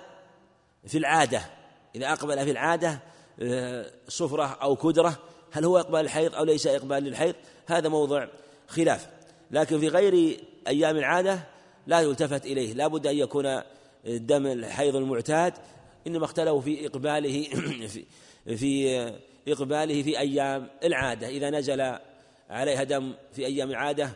[0.87, 1.58] في العادة
[1.95, 3.01] إذا أقبل في العادة
[3.43, 5.19] آه، صفرة أو كدرة
[5.53, 7.35] هل هو إقبال الحيض أو ليس إقبال للحيض؟
[7.67, 8.27] هذا موضع
[8.69, 9.09] خلاف.
[9.51, 11.41] لكن في غير أيام العادة
[11.87, 12.73] لا يلتفت إليه.
[12.73, 13.63] لا بد أن يكون
[14.07, 15.53] الدم الحيض المعتاد
[16.07, 17.43] إنما اختلفوا في إقباله
[17.93, 18.05] في,
[18.57, 19.13] في
[19.49, 21.29] إقباله في أيام العادة.
[21.29, 21.99] إذا نزل
[22.51, 24.11] عليها دم في أيام العادة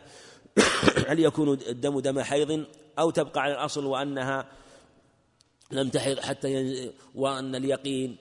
[1.09, 2.65] هل يكون الدم دم حيض
[2.99, 4.45] أو تبقى على الأصل وأنها
[5.71, 8.17] لم تحض حتى وأن اليقين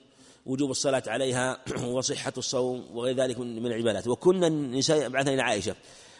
[0.46, 4.08] وجوب الصلاة عليها وصحة الصوم وغير ذلك من العبادات.
[4.08, 5.74] وكنا النساء بعثنا إلى عائشة.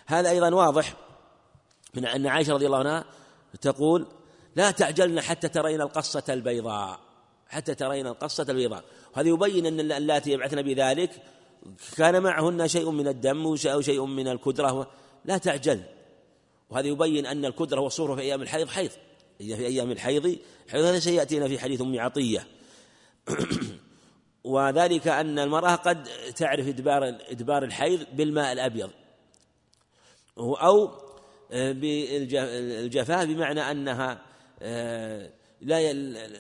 [0.06, 0.96] هذا أيضا واضح
[1.94, 3.04] من أن عائشة رضي الله عنها
[3.60, 4.06] تقول
[4.56, 7.00] لا تعجلن حتى ترين القصة البيضاء.
[7.48, 8.84] حتى ترين القصة البيضاء.
[9.16, 11.10] وهذا يبين أن اللاتي يبعثن بذلك
[11.96, 14.90] كان معهن شيء من الدم أو شيء من الكدرة
[15.24, 15.82] لا تعجل.
[16.70, 18.90] وهذا يبين أن الكدرة والصورة في أيام الحيض حيض.
[19.42, 20.38] هي في أيام الحيض
[20.68, 22.46] حيض هذا سيأتينا في حديث أم عطية.
[24.44, 28.90] وذلك أن المرأة قد تعرف إدبار إدبار الحيض بالماء الأبيض.
[30.38, 30.90] أو
[31.52, 34.22] بالجفاف بمعنى أنها
[34.62, 35.30] آه،
[35.60, 35.92] لا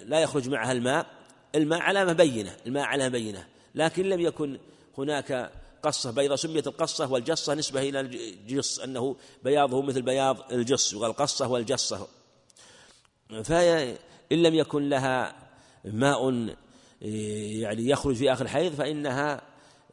[0.04, 1.06] لا يخرج معها الماء.
[1.54, 3.46] الماء علامة بينة الماء علامة بينة.
[3.74, 4.58] لكن لم يكن
[4.98, 11.10] هناك قصة بيضاء سميت القصة والجصة نسبة إلى الجص أنه بياضه مثل بياض الجص يقال
[11.10, 12.08] القصة والجصة.
[13.44, 13.96] فإن
[14.32, 15.34] لم يكن لها
[15.84, 16.30] ماء
[17.02, 19.40] يعني يخرج في آخر الحيض فإنها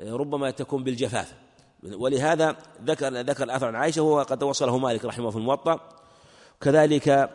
[0.01, 1.33] ربما تكون بالجفاف.
[1.83, 5.79] ولهذا ذكر ذكر الأثر عن عائشة وهو قد وصله مالك رحمه في الموطأ.
[6.61, 7.29] كذلك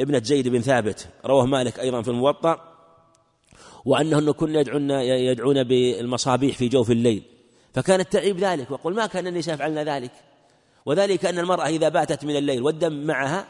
[0.00, 2.74] ابنة زيد بن ثابت رواه مالك أيضا في الموطأ
[3.84, 7.22] وأنهن كن يدعون يدعون بالمصابيح في جوف الليل
[7.74, 10.10] فكانت تعيب ذلك وقل ما كان النساء يفعلن ذلك؟
[10.86, 13.46] وذلك أن المرأة إذا باتت من الليل والدم معها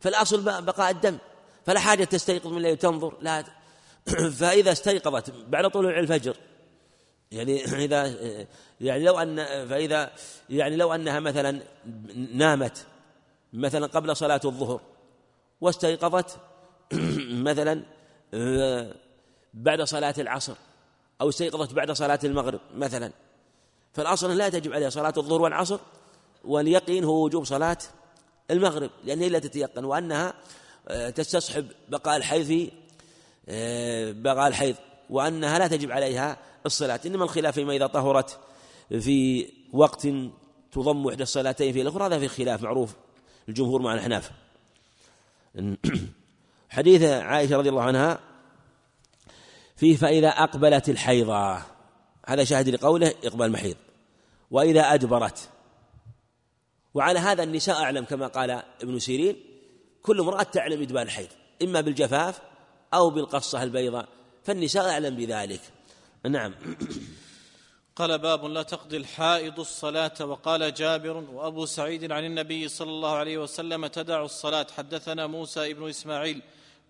[0.00, 1.18] فالأصل بقاء الدم.
[1.66, 3.14] فلا حاجة تستيقظ من الليل وتنظر.
[3.20, 3.44] لا
[4.38, 6.36] فإذا استيقظت بعد طلوع الفجر
[7.32, 8.14] يعني إذا
[8.80, 9.36] يعني لو أن
[9.68, 10.10] فإذا
[10.50, 11.60] يعني لو أنها مثلا
[12.32, 12.86] نامت
[13.52, 14.80] مثلا قبل صلاة الظهر
[15.60, 16.38] واستيقظت
[17.48, 17.82] مثلا
[19.54, 20.54] بعد صلاة العصر
[21.20, 23.12] أو استيقظت بعد صلاة المغرب مثلا.
[23.92, 25.80] فالأصل لا تجب عليها صلاة الظهر والعصر
[26.44, 27.78] واليقين هو وجوب صلاة
[28.50, 30.34] المغرب لأن هي لا تتيقن وأنها
[30.88, 32.70] آه، تستصحب بقاء الحيض في
[33.48, 34.76] آه، بقاء الحيض
[35.10, 36.36] وأنها لا تجب عليها
[36.66, 37.00] الصلاة.
[37.06, 38.38] إنما الخلاف فيما إذا طهرت
[38.88, 40.08] في وقت
[40.72, 42.94] تضم إحدى الصلاتين في الأخرى هذا في خلاف معروف
[43.48, 44.30] الجمهور مع الأحناف
[46.68, 48.18] حديث عائشة رضي الله عنها
[49.76, 51.58] فيه فإذا أقبلت الحيضة
[52.26, 53.76] هذا شاهد لقوله إقبال محيض
[54.50, 55.48] وإذا أدبرت
[56.96, 58.50] وعلى هذا النساء أعلم كما قال
[58.82, 59.36] ابن سيرين
[60.02, 61.28] كل امرأة تعلم إدبار الحيض
[61.62, 62.40] إما بالجفاف
[62.94, 64.08] أو بالقصة البيضاء
[64.44, 65.60] فالنساء أعلم بذلك.
[66.24, 66.54] نعم.
[67.96, 73.38] قال باب لا تقضي الحائض الصلاة وقال جابر وأبو سعيد عن النبي صلى الله عليه
[73.38, 74.66] وسلم تدع الصلاة.
[74.76, 76.42] حدثنا موسى ابن إسماعيل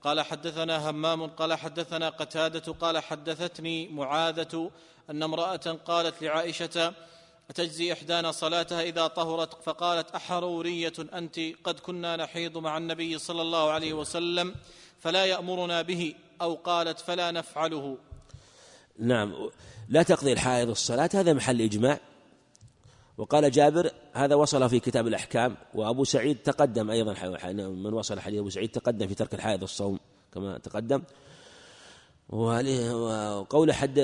[0.02, 4.70] قال حدثنا همام قال حدثنا قتادة قال حدثتني معاذة
[5.10, 6.92] أن امرأة قالت لعائشة
[7.50, 13.70] أتجزي إحدانا صلاتها إذا طهرت فقالت أحرورية أنت قد كنا نحيض مع النبي صلى الله
[13.70, 14.54] عليه وسلم
[14.98, 17.98] فلا يأمرنا به أو قالت فلا نفعله.
[18.98, 19.50] نعم.
[19.88, 22.00] لا تقضي الحائض الصلاة هذا محل إجماع.
[23.18, 27.14] وقال جابر هذا وصل في كتاب الأحكام وأبو سعيد تقدم أيضا
[27.52, 30.00] من وصل حديث أبو سعيد تقدم في ترك الحائض الصوم
[30.32, 31.02] كما تقدم.
[32.28, 34.00] وقول حد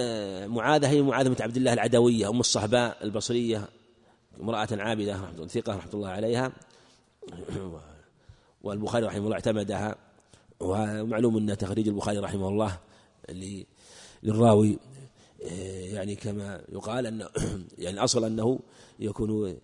[0.47, 3.69] معاذة هي معاذة بنت عبد الله العدوية أم الصهباء البصرية
[4.41, 6.53] امرأة عابدة ثقة رحمة الله عليها.
[8.63, 9.97] والبخاري رحمه الله اعتمدها.
[10.61, 12.79] ومعلوم أن تخريج البخاري رحمه الله
[14.23, 14.79] للراوي
[15.93, 17.29] يعني كما يقال أن
[17.79, 18.61] يعني الأصل أنه
[18.99, 19.57] يكون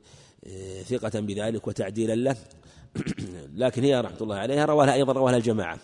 [0.84, 2.36] ثقة بذلك وتعديلا له.
[3.62, 5.78] لكن هي رحمة الله عليها رواها أيضا رواها الجماعة.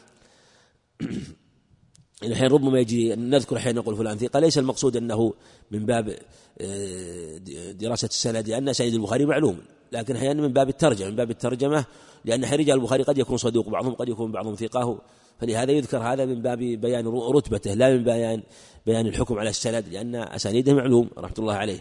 [2.24, 5.34] الحين ربما يجي نذكر حين نقول فلان ثقة ليس المقصود أنه
[5.70, 6.16] من باب
[6.60, 7.38] آه،
[7.72, 9.58] دراسة السند لأن سيد البخاري معلوم.
[9.92, 11.84] لكن أحيانا من باب الترجمة من باب الترجمة
[12.24, 14.98] لأن رجال البخاري قد يكون صدوق بعضهم قد يكون بعضهم ثقة.
[15.40, 18.42] فلهذا يذكر هذا من باب بيان رتبته لا من بيان
[18.86, 21.80] بيان الحكم على السند لأن أسانيده معلوم رحمة الله عليه.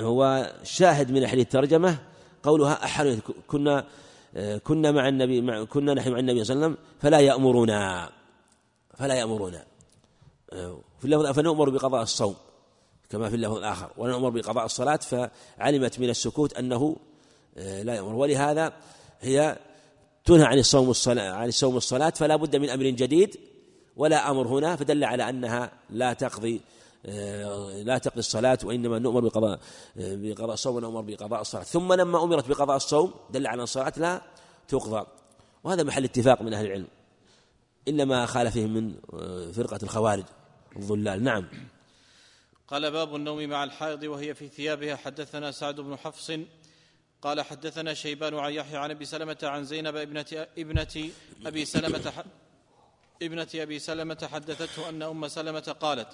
[0.00, 1.98] هو شاهد من حديث الترجمة
[2.42, 3.84] قولها أحر كنا
[4.36, 8.10] آه، كنا مع النبي كنا نحن مع النبي صلى الله عليه وسلم فلا يأمرنا.
[8.98, 9.58] فلا يأمرون
[10.98, 12.34] في اللفظ فنؤمر بقضاء الصوم
[13.10, 13.90] كما في اللفظ الآخر.
[13.96, 16.96] ونؤمر بقضاء الصلاة فعلمت من السكوت أنه
[17.58, 18.14] آه، لا يأمر.
[18.14, 18.72] ولهذا
[19.20, 19.58] هي
[20.24, 23.36] تنهى عن الصوم الصلاة عن الصوم الصلاة فلا بد من أمر جديد
[23.96, 26.60] ولا أمر هنا فدل على أنها لا تقضي
[27.06, 29.60] آه، لا تقضي الصلاة وإنما نؤمر بقضاء
[29.98, 31.62] آه، بقضاء الصوم ونؤمر بقضاء الصلاة.
[31.62, 34.22] ثم لما أمرت بقضاء الصوم دل على أن الصلاة لا
[34.68, 35.06] تقضى.
[35.64, 36.86] وهذا محل اتفاق من أهل العلم.
[37.88, 40.24] إلا ما خالف فيه من آه، فرقة الخوارج
[40.76, 41.48] الظلال نعم.
[42.68, 44.96] قال باب النوم مع الحائض وهي في ثيابها.
[44.96, 46.32] حدثنا سعد بن حفص
[47.22, 51.10] قال حدثنا شيبان عن يحيى عن أبي سلمة عن زينب ابنة ابنة
[51.46, 52.24] أبي سلمة
[53.22, 56.08] ابنة أبي سلمة حدثته أن أم سلمة قالت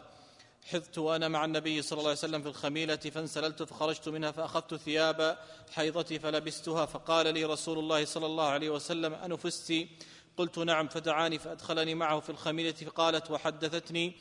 [0.65, 5.39] حذت وأنا مع النبي صلى الله عليه وسلم في الخميلة فانسللت فخرجت منها فأخذت ثياب
[5.73, 6.87] حيضتي فلبستها.
[6.87, 9.73] فقال لي رسول الله صلى الله عليه وسلم انفست
[10.37, 14.13] قلت نعم فدعاني فأدخلني معه في الخميلة فقالت وحدثتني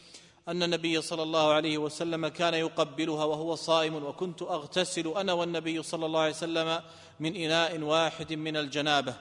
[0.47, 6.05] أن النبي صلى الله عليه وسلم كان يقبلها وهو صائم وكنت أغتسل أنا والنبي صلى
[6.05, 6.79] الله عليه وسلم
[7.19, 9.15] من إناء واحد من الجنابة.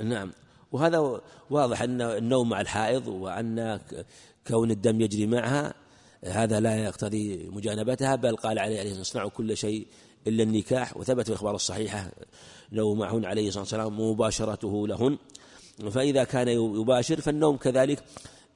[0.00, 0.32] نعم.
[0.72, 1.20] وهذا
[1.50, 3.80] واضح أن النوم مع الحائض وأن
[4.46, 5.74] كون الدم يجري معها
[6.24, 9.86] هذا لا يقتضي مجانبتها بل قال عليه أن يصنع كل شيء
[10.26, 12.10] إلا النكاح وثبت في الأخبار الصحيحة
[12.72, 15.18] لو معهن عليه الصلاة والسلام مباشرته لهن.
[15.90, 18.04] فإذا كان يباشر فالنوم كذلك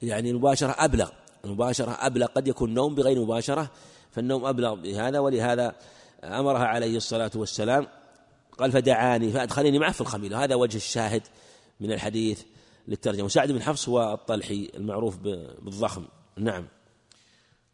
[0.01, 1.09] يعني المباشرة أبلغ.
[1.45, 2.25] المباشرة أبلغ.
[2.25, 3.71] قد يكون النوم بغير مباشرة
[4.11, 5.19] فالنوم أبلغ بهذا.
[5.19, 5.75] ولهذا
[6.23, 7.87] أمرها عليه الصلاة والسلام
[8.57, 11.21] قال فدعاني فأدخلني معه في الخميل هذا وجه الشاهد
[11.79, 12.41] من الحديث
[12.87, 13.25] للترجمة.
[13.25, 16.05] وسعد بن حفص هو الطلحي المعروف بالضخم.
[16.37, 16.67] نعم.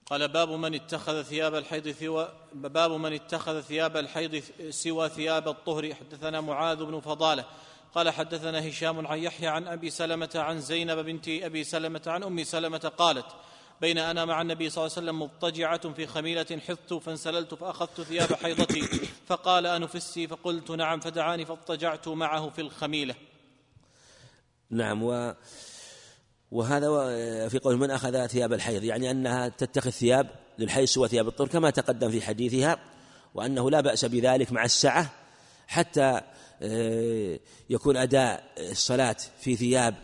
[0.05, 5.93] قال باب من اتخذ ثياب الحيض سوى باب من اتخذ ثياب الحيض سوى ثياب الطهر.
[5.93, 7.45] حدثنا معاذ بن فضالة
[7.95, 12.43] قال حدثنا هشام عن يحيى عن أبي سلمة عن زينب بنت أبي سلمة عن أم
[12.43, 13.25] سلمة قالت
[13.81, 18.33] بين أنا مع النبي صلى الله عليه وسلم مضطجعة في خميلة حثت فانسللت فأخذت ثياب
[18.33, 18.81] حيضتي
[19.27, 20.99] فقال أنفسي؟ فقلت نعم.
[20.99, 23.15] فدعاني فاضطجعت معه في الخميلة.
[24.69, 25.33] نعم و
[26.51, 26.87] وهذا
[27.47, 30.29] في قول من أخذ ثياب الحيض؟ يعني أنها تتخذ ثياب
[30.59, 32.79] للحيض سوى ثياب الطهر كما تقدم في حديثها
[33.33, 35.09] وأنه لا بأس بذلك مع السعة
[35.67, 36.21] حتى
[37.69, 39.95] يكون أداء الصلاة في ثياب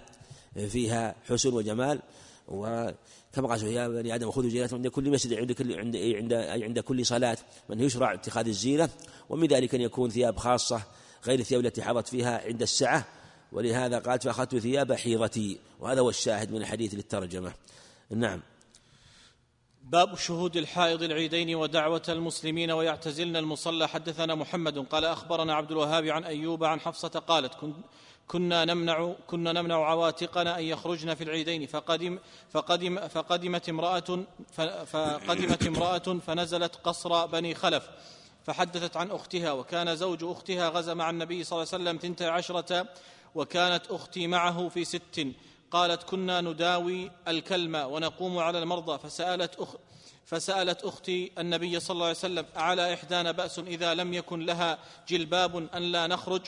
[0.68, 2.02] فيها حسن وجمال
[2.48, 6.80] وكما قال يا بني آدم خذوا زينتكم عند كل مسجد عند كل عند عند عند
[6.80, 7.38] كل صلاة.
[7.70, 8.90] من يشرع اتخاذ الزينة
[9.30, 10.82] ومن ذلك أن يكون ثياب خاصة
[11.26, 13.06] غير الثياب التي حضت فيها عند السعة
[13.52, 15.60] ولهذا قالت فأخذت ثياب حيضتي.
[15.80, 17.54] وهذا هو الشاهد من الحديث للترجمة.
[18.10, 18.42] نعم.
[19.90, 23.88] باب شهود الحائض العيدين ودعوة المسلمين ويعتزلن المصلى.
[23.88, 27.54] حدثنا محمد قال أخبرنا عبد الوهاب عن أيوب عن حفصة قالت
[28.28, 32.20] كنا نمنع كنا نمنع عواتقنا أن يخرجن في العيدين فقدم
[32.50, 34.24] فقدم فقدمت امرأة
[34.86, 37.90] فقدمت امرأة فنزلت قصر بني خلف
[38.46, 42.88] فحدثت عن أختها وكان زوج أختها غزا مع النبي صلى الله عليه وسلم ثنتي عشرة
[43.36, 45.28] وكانت أختي معه في ست
[45.76, 49.76] قالت كنا نداوي الكلمة ونقوم على المرضى فسألت أخ
[50.26, 55.56] فسألت أختي النبي صلى الله عليه وسلم أعلى إحدانا بأس إذا لم يكن لها جلباب
[55.76, 56.42] أن لا نخرج؟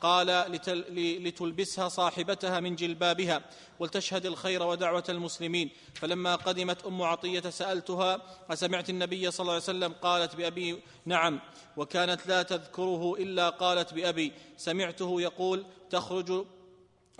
[0.00, 0.84] قال لتل
[1.28, 3.42] لتلبسها صاحبتها من جلبابها
[3.78, 5.70] ولتشهد الخير ودعوة المسلمين.
[5.94, 11.40] فلما قدمت أم عطية سألتها أسمعت النبي صلى الله عليه وسلم قالت بأبي نعم
[11.76, 14.32] وكانت لا تذكره إلا قالت بأبي.
[14.56, 16.44] سمعته يقول تخرج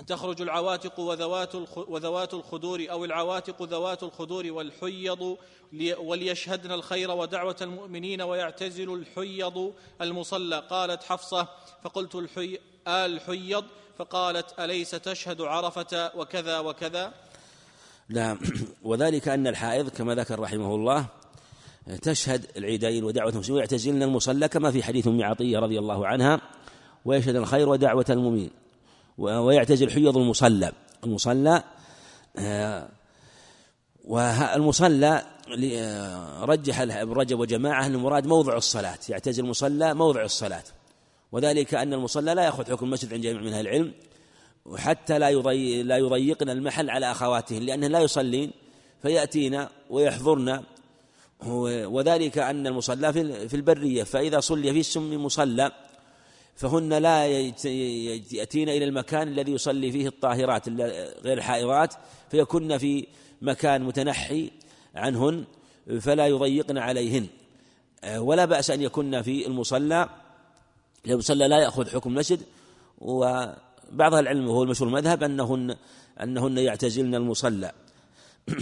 [0.06, 5.36] تخرج العواتق وذوات وذوات الخدور أو العواتق ذوات الخدور والحيض
[5.98, 10.62] وليشهدن الخير ودعوة المؤمنين ويعتزل الحيض المصلى.
[10.70, 11.48] قالت حفصة
[11.82, 13.64] فقلت الحي الحيض
[13.98, 17.12] فقالت أليس تشهد عرفة وكذا وكذا؟
[18.08, 18.38] نعم
[18.82, 21.06] وذلك أن الحائض كما ذكر رحمه الله
[22.02, 26.40] تشهد العيدين ودعوة المسلمين ويعتزلن المصلى كما في حديث أم عطية رضي الله عنها
[27.04, 28.63] ويشهد الخير ودعوة المؤمنين.
[29.18, 30.72] ويعتزل حيض المصلى.
[31.04, 31.62] المصلى
[32.36, 32.88] آه،
[34.04, 35.22] والمصلى
[35.74, 38.98] آه، رجح ابن رجب وجماعة أن المراد موضع الصلاة.
[39.08, 40.64] يعتزل المصلى موضع الصلاة.
[41.32, 43.92] وذلك أن المصلى لا يأخذ حكم المسجد عند جميع من أهل العلم
[44.66, 45.30] وحتى لا
[45.82, 48.50] لا يضيقن المحل على أخواتهن لأنهن لا يصلين
[49.02, 50.62] فيأتين ويحضرن
[51.86, 53.12] وذلك أن المصلى
[53.48, 55.72] في البرية فإذا صلي في السم مصلى
[56.56, 60.68] فهن لا يأتين إلى المكان الذي يصلي فيه الطاهرات
[61.24, 61.94] غير الحائضات
[62.30, 63.06] فيكن في
[63.42, 64.50] مكان متنحي
[64.94, 65.44] عنهن
[66.00, 67.26] فلا يضيقن عليهن.
[68.16, 70.08] ولا بأس أن يكن في المصلى.
[71.06, 72.40] المصلى لا يأخذ حكم المسجد
[72.98, 75.76] وبعض العلم وهو المشهور المذهب أنهن
[76.22, 77.72] أنهن يعتزلن المصلى.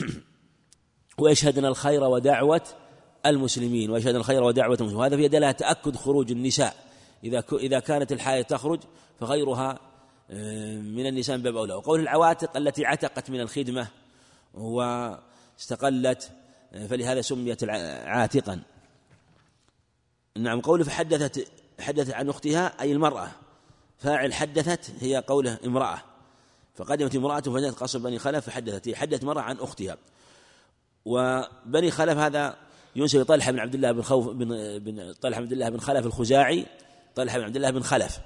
[1.18, 2.62] ويشهدن الخير ودعوة
[3.26, 5.00] المسلمين ويشهدن الخير ودعوة المسلمين.
[5.00, 6.91] وهذا في دلالة تأكد خروج النساء.
[7.24, 8.80] إذا إذا كانت الحائض تخرج
[9.20, 9.78] فغيرها
[10.30, 11.74] آه، من النساء من باب أولى.
[11.74, 13.88] وقول العواتق التي عتقت من الخدمة
[14.54, 16.30] واستقلت
[16.72, 17.64] آه، فلهذا سميت
[18.04, 18.62] عاتقا.
[20.36, 21.48] نعم قوله فحدثت
[21.80, 23.28] حدثت عن أختها أي المرأة.
[23.98, 25.98] فاعل حدثت هي قوله امرأة.
[26.74, 28.96] فقدمت امرأة فجاءت قصر بني خلف فحدثت هي.
[28.96, 29.96] حدثت مرة عن أختها.
[31.04, 32.56] وبني خلف هذا
[32.96, 36.06] ينسب طلحة بن عبد الله بن خوف بن, بن طلحة بن عبد الله بن خلف
[36.06, 36.66] الخزاعي
[37.16, 38.20] طلحة بن عبد الله بن خلف.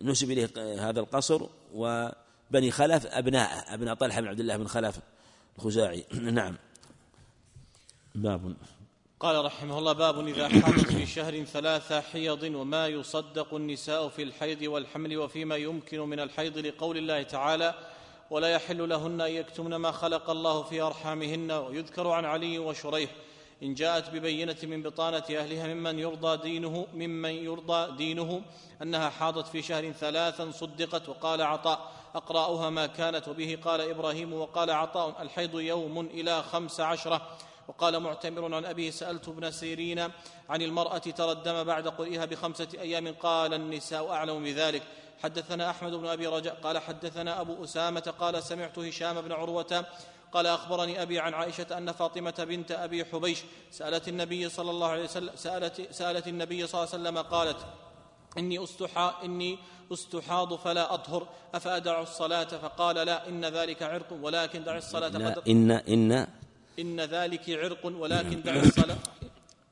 [0.00, 0.48] نسب إليه
[0.88, 1.42] هذا القصر
[1.74, 4.98] وبني خلف أبناء أبناء طلحة بن عبد الله بن خلف
[5.58, 6.04] الخزاعي.
[6.40, 6.56] نعم.
[8.14, 8.56] باب.
[9.20, 14.62] قال رحمه الله باب إذا حاضت في شهر ثلاث حيض وما يصدق النساء في الحيض
[14.62, 17.74] والحمل وفيما يمكن من الحيض لقول الله تعالى
[18.30, 21.50] ولا يحل لهن أن يكتمن ما خلق الله في أرحامهن.
[21.52, 23.10] ويذكر عن علي وشريح
[23.62, 28.42] إن جاءت ببينة من بطانة أهلها ممن يرضى دينه ممن يرضى دينه
[28.82, 34.70] أنها حاضت في شهر ثلاثا صدقت وقال عطاء أقرأها ما كانت وبه قال إبراهيم وقال
[34.70, 37.36] عطاء الحيض يوم إلى خمس عشرة.
[37.68, 39.98] وقال معتمر عن أبيه سألت ابن سيرين
[40.48, 44.82] عن المرأة ترى الدم بعد قرئها بخمسة أيام قال النساء أعلم بذلك.
[45.22, 49.86] حدثنا أحمد بن أبي رجاء قال حدثنا أبو أسامة قال سمعت هشام بن عروة
[50.32, 55.04] قال أخبرني أبي عن عائشة أن فاطمة بنت أبي حبيش سألت النبي صلى الله عليه
[55.04, 57.66] وسلم سألت, سألت النبي صلى الله عليه وسلم قالت
[58.38, 59.58] إني أستحى إني
[59.92, 65.70] أستحاض فلا أطهر أفأدع الصلاة؟ فقال لا إن ذلك عرق ولكن دع الصلاة قدر إن
[65.70, 66.26] إن
[66.78, 68.96] إن ذلك عرق ولكن دع الصلاة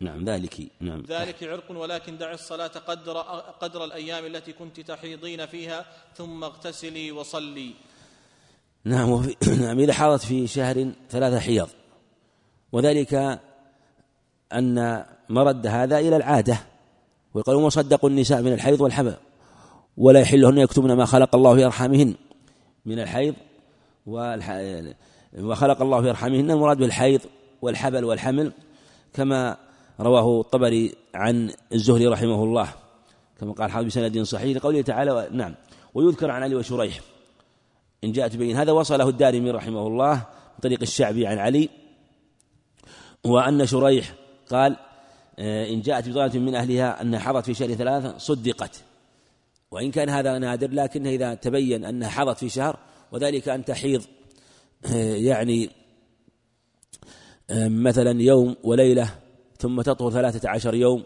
[0.01, 1.03] نعم ذلك نعم.
[1.09, 3.19] ذلك عرق ولكن دع الصلاة قدر
[3.61, 5.87] قدر الأيام التي كنت تحيضين فيها
[6.17, 7.75] ثم اغتسلي وصلي.
[8.85, 11.69] نعم وفي نعم إذا حاضت في شهر ثلاثة حيض.
[12.73, 13.41] وذلك
[14.53, 16.59] أن مرد هذا إلى العادة
[17.35, 19.17] ويقولون وصدقوا النساء من الحيض والحمل
[19.97, 22.15] ولا يحل لهن يكتبن ما خلق الله في أرحامهن
[22.87, 23.35] من الحيض
[24.07, 27.21] وخلق الله في أرحامهن المراد بالحيض
[27.63, 28.53] والحبل والحمل
[29.13, 29.57] كما
[30.01, 32.69] رواه الطبري عن الزهري رحمه الله
[33.41, 35.55] كما قال حافظ بسند صحيح لقوله تعالى نعم
[35.95, 37.01] ويذكر عن علي وشريح.
[38.05, 40.15] إن جاءت بين هذا وصله الدارمي رحمه الله
[40.55, 41.69] من طريق الشعبي عن علي
[43.25, 44.15] وأن شريح
[44.51, 44.77] قال
[45.39, 48.83] آه، إن جاءت بضالة من أهلها أنها حضت في شهر ثلاثة صدقت.
[49.71, 52.79] وإن كان هذا نادر لكنه إذا تبين أنها حضت في شهر
[53.13, 54.03] وذلك أن تحيض
[54.87, 55.71] آه، يعني
[57.51, 59.11] آه، مثلا يوم وليلة
[59.59, 61.05] ثم تطهر ثلاثة عشر يوم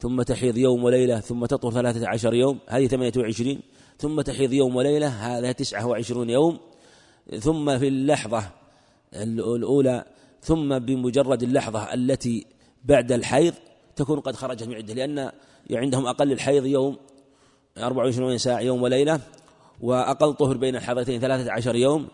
[0.00, 3.60] ثم تحيض يوم وليلة ثم تطهر ثلاثة عشر يوم هذه ثمانية وعشرين
[3.98, 6.58] ثم تحيض يوم وليلة هذا تسعة وعشرون يوم.
[7.40, 8.50] ثم في اللحظة
[9.14, 10.04] الأولى
[10.42, 12.46] ثم بمجرد اللحظة التي
[12.84, 13.54] بعد الحيض
[13.96, 15.30] تكون قد خرجت من عدة لأن
[15.70, 16.96] عندهم أقل الحيض يوم
[17.78, 19.20] 24 ساعة يوم وليلة
[19.80, 22.08] وأقل طهر بين الحيضتين ثلاثة عشر يوم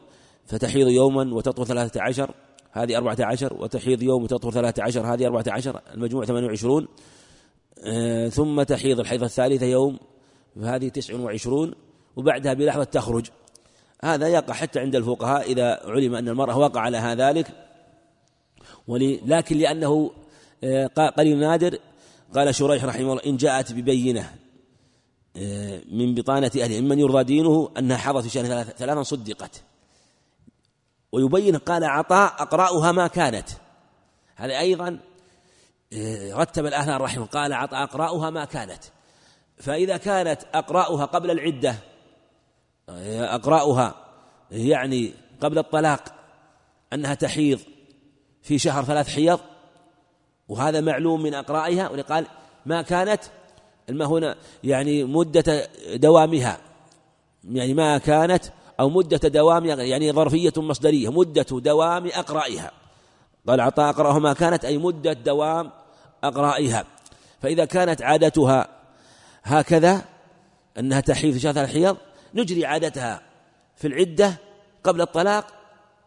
[0.47, 2.31] فتحيض يوما وتطهر ثلاثة عشر
[2.73, 6.89] هذه أربعة عشر وتحيض يوم وتطهر ثلاثة عشر هذه أربعة عشر المجموع ثمانية وعشرون.
[7.85, 9.99] آه، ثم تحيض الحيضة الثالثة يوم
[10.57, 11.75] فهذه تسع وعشرون
[12.17, 13.27] وبعدها بلحظة تخرج.
[14.05, 17.47] هذا يقع حتى عند الفقهاء إذا علم أن المرأة وقع لها ذلك.
[19.27, 20.11] لكن لأنه
[20.65, 21.79] آه، قليل نادر
[22.35, 24.35] قال شريح رحمه الله إن جاءت ببينة
[25.37, 29.63] آه، من بطانة أهله ممن يرضى دينه أنها حضت في شهر ثلاثا صدقت.
[31.13, 33.49] ويبين قال عطاء أقرأها ما كانت.
[34.37, 35.01] هذا أيضا
[35.93, 38.85] آه، رتب الأهل رحمه قال عطاء أقرأها ما كانت.
[39.61, 41.75] فإذا كانت أقرأها قبل العدة
[43.19, 43.95] أقرأها
[44.51, 46.15] يعني قبل الطلاق
[46.93, 47.61] أنها تحيض
[48.43, 49.41] في شهر ثلاث حيض
[50.49, 52.27] وهذا معلوم من أقرائها ولقال
[52.67, 53.21] ما كانت
[53.89, 56.59] الما هنا يعني مدة دوامها
[57.45, 58.45] يعني ما كانت
[58.81, 62.71] أو مدة دوام يعني ظرفية مصدرية مدة دوام أقرائها.
[63.49, 65.71] قال عطاء أقرأها ما كانت أي مدة دوام
[66.25, 66.85] أقرائها.
[67.43, 68.69] فإذا كانت عادتها
[69.43, 70.05] هكذا
[70.79, 71.97] أنها تحيض في شهر الحيض
[72.35, 73.23] نجري عادتها
[73.77, 74.39] في العدة
[74.85, 75.47] قبل الطلاق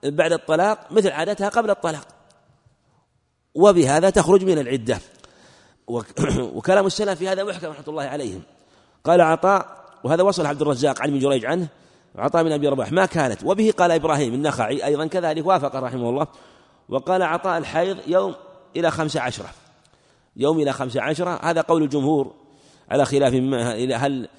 [0.03, 2.07] بعد الطلاق مثل عادتها قبل الطلاق.
[3.55, 4.99] وبهذا تخرج من العدة.
[6.55, 8.41] وكلام السلف في هذا محكم رحمة الله عليهم.
[9.03, 11.67] قال عطاء وهذا وصل عبد الرزاق عن ابن جريج عنه
[12.15, 13.43] عطاء بن أبي رباح ما كانت.
[13.43, 16.27] وبه قال إبراهيم النخعي أيضا كذلك وافق رحمه الله.
[16.89, 18.35] وقال عطاء الحيض يوم
[18.75, 19.49] إلى خمسة عشرة.
[20.35, 22.33] يوم إلى خمسة عشرة هذا قول الجمهور.
[22.93, 24.29] على خلاف ما هل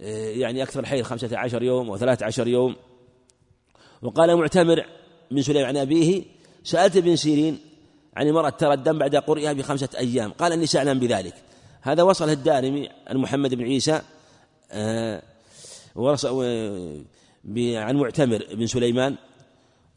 [0.00, 2.76] يعني أكثر الحيض خمسة عشر يوم وثلاثة عشر يوم.
[4.02, 4.86] وقال معتمر
[5.30, 6.22] من سليم عن أبيه
[6.64, 7.58] سألت ابن سيرين
[8.16, 10.32] عن المرأة ترى الدم بعد قرئها بخمسة أيام.
[10.32, 11.34] قال النساء أعلم بذلك.
[11.82, 14.02] هذا وصل الدارمي عن محمد بن عيسى
[14.70, 15.22] آه
[17.56, 19.16] عن معتمر بن سليمان.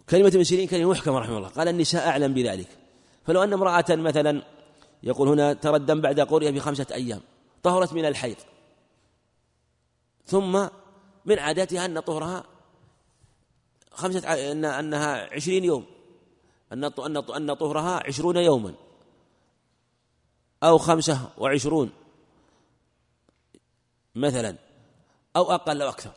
[0.09, 1.47] كلمة ابن سيرين كلمة محكمة رحمه الله.
[1.47, 2.67] قال النساء أعلم بذلك.
[3.25, 4.41] فلو أن امرأة مثلا
[5.03, 7.19] يقول هنا ترى الدم بعد قرئها بخمسة أيام.
[7.67, 8.37] طهرت من الحيض.
[10.25, 10.67] ثم
[11.25, 12.43] من عاداتها أن طهرها
[13.91, 15.85] خمسة أن أنها عشرين يوم.
[16.73, 18.75] أن أن أن طهرها عشرون يوما.
[20.63, 21.91] أو خمسة وعشرون
[24.15, 24.55] مثلا.
[25.35, 26.11] أو أقل أو أكثر.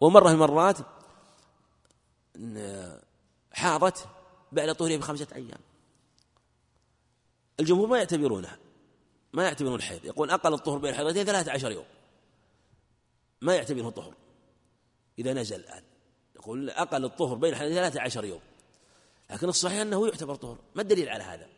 [0.00, 0.78] ومرة من المرات
[3.52, 4.08] حاضت
[4.52, 5.60] بعد طهرها بخمسة أيام.
[7.60, 8.58] الجمهور ما يعتبرونها.
[9.34, 10.04] ما يعتبرون الحيض.
[10.04, 11.84] يقول أقل الطهر بين الحيضتين ثلاثة عشر يوم.
[13.40, 14.14] ما يعتبره طهر
[15.18, 15.82] إذا نزل الآن.
[16.36, 18.40] يقول أقل الطهر بين الحيضتين ثلاثة عشر يوم.
[19.30, 20.58] لكن الصحيح أنه يعتبر طهر.
[20.74, 21.48] ما الدليل على هذا؟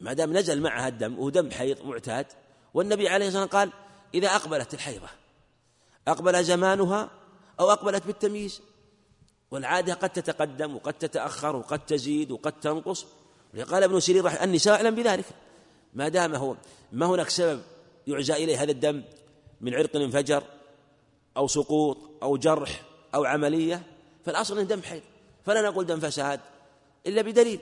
[0.00, 2.26] ما دام نزل معها الدم وهو دم حيض معتاد
[2.74, 3.72] والنبي عليه الصلاة والسلام قال
[4.14, 5.08] إذا أقبلت الحيضة
[6.08, 7.10] أقبل زمانها
[7.60, 8.62] أو أقبلت بالتمييز.
[9.50, 13.06] والعادة قد تتقدم وقد تتأخر وقد تزيد وقد تنقص.
[13.70, 15.24] قال ابن سيرين النساء أعلم بذلك.
[15.94, 16.56] ما دام هو
[16.92, 17.62] ما هناك سبب
[18.06, 19.02] يعزى إليه هذا الدم
[19.60, 20.42] من عرق انفجر
[21.36, 22.82] أو سقوط أو جرح
[23.14, 23.82] أو عملية
[24.24, 25.02] فالأصل أنه دم حيض
[25.44, 26.40] فلا نقول دم فساد
[27.06, 27.60] إلا بدليل.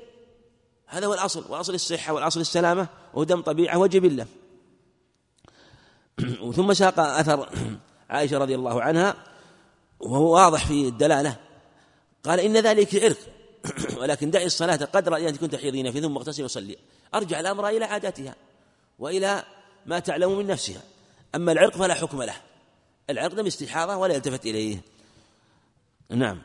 [0.86, 4.26] هذا هو الأصل وأصل الصحة والأصل السلامة وهو دم طبيعة وجبلة
[6.56, 7.48] ثم ساق أثر
[8.10, 9.24] عائشة رضي الله عنها
[10.00, 11.36] وهو واضح في الدلالة.
[12.24, 13.18] قال إن ذلك عرق
[14.00, 16.76] ولكن دعي الصلاة قدر أن كنت تحيضين في ثم اغتسل وصلي.
[17.14, 18.34] أرجع الأمر إلى عاداتها
[18.98, 19.44] وإلى
[19.86, 20.82] ما تعلم من نفسها.
[21.34, 22.34] أما العرق فلا حكم له.
[23.10, 24.80] العرق دم استحاضة ولا يلتفت إليه.
[26.10, 26.42] نعم.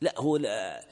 [0.00, 0.84] لا هو لا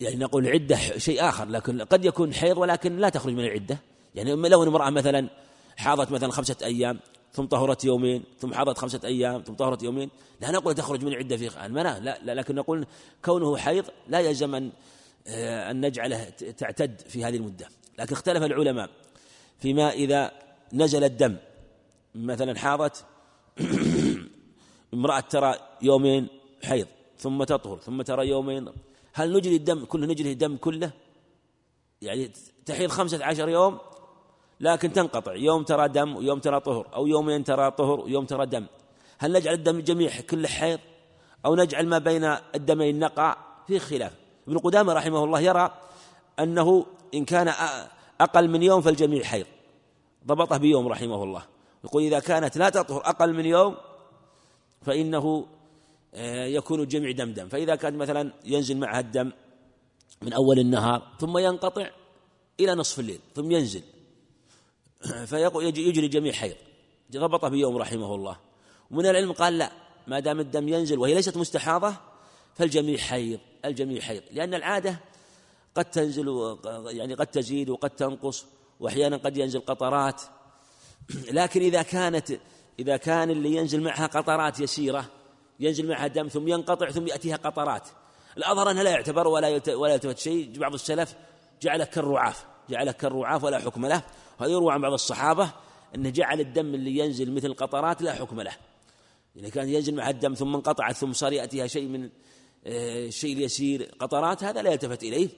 [0.00, 3.78] يعني نقول عدة شيء آخر لكن قد يكون حيض ولكن لا تخرج من العدة.
[4.14, 5.28] يعني لو امرأة مثلا
[5.76, 7.00] حاضت مثلا خمسة أيام
[7.32, 10.10] ثم طهرت يومين ثم حاضت خمسة أيام ثم طهرت يومين.
[10.40, 12.86] لا نقول تخرج من العدة في المنام لا, لا لكن نقول
[13.24, 14.72] كونه حيض لا يلزم أن
[15.26, 17.68] آه، أن نجعله تعتد في هذه المدة.
[17.98, 18.90] لكن اختلف العلماء
[19.58, 20.32] فيما إذا
[20.72, 21.36] نزل الدم.
[22.14, 23.04] مثلا حاضت
[24.94, 26.28] امرأة ترى يومين
[26.64, 26.86] حيض
[27.18, 28.72] ثم تطهر ثم ترى يومين
[29.12, 30.90] هل نجري الدم كله نجري الدم كله؟
[32.02, 32.30] يعني
[32.66, 33.78] تحيض خمسة عشر يوم
[34.60, 35.34] لكن تنقطع.
[35.34, 36.86] يوم ترى دم ويوم ترى طهر.
[36.94, 38.66] أو يومين ترى طهر ويوم ترى دم.
[39.18, 40.78] هل نجعل الدم جميع كله حيض؟
[41.46, 43.36] أو نجعل ما بين الدمين نقع؟
[43.66, 44.12] في خلاف.
[44.48, 45.70] ابن قدامة رحمه الله يرى
[46.38, 47.52] أنه إن كان
[48.20, 49.46] أقل من يوم فالجميع حيض.
[50.26, 51.42] ضبطه بيوم رحمه الله.
[51.84, 53.76] يقول إذا كانت لا تطهر أقل من يوم
[54.82, 55.46] فإنه
[56.14, 59.32] آه، يكون الجميع دم دم فإذا كان مثلا ينزل معها الدم
[60.22, 61.90] من أول النهار ثم ينقطع
[62.60, 63.82] إلى نصف الليل ثم ينزل.
[65.26, 66.56] فيقول يجري جميع حيض.
[67.12, 68.36] ضبطه بيوم رحمه الله.
[68.90, 69.72] ومن العلم قال لا
[70.06, 71.94] ما دام الدم ينزل وهي ليست مستحاضة
[72.54, 74.22] فالجميع حيض الجميع حيض.
[74.32, 75.00] لأن العادة
[75.74, 78.46] قد تنزل يعني قد تزيد وقد تنقص
[78.80, 80.22] وأحيانا قد ينزل قطرات.
[81.30, 82.40] لكن إذا كانت
[82.78, 85.04] إذا كان اللي ينزل معها قطرات يسيرة
[85.60, 87.88] ينزل معها دم ثم ينقطع ثم يأتيها قطرات.
[88.36, 90.58] الأظهر أنها لا يعتبر ولا ولا يلتفت شيء.
[90.58, 91.14] بعض السلف
[91.62, 94.02] جعله كالرعاف جعله كالرعاف ولا حكم له.
[94.40, 95.52] وهذا يروى عن بعض الصحابة
[95.94, 98.52] أنه جعل الدم اللي ينزل مثل قطرات لا حكم له.
[99.36, 102.10] إذا كان ينزل مع الدم ثم انقطعت ثم صار يأتيها شيء من
[102.66, 105.28] الشيء آه، اليسير قطرات هذا لا يلتفت إليه.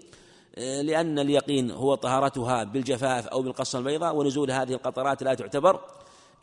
[0.54, 5.80] آه، لأن اليقين هو طهارتها بالجفاف أو بالقصة البيضاء ونزول هذه القطرات لا تعتبر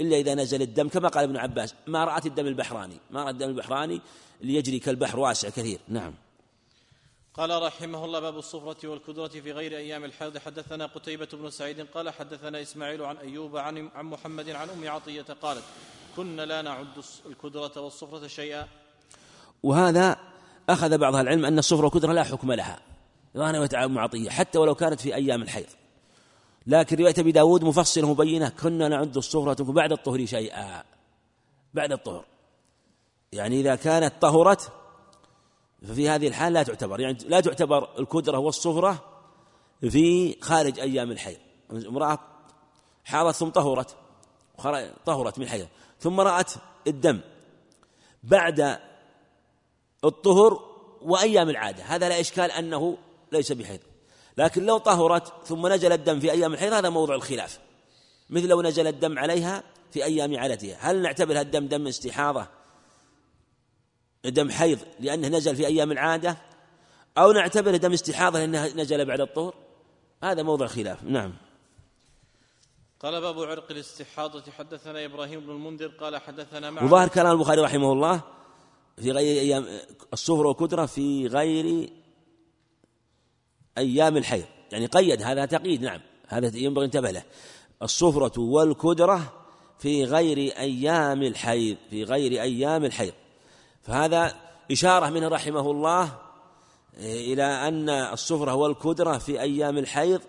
[0.02, 3.50] إلا إذا نزل الدم كما قال ابن عباس ما رأت الدم البحراني ما رأت الدم
[3.50, 4.02] البحراني
[4.42, 5.80] اللي يجري كالبحر واسع كثير.
[5.88, 6.14] نعم.
[7.34, 12.10] قال رحمه الله باب الصفرة والكدرة في غير أيام الحيض حدثنا قتيبة بن سعيد قال
[12.10, 15.64] حدثنا إسماعيل عن أيوب عن, عن محمد عن أم عطية قالت
[16.16, 16.88] كنا لا نعد
[17.26, 18.68] الكدرة والصفرة شيئا.
[19.64, 20.18] وهذا
[20.70, 22.80] أخذ بعض العلم أن الصفرة والكدرة لا حكم لها.
[23.36, 25.70] رواية أم عطية حتى ولو كانت في أيام الحيض.
[26.68, 30.84] لكن رواية أبي داود مفصلة مبينة كنا نعد الصفرة بعد الطهر شيئا.
[31.74, 32.26] بعد الطهر.
[33.32, 34.72] يعني إذا كانت طهرت
[35.88, 37.00] ففي هذه الحال لا تعتبر.
[37.00, 39.06] يعني لا تعتبر الكدرة والصفرة
[39.82, 41.38] في خارج أيام الحيض.
[41.72, 42.20] امرأة
[43.06, 43.96] حاضت ثم طهرت
[45.06, 45.68] طهرت من حيض.
[46.00, 46.52] ثم رأت
[46.88, 47.20] الدم
[48.24, 48.80] بعد
[50.06, 50.60] الطهر
[51.02, 51.84] وأيام العادة.
[51.84, 52.98] هذا لا إشكال أنه
[53.32, 53.80] ليس بحيض.
[54.38, 57.60] لكن لو طهرت ثم نزل الدم في أيام الحيض هذا موضع الخلاف.
[58.30, 60.78] مثل لو نزل الدم عليها في أيام عادتها.
[60.80, 62.48] هل نعتبر الدم دم استحاضة؟
[64.26, 66.38] دم حيض لأنه نزل في أيام العادة
[67.18, 69.54] أو نعتبر دم استحاضة لأنه نزل بعد الطهر.
[70.24, 71.04] هذا موضع خلاف.
[71.04, 71.34] نعم.
[73.00, 74.52] قال باب عرق الاستحاضة.
[74.52, 78.22] حدثنا إبراهيم بن المنذر قال حدثنا مع وظاهر كلام البخاري رحمه الله
[78.98, 79.68] في غير أيام
[80.14, 81.90] الصفر والكدرة في غير
[83.78, 84.46] أيام الحيض.
[84.72, 85.82] يعني قيد هذا تقييد.
[85.82, 86.02] نعم.
[86.28, 87.24] هذا ينبغي انتبه له.
[87.82, 89.34] الصفرة والكدرة
[89.80, 93.14] في غير أيام الحيض في غير أيام الحيض.
[93.82, 94.36] فهذا
[94.72, 96.18] إشارة منه رحمه الله
[96.98, 100.22] إلى أن الصفرة والكدرة في أيام الحيض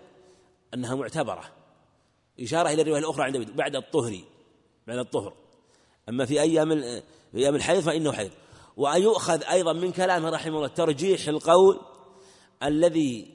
[0.73, 1.43] أنها معتبرة.
[2.39, 4.19] إشارة إلى الرواية الأخرى عند بعد الطهر
[4.87, 5.33] بعد الطهر.
[6.09, 6.81] أما في أيام
[7.31, 8.31] في أيام الحيض فإنه حيض.
[8.77, 11.79] ويؤخذ أيضا من كلامه رحمه الله ترجيح القول
[12.63, 13.27] الذي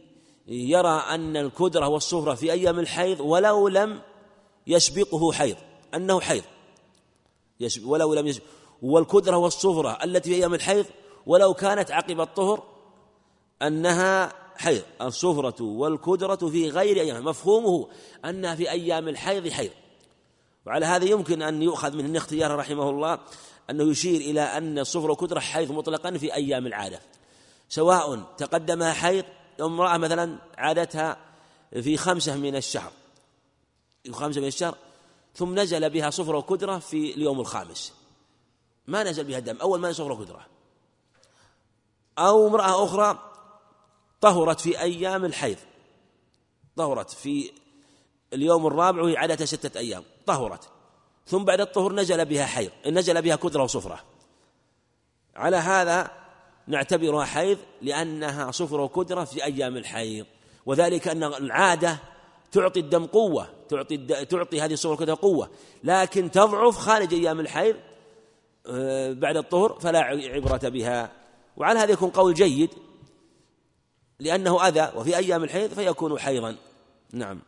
[0.48, 4.02] يرى أن الكدرة والصفرة في أيام الحيض ولو لم
[4.66, 5.56] يسبقه حيض
[5.94, 6.44] أنه حيض.
[7.84, 8.44] ولو لم يسبق
[8.82, 10.86] والكدرة والصفرة التي في أيام الحيض
[11.26, 12.62] ولو كانت عقب الطهر
[13.62, 14.82] أنها حيض.
[15.02, 17.24] الصفرة والكدرة في غير أيام.
[17.24, 17.88] مفهومه
[18.24, 19.70] أنها في أيام الحيض حيض.
[20.66, 23.18] وعلى هذا يمكن أن يؤخذ من اختياره رحمه الله
[23.70, 27.00] أنه يشير إلى أن الصفر والكدرة حيض مطلقا في أيام العادة.
[27.68, 29.24] سواء تقدمها حيض
[29.60, 31.16] امرأة مثلا عادتها
[31.72, 32.92] في خمسة من الشهر.
[34.04, 34.74] في خمسة من الشهر
[35.34, 37.92] ثم نزل بها صفر وكدرة في اليوم الخامس.
[38.86, 39.56] ما نزل بها الدم.
[39.56, 40.46] أول ما صفر وكدرة
[42.18, 43.18] أو امرأة أخرى
[44.20, 45.56] طهرت في أيام الحيض.
[46.76, 47.50] طهرت في
[48.32, 50.04] اليوم الرابع وهي عادتها ستة أيام.
[50.26, 50.68] طهرت.
[51.26, 52.70] ثم بعد الطهر نزل بها حيض.
[52.86, 54.04] نزل بها كدرة وصفرة.
[55.36, 56.10] على هذا
[56.66, 60.26] نعتبرها حيض لأنها صفر وكدرة في أيام الحيض.
[60.66, 61.98] وذلك أن العادة
[62.52, 63.48] تعطي الدم قوة.
[63.68, 65.50] تعطي تعطي هذه الصفر والكدرة قوة.
[65.84, 67.76] لكن تضعف خارج أيام الحيض
[69.14, 71.12] بعد الطهر فلا عبرة بها.
[71.56, 72.70] وعلى هذا يكون قول جيد
[74.18, 76.56] لأنه أذى وفي أيام الحيض فيكون حيضا.
[77.12, 77.40] نعم.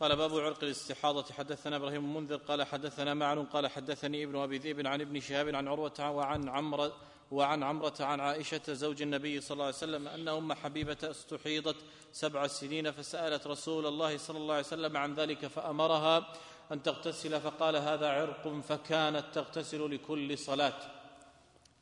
[0.00, 1.24] قال باب عرق الاستحاضة.
[1.32, 5.68] حدثنا إبراهيم المنذر قال حدثنا معن قال حدثني ابن أبي ذئب عن ابن شهاب عن
[5.68, 6.90] عروة وعن عمرو
[7.30, 11.76] وعن عمرة عن عائشة زوج النبي صلى الله عليه وسلم أن أم حبيبة استحيضت
[12.12, 16.32] سبع سنين فسألت رسول الله صلى الله عليه وسلم عن ذلك فأمرها
[16.72, 20.74] أن تغتسل فقال هذا عرق فكانت تغتسل لكل صلاة.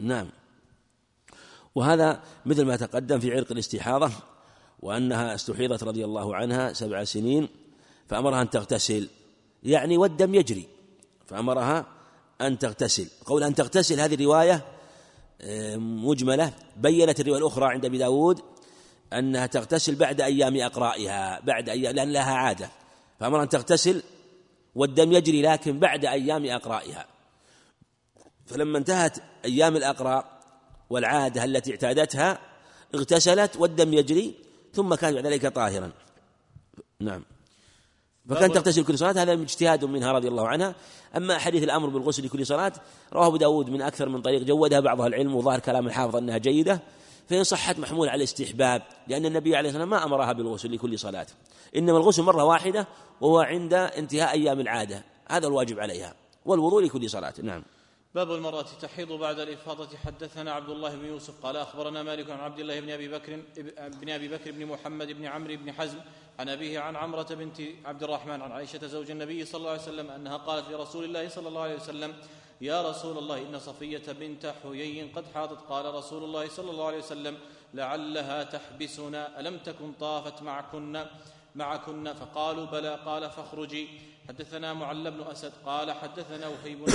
[0.01, 0.31] نعم.
[1.75, 4.11] وهذا مثل ما تقدم في عرق الاستحاضة
[4.81, 7.49] وأنها استحيضت رضي الله عنها سبع سنين
[8.09, 9.09] فأمرها أن تغتسل.
[9.63, 10.69] يعني والدم يجري
[11.27, 11.87] فأمرها
[12.41, 13.09] أن تغتسل.
[13.27, 14.72] قول أن تغتسل هذه رواية آه،
[15.77, 18.41] مجملة بينت الرواية الأخرى عند أبي داود
[19.13, 22.71] أنها تغتسل بعد أيام أقرائها بعد أيام لأن لها عادة.
[23.21, 24.03] فأمرها أن تغتسل
[24.75, 27.07] والدم يجري لكن بعد أيام أقرائها.
[28.47, 30.41] فلما انتهت أيام الأقراء
[30.91, 32.39] والعادة التي اعتادتها
[32.95, 34.35] اغتسلت والدم يجري
[34.73, 35.93] ثم كان بعد ذلك طاهرا.
[37.01, 37.25] نعم.
[38.29, 40.75] فكان تغتسل كل صلاة هذا اجتهاد منها رضي الله عنها.
[41.17, 42.73] أما حديث الأمر بالغسل لكل صلاة
[43.13, 46.83] رواه أبو داود من أكثر من طريق جودها بعض العلم وظاهر كلام الحافظ أنها جيدة.
[47.29, 51.27] فإن صحت محمول على الاستحباب لأن النبي عليه الصلاة والسلام ما أمرها بالغسل لكل صلاة.
[51.77, 52.87] إنما الغسل مرة واحدة
[53.21, 55.05] وهو عند انتهاء أيام العادة.
[55.29, 56.15] هذا الواجب عليها.
[56.45, 57.35] والوضوء لكل صلاة.
[57.43, 57.63] نعم.
[58.15, 59.89] باب المرأة تحيض بعد الإفاضة.
[59.97, 63.43] حدثنا عبد الله بن يوسف قال أخبرنا مالك عن عبد الله بن أبي بكر
[64.01, 65.99] بن أبي بكر بن محمد بن عمرو بن حزم
[66.39, 70.11] عن أبيه عن عمرة بنت عبد الرحمن عن عائشة زوج النبي صلى الله عليه وسلم
[70.11, 72.15] أنها قالت لرسول الله صلى الله عليه وسلم
[72.61, 75.61] يا رسول الله إن صفية بنت حيي قد حاضت.
[75.69, 77.39] قال رسول الله صلى الله عليه وسلم
[77.75, 81.07] لعلها تحبسنا ألم تكن طافت معكن
[81.55, 82.95] معكن فقالوا بلى.
[83.07, 83.89] قال فاخرجي.
[84.29, 86.87] حدثنا معل بن أسد قال حدثنا وهيب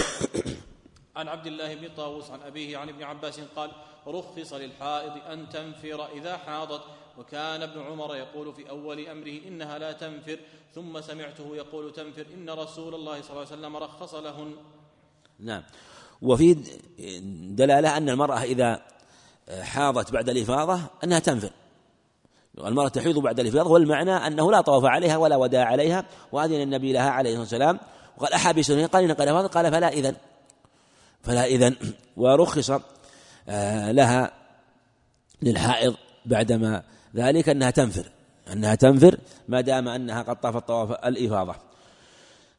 [1.16, 3.72] عن عبد الله بن طاووس عن أبيه عن ابن عباس قال
[4.08, 6.82] رخص للحائض أن تنفر إذا حاضت.
[7.18, 10.40] وكان ابن عمر يقول في أول أمره إنها لا تنفر
[10.76, 14.56] ثم سمعته يقول تنفر إن رسول الله صلى الله عليه وسلم رخص لهن.
[15.40, 15.64] نعم.
[16.22, 16.54] وفي
[17.56, 18.82] دلالة أن المرأة إذا
[19.62, 21.52] حاضت بعد الإفاضة أنها تنفر.
[22.58, 27.10] المرأة تحيض بعد الإفاضة والمعنى أنه لا طواف عليها ولا وداع عليها وأذن النبي لها
[27.10, 27.80] عليه الصلاة والسلام.
[28.18, 30.16] وقال أحابسني قال إن قد قال فلا إذن.
[31.24, 31.76] فلا إذن.
[32.18, 32.72] ورخص
[33.50, 34.32] آه، لها
[35.42, 35.96] للحائض
[36.26, 36.84] بعدما
[37.18, 38.06] ذلك أنها تنفر
[38.54, 39.18] أنها تنفر
[39.48, 41.56] ما دام أنها قد طافت طواف الإفاضة.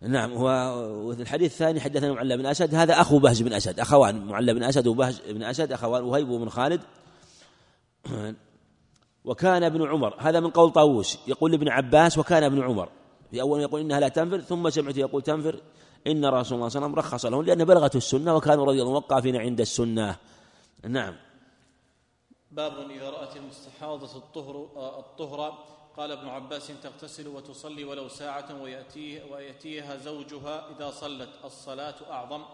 [0.03, 4.55] نعم وفي الحديث الثاني حدثنا معل بن أسد هذا أخو بهز بن أسد أخوان معل
[4.55, 6.81] بن أسد وبهز بن أسد أخوان وهيب بن خالد.
[9.25, 12.89] وكان ابن عمر هذا من قول طاووس يقول ابن عباس وكان ابن عمر.
[13.31, 15.61] في أول يقول إنها لا تنفر ثم سمعته يقول تنفر.
[16.07, 18.93] إن رسول الله صلى الله عليه وسلم رخص لهم لأن بلغته السنة وكانوا رضي الله
[18.93, 20.17] وقافين عند السنة.
[20.89, 21.15] نعم.
[22.51, 24.57] باب إذا رأت المستحاضة الطهر
[24.99, 25.65] الطهر.
[25.97, 31.29] قال ابن عباس تغتسل وتصلي ولو ساعة ويأتيه ويأتيها زوجها إذا صلت.
[31.45, 32.45] الصلاة أعظم.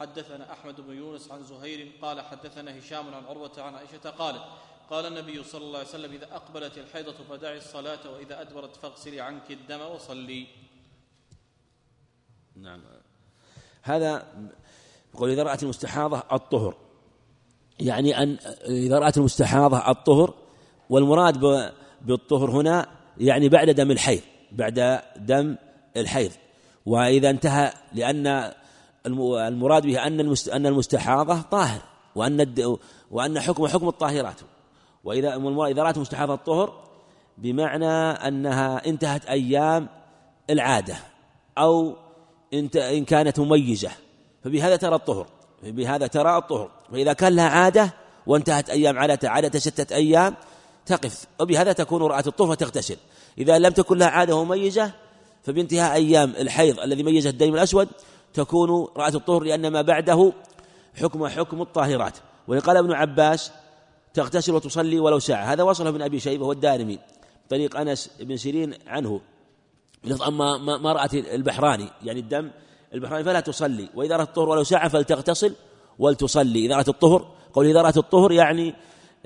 [0.00, 4.42] حدثنا أحمد بن يونس عن زهير قال حدثنا هشام عن عروة عن عائشة قالت
[4.90, 9.50] قال النبي صلى الله عليه وسلم إذا أقبلت الحيضة فدعي الصلاة وإذا أدبرت فاغسلي عنك
[9.50, 10.46] الدم وصلي.
[12.56, 12.82] نعم.
[13.82, 14.34] هذا
[15.14, 16.76] يقول إذا رأت المستحاضة الطهر.
[17.80, 18.36] يعني أن
[18.68, 20.34] إذا رأت المستحاضة الطهر
[20.90, 21.40] والمراد
[22.02, 22.86] بالطهر هنا
[23.18, 24.20] يعني بعد دم الحيض
[24.52, 25.56] بعد دم
[25.96, 26.30] الحيض.
[26.86, 28.52] وإذا انتهى لأن
[29.06, 30.20] المراد به أن
[30.52, 31.82] أن المستحاضة طاهر
[32.14, 32.54] وأن
[33.10, 34.40] وأن حكم حكم الطاهرات.
[35.04, 35.36] وإذا
[35.70, 36.84] إذا رأت مستحاضة الطهر
[37.38, 37.86] بمعنى
[38.28, 39.88] أنها انتهت أيام
[40.50, 40.96] العادة
[41.58, 41.96] أو
[42.54, 43.90] إن كانت مميزة.
[44.44, 45.26] فبهذا ترى الطهر.
[45.64, 46.70] بهذا ترى الطهر.
[46.92, 47.94] فإذا كان لها عادة
[48.26, 50.34] وانتهت أيام عادة عادة ستة أيام
[50.86, 51.24] تقف.
[51.40, 52.96] وبهذا تكون رأت الطهر فتغتسل.
[53.38, 54.92] إذا لم تكن لها عادة مميزة
[55.42, 57.88] فبانتهاء أيام الحيض الذي ميز الدم الأسود
[58.34, 60.32] تكون رأت الطهر لأن ما بعده
[60.94, 62.18] حكم حكم الطاهرات.
[62.48, 63.52] وقال ابن عباس
[64.14, 65.44] تغتسل وتصلي ولو ساعة.
[65.52, 66.98] هذا وصله ابن أبي شيبة والدارمي
[67.50, 69.20] طريق أنس بن سيرين عنه.
[70.28, 72.50] أما ما رأت البحراني يعني الدم
[72.94, 73.88] البحراني فلا تصلي.
[73.94, 75.54] وإذا رأت الطهر ولو ساعة فلتغتسل
[75.98, 76.66] ولتصلي.
[76.66, 78.74] إذا رأت الطهر قول إذا رأت الطهر يعني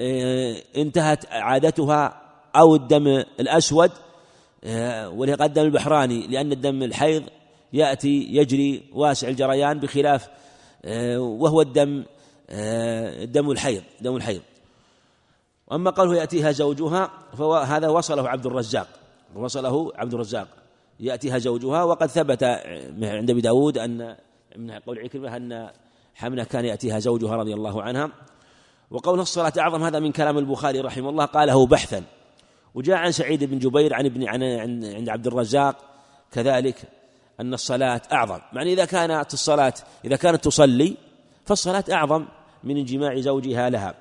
[0.00, 2.22] آه، انتهت عادتها
[2.56, 3.06] أو الدم
[3.40, 3.90] الأسود
[4.64, 7.22] آه، ولهذا الدم البحراني لأن الدم الحيض
[7.72, 10.28] يأتي يجري واسع الجريان بخلاف
[10.84, 12.04] آه، وهو الدم
[13.24, 14.40] دم الحيض دم الحيض.
[15.66, 18.88] وأما قوله يأتيها زوجها فهذا وصله عبد الرزاق.
[19.36, 20.48] وصله عبد الرزاق.
[21.00, 21.82] يأتيها زوجها.
[21.84, 22.44] وقد ثبت
[23.02, 24.16] عند أبي داود أن
[24.56, 25.70] من قول عكرمة أن
[26.14, 28.10] حمنة كان يأتيها زوجها رضي الله عنها.
[28.90, 32.02] وقول الصلاة أعظم هذا من كلام البخاري رحمه الله قاله بحثا.
[32.74, 34.42] وجاء عن سعيد بن جبير عن ابن عن
[34.84, 35.76] عند عبد الرزاق
[36.32, 36.76] كذلك
[37.40, 38.40] أن الصلاة أعظم.
[38.52, 40.96] يعني إذا كانت الصلاة إذا كانت تصلي
[41.44, 42.26] فالصلاة أعظم
[42.64, 43.94] من انجماع زوجها لها.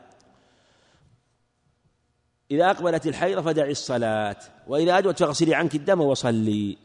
[2.52, 4.38] إذا أقبلت الحيض فدعي الصلاة
[4.68, 6.78] وإذا أدوت فاغسلي عنك الدم وصلي.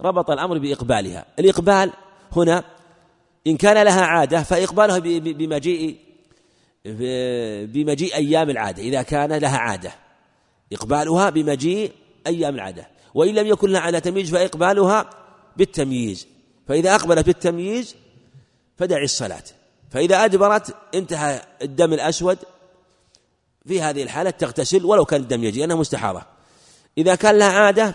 [0.00, 1.26] ربط الأمر بإقبالها.
[1.38, 1.92] الإقبال
[2.32, 2.64] هنا
[3.46, 5.98] إن كان لها عادة فإقبالها بمجيء
[7.64, 9.92] بمجيء أيام العادة إذا كان لها عادة.
[10.72, 11.92] إقبالها بمجيء
[12.26, 12.88] أيام العادة.
[13.14, 15.10] وإن لم يكن لها عادة تمييز فإقبالها
[15.56, 16.26] بالتمييز.
[16.68, 17.96] فإذا أقبلت بالتمييز
[18.76, 19.42] فدعي الصلاة.
[19.90, 22.38] فإذا أدبرت انتهى الدم الأسود.
[23.66, 26.22] في هذه الحالة تغتسل ولو كان الدم يجي لأنها مستحاضة.
[26.98, 27.94] إذا كان لها عادة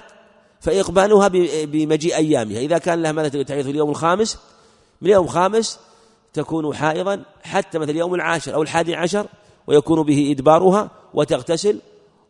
[0.65, 1.27] فإقبالها
[1.65, 2.59] بمجيء أيامها.
[2.59, 4.37] إذا كان لها مثلا في اليوم الخامس
[5.01, 5.79] من اليوم الخامس
[6.33, 9.27] تكون حائضا حتى مثل اليوم العاشر أو الحادي عشر
[9.67, 11.79] ويكون به إدبارها وتغتسل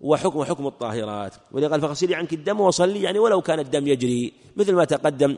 [0.01, 1.33] وحكم حكم الطاهرات.
[1.51, 5.37] ولذا قال فاغسلي عنك الدم وصلي يعني ولو كان الدم يجري مثل ما تقدم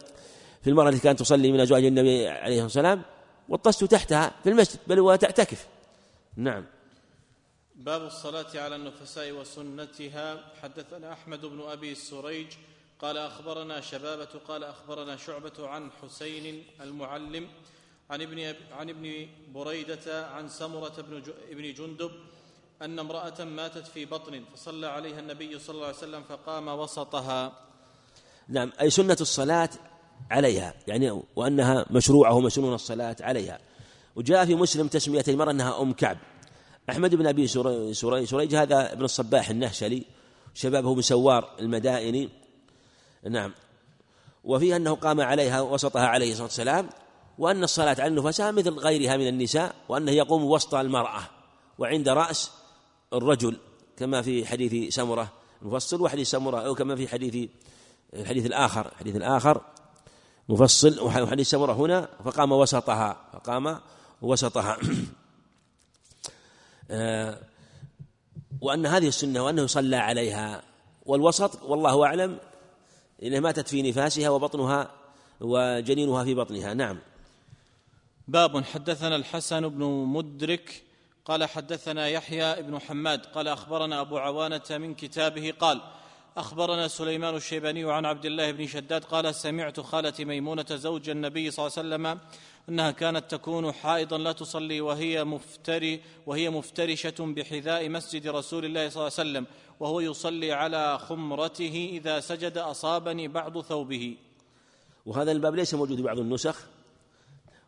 [0.61, 3.02] في المرأة التي كانت تصلي من أزواج النبي عليه الصلاة والسلام
[3.49, 5.68] والطست تحتها في المسجد بل وتعتكف
[6.36, 6.65] نعم.
[7.76, 10.44] باب الصلاة على النفساء وسنتها.
[10.64, 12.48] حدثنا أحمد بن أبي سريج
[13.02, 17.48] قال أخبرنا شبابة قال أخبرنا شعبة عن حسين المعلم
[18.10, 22.11] عن ابن عن ابن بريدة عن سمرة بن ابن جندب
[22.82, 27.53] أن امرأة ماتت في بطن فصلى عليها النبي صلى الله عليه وسلم فقام وسطها.
[28.49, 29.69] نعم أي سنة الصلاة
[30.32, 33.60] عليها يعني وأنها مشروعة ومسنون الصلاة عليها.
[34.15, 36.18] وجاء في مسلم تسمية المرأة أنها أم كعب.
[36.90, 37.48] أحمد بن أبي
[38.24, 40.03] سريج هذا ابن الصباح النهشلي
[40.53, 42.30] شبابه بن سوار المدائني
[43.30, 43.54] نعم.
[44.44, 46.90] وفيه أنه قام عليها وسطها عليه الصلاة والسلام
[47.38, 51.22] وأن الصلاة على النفساء مثل غيرها من النساء وأنه يقوم وسط المرأة
[51.78, 52.52] وعند رأس
[53.14, 53.58] الرجل
[53.98, 57.49] كما في حديث سمرة مفصل وحديث سمرة أو كما في حديث
[58.14, 59.62] الحديث الآخر الحديث الآخر
[60.49, 63.80] مفصل وحديث سمرة هنا فقام وسطها فقام
[64.22, 64.78] وسطها.
[66.91, 67.40] آه،
[68.62, 70.64] وأن هذه السنة وأنه صلى عليها
[71.06, 72.40] والوسط والله أعلم
[73.23, 74.91] إنها ماتت في نفاسها وبطنها
[75.41, 76.73] وجنينها في بطنها.
[76.73, 76.99] نعم.
[78.27, 80.84] باب حدثنا الحسن بن مدرك
[81.26, 85.81] قال حدثنا يحيى بن حماد قال أخبرنا أبو عوانة من كتابه قال
[86.38, 91.68] أخبرنا سليمان الشيباني عن عبد الله بن شداد قال سمعت خالة ميمونة زوج النبي صلى
[91.68, 92.19] الله عليه وسلم
[92.69, 99.07] إنها كانت تكون حائضا لا تصلي وهي مفتري وهي مفترشة بحذاء مسجد رسول الله صلى
[99.07, 99.45] الله عليه وسلم
[99.80, 104.18] وهو يصلي على خمرته إذا سجد أصابني بعض ثوبه.
[105.06, 106.65] وهذا الباب ليس موجود بعض النسخ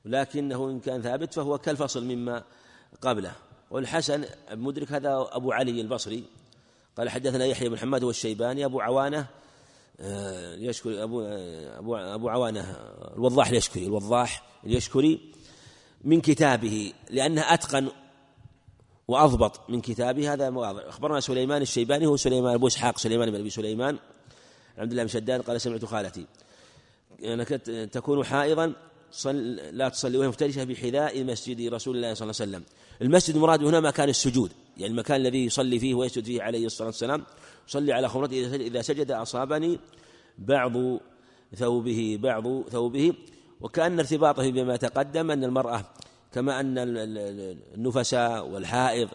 [0.05, 2.43] لكنه إن كان ثابت فهو كالفصل مما
[3.01, 3.31] قبله.
[3.71, 6.23] والحسن مدرك هذا أبو علي البصري
[6.97, 9.27] قال حدثنا يحيى بن حماد والشيباني أبو عوانة
[10.01, 12.61] آه، يشكري أبو آه، أبو أبو عوانة
[13.15, 15.19] الوضاح اليشكري الوضاح اليشكري
[16.03, 17.89] من كتابه لأنه أتقن
[19.07, 20.34] وأضبط من كتابه.
[20.34, 20.84] هذا واضح.
[20.85, 23.97] أخبرنا سليمان الشيباني هو سليمان أبو إسحاق سليمان بن أبي سليمان
[24.77, 26.26] عبد الله بن شداد قال سمعت خالتي.
[27.23, 27.47] أنك
[27.91, 28.73] تكون حائضا
[29.11, 32.63] صل لا تصلي وهي مفترشة بحذاء مسجد رسول الله صلى الله عليه وسلم.
[33.01, 34.51] المسجد المراد هنا مكان السجود.
[34.80, 37.23] يعني المكان الذي يصلي فيه ويسجد فيه عليه الصلاة والسلام
[37.68, 39.80] صلي على خمرته إذا سجد أصابني
[40.38, 40.73] بعض
[41.56, 43.14] ثوبه بعض ثوبه
[43.61, 45.85] وكأن ارتباطه بما تقدم أن المرأة
[46.34, 46.76] كما أن
[47.76, 49.10] النفساء والحائض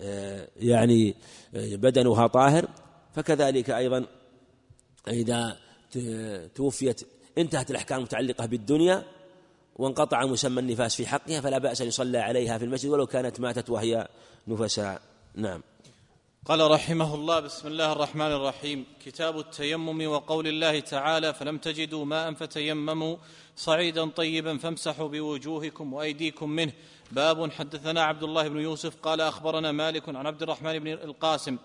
[0.00, 1.14] آه، يعني
[1.54, 2.68] آه، بدنها طاهر
[3.14, 4.06] فكذلك أيضا
[5.08, 5.56] إذا
[6.54, 7.02] توفيت
[7.38, 9.04] انتهت الأحكام المتعلقة بالدنيا
[9.76, 13.70] وانقطع مسمى النفاس في حقها فلا بأس أن يصلى عليها في المسجد ولو كانت ماتت
[13.70, 14.08] وهي
[14.48, 15.02] نفساء
[15.34, 15.62] نعم.
[16.46, 18.86] قال رحمه الله بسم الله الرحمن الرحيم.
[19.04, 23.16] كتاب التيمم وقول الله تعالى فلم تجدوا ماء فتيمموا
[23.56, 26.72] صعيدا طيبا فامسحوا بوجوهكم وأيديكم منه.
[27.12, 31.56] باب حدثنا عبد الله بن يوسف قال أخبرنا مالك عن عبد الرحمن بن القاسم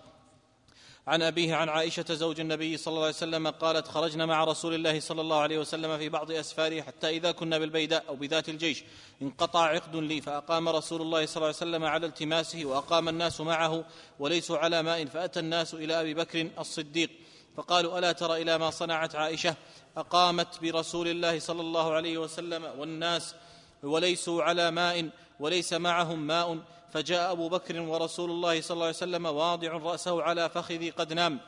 [1.08, 5.00] عن أبيه عن عائشة زوج النبي صلى الله عليه وسلم قالت خرجنا مع رسول الله
[5.00, 8.84] صلى الله عليه وسلم في بعض أسفاره حتى إذا كنا بالبيداء أو بذات الجيش.
[9.22, 13.84] انقطع عقد لي فأقام رسول الله صلى الله عليه وسلم على التماسه وأقام الناس معه
[14.18, 17.10] وليسوا على ماء فأتى الناس إلى أبي بكر الصديق.
[17.56, 19.54] فقالوا ألا ترى إلى ما صنعت عائشة؟
[19.96, 23.34] أقامت برسول الله صلى الله عليه وسلم والناس
[23.82, 25.10] وليسوا على ماء
[25.40, 26.58] وليس معهم ماء.
[26.92, 31.40] فجاء أبو بكر ورسول الله صلى الله عليه وسلم واضع رأسه على فخذي قد نام.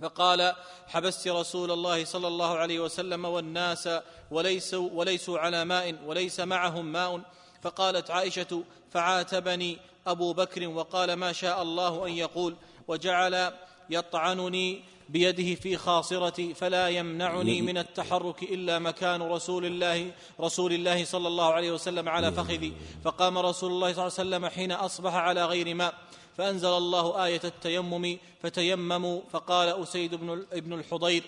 [0.00, 0.52] فقال
[0.86, 3.88] حبست رسول الله صلى الله عليه وسلم والناس
[4.30, 7.20] وليسوا, وليسوا على ماء وليس معهم ماء.
[7.62, 12.56] فقالت عائشة فعاتبني أبو بكر وقال ما شاء الله أن يقول
[12.88, 13.52] وجعل
[13.90, 20.10] يطعنني بيده في خاصرتي فلا يمنعني من التحرك إلا مكان رسول الله
[20.40, 22.72] رسول الله صلى الله عليه وسلم على فخذي.
[23.04, 25.94] فقام رسول الله صلى الله عليه وسلم حين أصبح على غير ماء.
[26.36, 31.22] فأنزل الله آية التيمم فتيمموا فقال أسيد بن ابن الحضير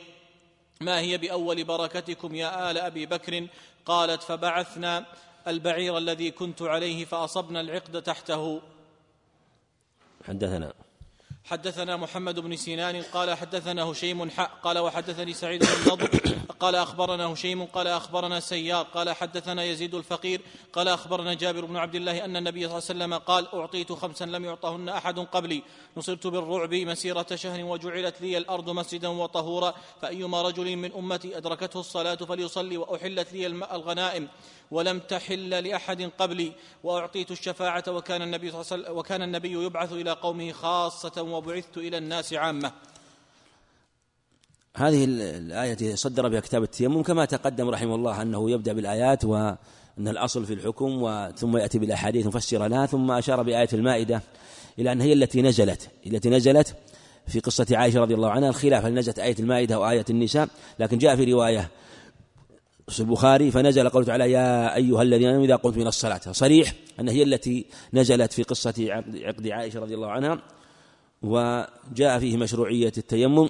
[0.81, 3.47] ما هي بأول بركتكم يا آل أبي بكر؟
[3.87, 5.07] قالت فبعثنا
[5.49, 8.61] البعير الذي كنت عليه فأصبنا العقد تحته.
[10.29, 10.73] حدثنا.
[11.51, 16.11] حدثنا محمد بن سنان قال حدثنا هشيم حق قال وحدثني سعيد بن نضر
[16.61, 20.41] قال أخبرنا هشيم قال أخبرنا سيار قال حدثنا يزيد الفقير
[20.73, 24.25] قال أخبرنا جابر بن عبد الله أن النبي صلى الله عليه وسلم قال أعطيت خمسا
[24.25, 25.63] لم يعطهن أحد قبلي
[25.97, 32.15] نصرت بالرعب مسيرة شهر وجعلت لي الأرض مسجدا وطهورا فأيما رجل من أمتي أدركته الصلاة
[32.15, 34.29] فليصلي وأحلت لي الغنائم
[34.71, 36.53] ولم تحل لأحد قبلي
[36.85, 38.53] وأعطيت الشفاعة وكان النبي
[38.91, 42.73] وكان النبي يبعث إلى قومه خاصة وبعثت إلى الناس عامة.
[44.77, 49.57] هذه الآية صدر بها كتاب التيمم كما تقدم رحمه الله أنه يبدأ بالآيات وأن
[49.99, 54.23] الأصل في الحكم ثم يأتي بالأحاديث مفسرة لها ثم أشار بآية المائدة
[54.79, 56.75] إلى أن هي التي نزلت التي نزلت
[57.27, 60.49] في قصة عائشة رضي الله عنها الخلاف هل نزلت آية المائدة أو آية النساء؟
[60.79, 61.71] لكن جاء في رواية
[63.01, 66.21] البخاري فنزل قوله تعالى يا أيها الذين آمنوا إذا قمتم إلى الصلاة.
[66.33, 68.75] صريح أن هي التي نزلت في قصة
[69.15, 70.43] عقد عائشة رضي الله عنها
[71.23, 73.49] وجاء فيه مشروعية التيمم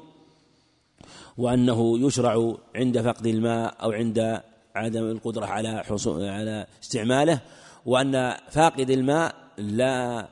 [1.39, 4.41] وأنه يشرع عند فقد الماء أو عند
[4.75, 7.41] عدم القدرة على حصول على استعماله
[7.87, 10.29] وأن فاقد الماء لا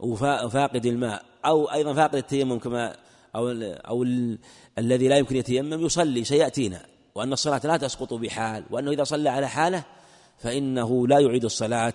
[0.00, 2.96] وفاقد الماء أو أيضا فاقد التيمم كما
[3.36, 3.50] أو
[3.88, 4.02] أو
[4.78, 6.91] الذي لا يمكن يتيمم يصلي سيأتينا.
[7.14, 9.84] وأن الصلاة لا تسقط بحال وأنه إذا صلى على حاله
[10.38, 11.94] فإنه لا يعيد الصلاة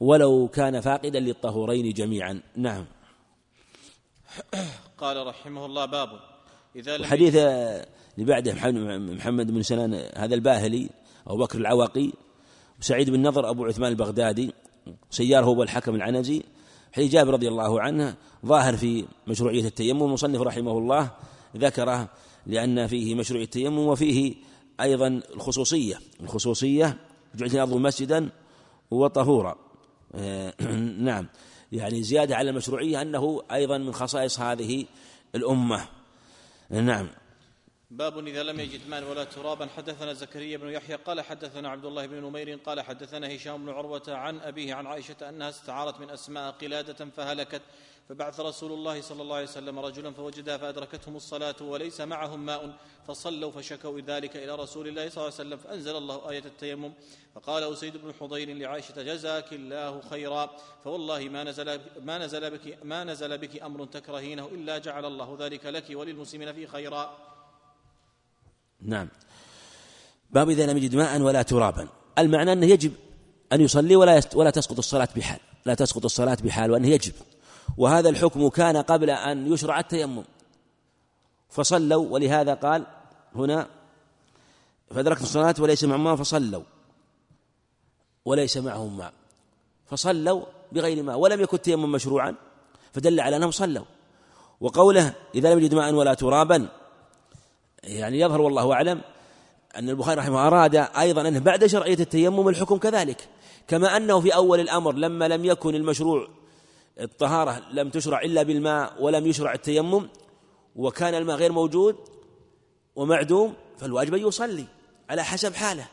[0.00, 2.40] ولو كان فاقدا للطهورين جميعا.
[2.56, 2.86] نعم.
[5.00, 6.08] قال رحمه الله باب.
[6.76, 7.86] إذا لم الحديث اللي
[8.18, 8.52] بعده
[8.98, 10.88] محمد بن سنان هذا الباهلي
[11.26, 12.10] أبو بكر العواقي
[12.80, 14.54] وسعيد بن نضر أبو عثمان البغدادي
[15.10, 16.42] سيار هو الحكم العنزي
[16.92, 18.14] حديث جابر رضي الله عنه
[18.46, 21.10] ظاهر في مشروعية التيمم المصنف رحمه الله
[21.56, 22.08] ذكره
[22.46, 24.34] لأن فيه مشروعية التيمم وفيه
[24.82, 26.00] أيضا الخصوصية.
[26.20, 26.98] الخصوصية
[27.34, 28.30] جعلت الأرض مسجدا
[28.90, 29.56] وطهورا.
[31.08, 31.28] نعم.
[31.72, 34.86] يعني زيادة على المشروعية أنه أيضا من خصائص هذه
[35.34, 35.88] الأمة.
[36.70, 37.08] نعم.
[37.90, 39.66] باب إذا لم يجد ماء ولا ترابا.
[39.66, 44.02] حدثنا زكريا بن يحيى قال حدثنا عبد الله بن نمير قال حدثنا هشام بن عروة
[44.08, 47.62] عن أبيه عن عائشة أنها استعارت من أسماء قلادة فهلكت.
[48.10, 52.76] فبعث رسول الله صلى الله عليه وسلم رجلا فوجدها فأدركتهم الصلاة وليس معهم ماء
[53.08, 56.92] فصلوا فشكوا ذلك إلى رسول الله صلى الله عليه وسلم فأنزل الله آية التيمم
[57.34, 60.50] فقال أسيد بن حضير لعائشة جزاك الله خيرا
[60.84, 65.66] فوالله ما نزل ما نزل بك ما نزل بك أمر تكرهينه إلا جعل الله ذلك
[65.66, 67.16] لك وللمسلمين فيه خيرا.
[68.80, 69.08] نعم.
[70.30, 71.88] باب إذا لم يجد ماء ولا ترابا
[72.18, 72.92] المعنى أنه يجب
[73.52, 77.12] أن يصلي ولا ولا تسقط الصلاة بحال لا تسقط الصلاة بحال وأنه يجب
[77.76, 80.24] وهذا الحكم كان قبل أن يشرع التيمم.
[81.48, 82.86] فصلوا ولهذا قال
[83.34, 83.66] هنا
[84.90, 86.62] فأدركت الصلاة وليس معهم ماء فصلوا.
[88.24, 89.12] وليس معهم ماء.
[89.86, 90.42] فصلوا
[90.72, 91.18] بغير ماء.
[91.18, 92.34] ولم يكن التيمم مشروعا
[92.92, 93.84] فدل على أنهم صلوا.
[94.60, 96.68] وقوله إذا لم يجد ماء ولا ترابا
[97.82, 99.00] يعني يظهر والله أعلم
[99.76, 103.28] أن البخاري رحمه أراد أيضا أنه بعد شرعية التيمم الحكم كذلك.
[103.68, 106.28] كما أنه في أول الأمر لما لم يكن المشروع
[107.00, 110.08] الطهارة لم تشرع إلا بالماء ولم يشرع التيمم
[110.76, 111.96] وكان الماء غير موجود
[112.96, 114.64] ومعدوم فالواجب أن يصلي
[115.10, 115.88] على حسب حاله.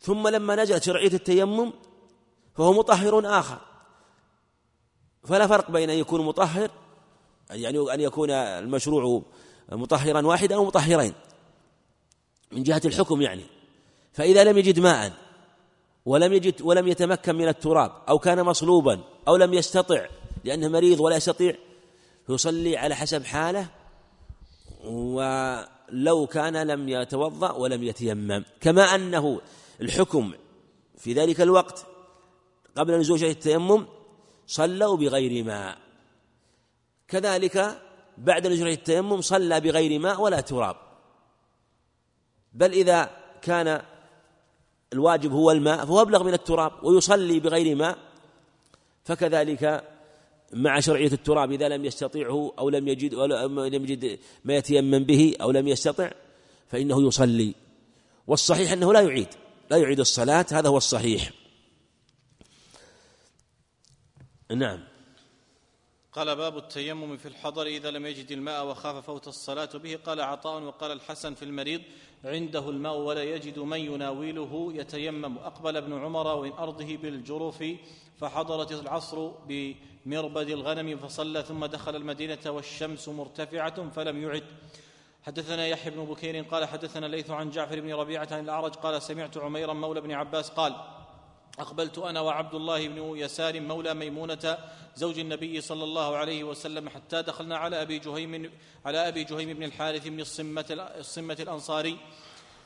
[0.00, 1.72] ثم لما نزلت شرعية التيمم
[2.54, 3.58] فهو مطهر آخر.
[5.24, 6.70] فلا فرق بين أن يكون مطهر
[7.50, 9.22] يعني أن يكون المشروع
[9.72, 11.12] مطهرا واحدا أو مطهرين
[12.52, 13.44] من جهة الحكم يعني.
[14.12, 15.27] فإذا لم يجد ماء
[16.08, 20.06] ولم يجد ولم يتمكن من التراب أو كان مصلوبا أو لم يستطع
[20.44, 21.54] لأنه مريض ولا يستطيع
[22.28, 23.68] يصلي على حسب حاله
[24.84, 28.44] ولو كان لم يتوضأ ولم يتيمم.
[28.60, 29.40] كما أنه
[29.80, 30.32] الحكم
[30.98, 31.86] في ذلك الوقت
[32.76, 33.86] قبل نزول التيمم
[34.46, 35.78] صلوا بغير ماء.
[37.08, 37.82] كذلك
[38.18, 40.76] بعد نزول التيمم صلى بغير ماء ولا تراب.
[42.52, 43.10] بل إذا
[43.42, 43.82] كان
[44.92, 47.98] الواجب هو الماء فهو أبلغ من التراب ويصلي بغير ماء
[49.04, 49.84] فكذلك
[50.52, 53.26] مع شرعية التراب إذا لم يستطيعه أو لم يجد أو
[53.66, 56.10] لم يجد ما يتيمم به أو لم يستطع
[56.68, 57.54] فإنه يصلي.
[58.26, 59.28] والصحيح أنه لا يعيد
[59.70, 61.30] لا يعيد الصلاة هذا هو الصحيح.
[64.50, 64.84] نعم.
[66.12, 70.62] قال باب التيمم في الحضر إذا لم يجد الماء وخاف فوت الصلاة به قال عطاء
[70.62, 71.82] وقال الحسن في المريض
[72.24, 75.38] عنده الماء ولا يجد من يناوله يتيمم.
[75.38, 77.64] أقبل ابن عمر من أرضه بالجرف
[78.20, 84.44] فحضرت العصر بمربد الغنم فصلى ثم دخل المدينة والشمس مرتفعة فلم يعد.
[85.22, 89.38] حدثنا يحيى بن بكير قال حدثنا ليث عن جعفر بن ربيعة عن الأعرج قال سمعت
[89.38, 90.74] عميرا مولى بن عباس قال
[91.58, 94.58] أقبلت أنا وعبد الله بن يسار مولى ميمونة
[94.96, 98.50] زوج النبي صلى الله عليه وسلم حتى دخلنا على أبي جهيم
[98.86, 101.98] على أبي جهيم بن الحارث بن الصمة, الصمة الأنصاري.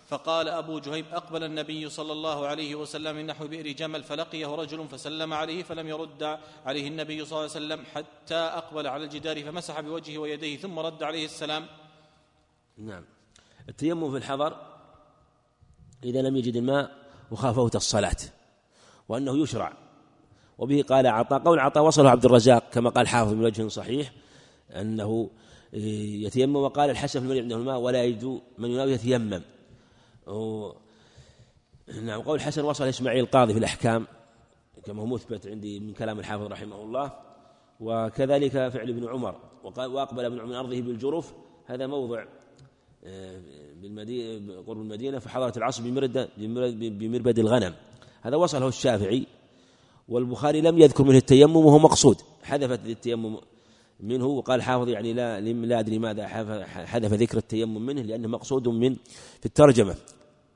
[0.09, 4.89] فقال أبو جهيم أقبل النبي صلى الله عليه وسلم من نحو بئر جمل فلقيه رجل
[4.89, 9.81] فسلم عليه فلم يرد عليه النبي صلى الله عليه وسلم حتى أقبل على الجدار فمسح
[9.81, 11.67] بوجهه ويديه ثم رد عليه السلام.
[12.79, 13.05] نعم.
[13.69, 14.57] التيمم في الحضر
[16.05, 16.91] إذا لم يجد الماء
[17.31, 18.17] وخاف فوت الصلاة.
[19.13, 19.73] وأنه يشرع.
[20.59, 24.13] وبه قال عطاء قول عطاء وصله عبد الرزاق كما قال حافظ من وجه صحيح
[24.71, 25.31] أنه
[25.73, 29.43] يتيمم وقال الحسن في المريض عنده الماء ولا يجد من يناوي يتيمم.
[32.03, 34.07] نعم قول الحسن وصل إسماعيل القاضي في الأحكام
[34.85, 37.13] كما هو مثبت عندي من كلام الحافظ رحمه الله.
[37.81, 41.33] وكذلك فعل ابن عمر وأقبل ابن عمر من أرضه بالجرف.
[41.67, 42.25] هذا موضع
[43.05, 43.41] آه،
[43.81, 46.29] بالمدينة قرب المدينة فحضرت العصر بمرد
[46.99, 47.75] بمربد الغنم.
[48.23, 49.27] هذا وصله الشافعي
[50.09, 52.17] والبخاري لم يذكر منه التيمم وهو مقصود.
[52.43, 53.37] حذفت التيمم
[54.01, 56.27] منه وقال حافظ يعني لا لا أدري ماذا
[56.67, 58.95] حذف ذكر التيمم منه لأنه مقصود من
[59.41, 59.95] في الترجمة.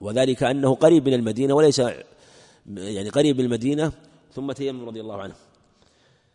[0.01, 1.83] وذلك أنه قريب من المدينة وليس
[2.77, 3.93] يعني قريب من المدينة
[4.35, 5.35] ثم تيمم رضي الله عنه.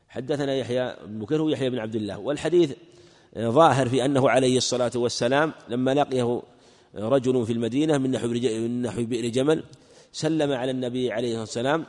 [0.09, 2.19] حدثنا يحيى بن بكر ويحيى بن عبد الله.
[2.19, 2.71] والحديث
[3.37, 6.41] ظاهر في أنه عليه الصلاة والسلام لما لقيه
[6.95, 9.63] رجل في المدينة من نحو من نحو بئر جمل
[10.11, 11.85] سلم على النبي عليه الصلاة والسلام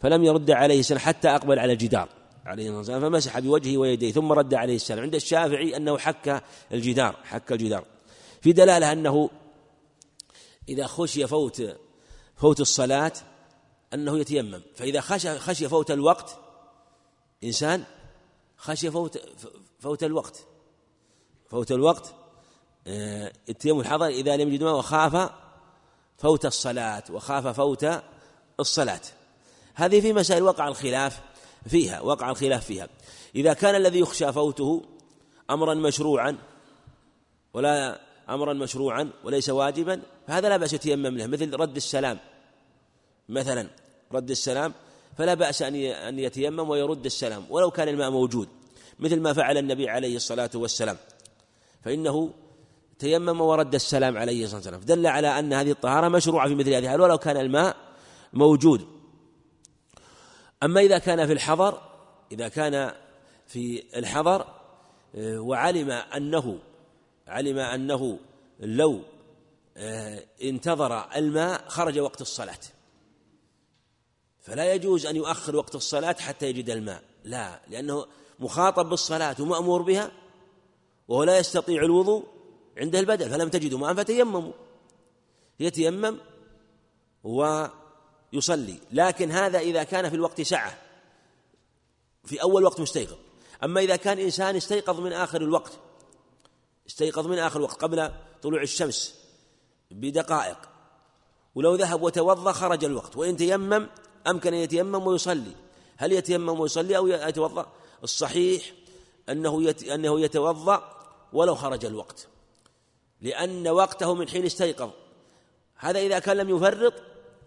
[0.00, 2.08] فلم يرد عليه السلام حتى أقبل على الجدار
[2.46, 5.02] عليه الصلاة والسلام فمسح بوجهه ويديه ثم رد عليه السلام.
[5.04, 6.42] عند الشافعي أنه حك
[6.72, 7.84] الجدار حك الجدار.
[8.40, 9.30] في دلالة أنه
[10.68, 11.76] إذا خشي فوت
[12.36, 13.12] فوت الصلاة
[13.94, 16.38] أنه يتيمم فإذا خشي خشي فوت الوقت
[17.44, 17.84] إنسان
[18.56, 19.18] خشي فوت
[19.78, 20.44] فوت الوقت
[21.50, 22.14] فوت الوقت
[22.86, 25.30] آه، التيمم الحضر إذا لم يجد ماء وخاف
[26.20, 27.86] فوت الصلاة وخاف فوت
[28.60, 29.00] الصلاة.
[29.74, 31.20] هذه في مسائل وقع الخلاف
[31.66, 32.88] فيها وقع الخلاف فيها.
[33.34, 34.82] إذا كان الذي يخشى فوته
[35.50, 36.38] أمرا مشروعا
[37.54, 42.18] ولا أمرا مشروعا وليس واجبا فهذا لا بأس يتيمم له مثل رد السلام.
[43.28, 43.68] مثلا
[44.12, 44.74] رد السلام
[45.18, 48.48] فلا بأس أن أن يتيمم ويرد السلام ولو كان الماء موجود
[48.98, 50.96] مثل ما فعل النبي عليه الصلاة والسلام.
[51.84, 52.32] فإنه
[53.00, 56.78] تيمم ورد السلام عليه الصلاة والسلام دل على أن هذه الطهارة مشروعة في مثل هذه.
[56.78, 57.76] الحال ولو كان الماء
[58.32, 58.86] موجود.
[60.62, 61.82] أما إذا كان في الحضر
[62.32, 62.92] إذا كان
[63.46, 64.46] في الحضر
[65.14, 66.58] آه، وعلم أنه
[67.28, 68.18] علم أنه
[68.60, 69.02] لو
[69.76, 72.60] آه، انتظر الماء خرج وقت الصلاة.
[74.40, 77.02] فلا يجوز أن يؤخر وقت الصلاة حتى يجد الماء.
[77.24, 78.06] لا لأنه
[78.40, 80.10] مخاطب بالصلاة ومأمور بها
[81.08, 82.39] وهو لا يستطيع الوضوء
[82.80, 84.52] عنده البدل فلم تجدوا ماء فتيمموا.
[85.60, 86.18] يتيمم
[87.24, 88.80] ويصلي.
[88.92, 90.78] لكن هذا إذا كان في الوقت سعة.
[92.24, 93.16] في أول وقت مستيقظ.
[93.64, 95.72] أما إذا كان إنسان استيقظ من آخر الوقت
[96.86, 98.10] استيقظ من آخر الوقت قبل
[98.42, 99.14] طلوع الشمس
[99.90, 100.58] بدقائق
[101.54, 103.16] ولو ذهب وتوضأ خرج الوقت.
[103.16, 103.86] وإن تيمم
[104.26, 105.52] أمكن أن يتيمم ويصلي.
[105.96, 107.72] هل يتيمم ويصلي أو يتوضأ؟
[108.04, 108.72] الصحيح
[109.28, 110.96] أنه أنه يتوضأ
[111.32, 112.28] ولو خرج الوقت.
[113.20, 114.90] لأن وقته من حين استيقظ.
[115.76, 116.94] هذا إذا كان لم يفرط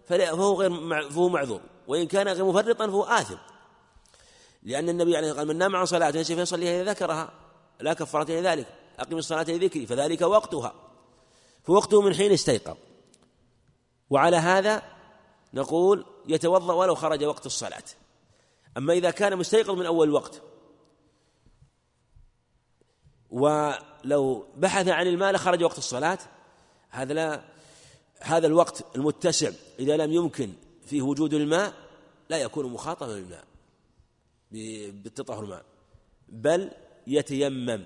[0.08, 0.70] فهو غير
[1.10, 1.60] فهو معذور.
[1.86, 3.36] وإن كان غير مفرطا فهو آثم.
[4.62, 7.32] لأن النبي عليه الصلاة والسلام من نام عن صلاة نسي فيصليها إذا ذكرها.
[7.80, 8.66] لا كفارة لذلك
[8.98, 10.74] أقم الصلاة لذكري فذلك وقتها.
[11.64, 12.76] فوقته من حين استيقظ.
[14.10, 14.82] وعلى هذا
[15.54, 17.84] نقول يتوضأ ولو خرج وقت الصلاة.
[18.76, 20.42] أما إذا كان مستيقظ من أول وقت
[23.30, 26.18] ولو بحث عن الماء لخرج وقت الصلاة.
[26.90, 27.44] هذا لا
[28.20, 30.52] هذا الوقت المتسع إذا لم يمكن
[30.86, 31.74] فيه وجود الماء
[32.30, 33.44] لا يكون مخاطبا بالماء
[35.02, 35.64] بالتطهر الماء.
[36.28, 36.70] بل
[37.06, 37.84] يتيمم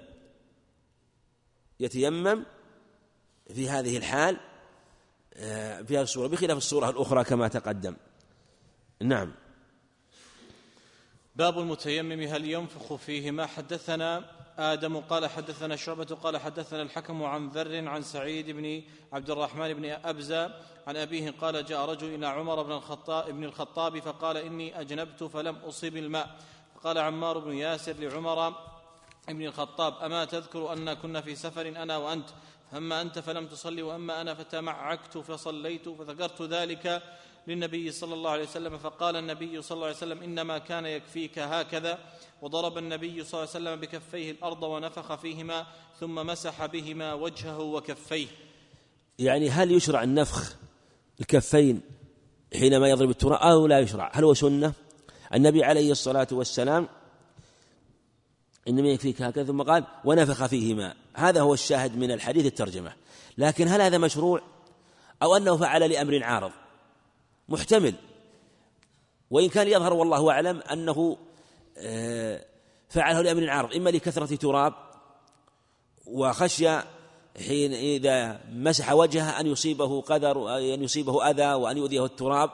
[1.80, 2.44] يتيمم
[3.54, 4.36] في هذه الحال
[5.34, 7.96] آه، في هذه الصورة بخلاف الصورة الأخرى كما تقدم.
[9.02, 9.34] نعم.
[11.36, 17.48] باب المتيمم هل ينفخ فيه ما حدثنا؟ آدم قال حدثنا شعبة قال حدثنا الحكم عن
[17.48, 18.82] ذر عن سعيد بن
[19.12, 20.54] عبد الرحمن بن أبزة
[20.86, 25.56] عن أبيه قال جاء رجل إلى عمر بن الخطاب, بن الخطاب فقال إني أجنبت فلم
[25.56, 26.36] أصب الماء.
[26.74, 28.54] فقال عمار بن ياسر لعمر
[29.28, 32.28] بن الخطاب أما تذكر أن كنا في سفر أنا وأنت؟
[32.72, 37.02] فأما أنت فلم تصلي وأما أنا فتمعكت فصليت فذكرت ذلك
[37.46, 41.98] للنبي صلى الله عليه وسلم فقال النبي صلى الله عليه وسلم إنما كان يكفيك هكذا.
[42.42, 45.66] وضرب النبي صلى الله عليه وسلم بكفيه الأرض ونفخ فيهما
[46.00, 48.26] ثم مسح بهما وجهه وكفيه.
[49.18, 50.56] يعني هل يشرع النفخ
[51.20, 51.80] الكفين
[52.54, 54.72] حينما يضرب التراب أو لا يشرع؟ هل هو سنة؟
[55.34, 56.88] النبي عليه الصلاة والسلام
[58.68, 60.94] إنما يكفيك هكذا ثم قال ونفخ فيهما.
[61.14, 62.92] هذا هو الشاهد من الحديث الترجمة.
[63.38, 64.42] لكن هل هذا مشروع
[65.22, 66.52] أو أنه فعل لأمر عارض؟
[67.48, 67.94] محتمل.
[69.30, 71.16] وإن كان يظهر والله أعلم أنه
[71.76, 72.44] آه،
[72.88, 74.74] فعله لأمر عارض إما لكثرة تراب
[76.06, 76.68] وخشي
[77.46, 82.50] حين إذا مسح وجهه أن يصيبه قدر أن يصيبه أذى وأن يؤذيه التراب.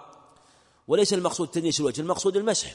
[0.88, 2.74] وليس المقصود تنيس الوجه المقصود المسح.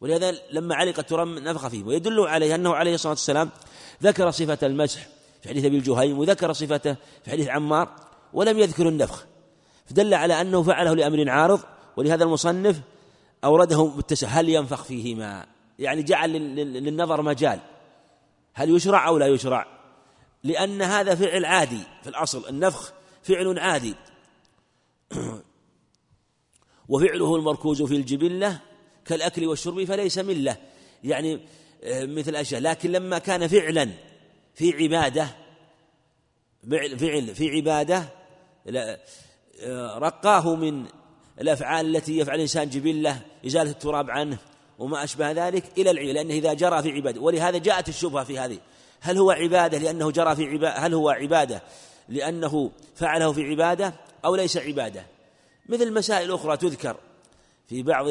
[0.00, 3.50] ولهذا لما علق التراب نفخ فيه ويدل عليه أنه عليه الصلاة والسلام
[4.02, 5.06] ذكر صفة المسح
[5.42, 7.88] في حديث أبي الجهيم وذكر صفته في حديث عمار
[8.32, 9.26] ولم يذكر النفخ.
[9.86, 11.60] فدل على أنه فعله لأمر عارض
[11.96, 12.80] ولهذا المصنف
[13.44, 15.46] أورده بالتسع هل ينفخ فيهما؟
[15.78, 17.60] يعني جعل للنظر مجال.
[18.54, 19.66] هل يشرع أو لا يشرع؟
[20.44, 22.92] لأن هذا فعل عادي في الأصل النفخ
[23.22, 23.94] فعل عادي.
[26.88, 28.60] وفعله المركوز في الجبلة
[29.04, 30.56] كالأكل والشرب فليس ملة.
[31.04, 31.40] يعني
[31.84, 32.60] آه، مثل أشياء.
[32.60, 33.90] لكن لما كان فعلا
[34.54, 35.28] في عبادة
[36.70, 38.08] فعل في عبادة
[39.98, 40.86] رقاه من
[41.40, 44.38] الأفعال التي يفعل الإنسان جبلة إزالة التراب عنه
[44.78, 47.20] وما أشبه ذلك إلى العبادة لأنه إذا جرى في عبادة.
[47.20, 48.58] ولهذا جاءت الشبهة في هذه.
[49.00, 51.62] هل هو عبادة لأنه جرى في عبادة هل هو عبادة
[52.08, 53.94] لأنه فعله في عبادة
[54.24, 55.06] أو ليس عبادة؟
[55.68, 56.96] مثل مسائل أخرى تذكر
[57.68, 58.06] في بعض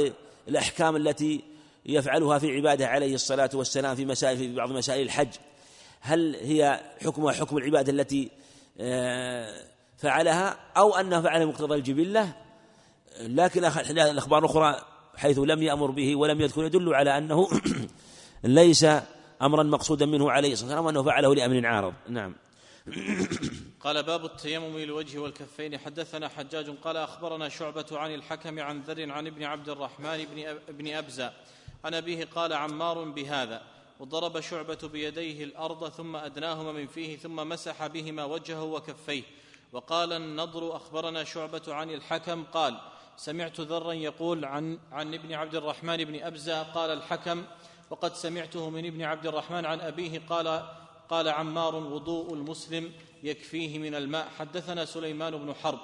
[0.48, 1.42] الأحكام التي
[1.86, 5.30] يفعلها في عباده عليه الصلاة والسلام في مسائل في بعض مسائل الحج.
[6.02, 8.32] هل هي حكمها حكم العبادة التي
[8.80, 9.71] آه،
[10.02, 12.34] فعلها أو أنها فعل مقتضى الجبلة
[13.20, 17.48] لكن الأخبار الأخرى حيث لم يأمر به ولم يذكر يدل على أنه
[18.44, 18.86] ليس
[19.42, 21.94] أمرا مقصودا منه عليه الصلاة والسلام وأنه فعله لأمر عارض.
[22.10, 22.36] نعم.
[23.84, 25.78] قال باب التيمم للوجه والكفين.
[25.78, 30.26] حدثنا حجاج قال أخبرنا شعبة عن الحكم عن ذر عن ابن عبد الرحمن
[30.70, 31.34] بن أبزة
[31.84, 33.62] عن أبيه قال عمار بهذا
[34.00, 39.24] وضرب شعبة بيديه الأرض ثم أدناهما من فيه ثم مسح بهما وجهه وكفيه.
[39.72, 42.78] وقال النضر أخبرنا شعبة عن الحكم قال
[43.18, 47.44] سمعت ذرا يقول عن عن ابن عبد الرحمن بن أبزة قال الحكم
[47.90, 50.66] وقد سمعته من ابن عبد الرحمن عن أبيه قال
[51.10, 52.92] قال عمار وضوء المسلم
[53.24, 54.28] يكفيه من الماء.
[54.40, 55.80] حدثنا سليمان بن حرب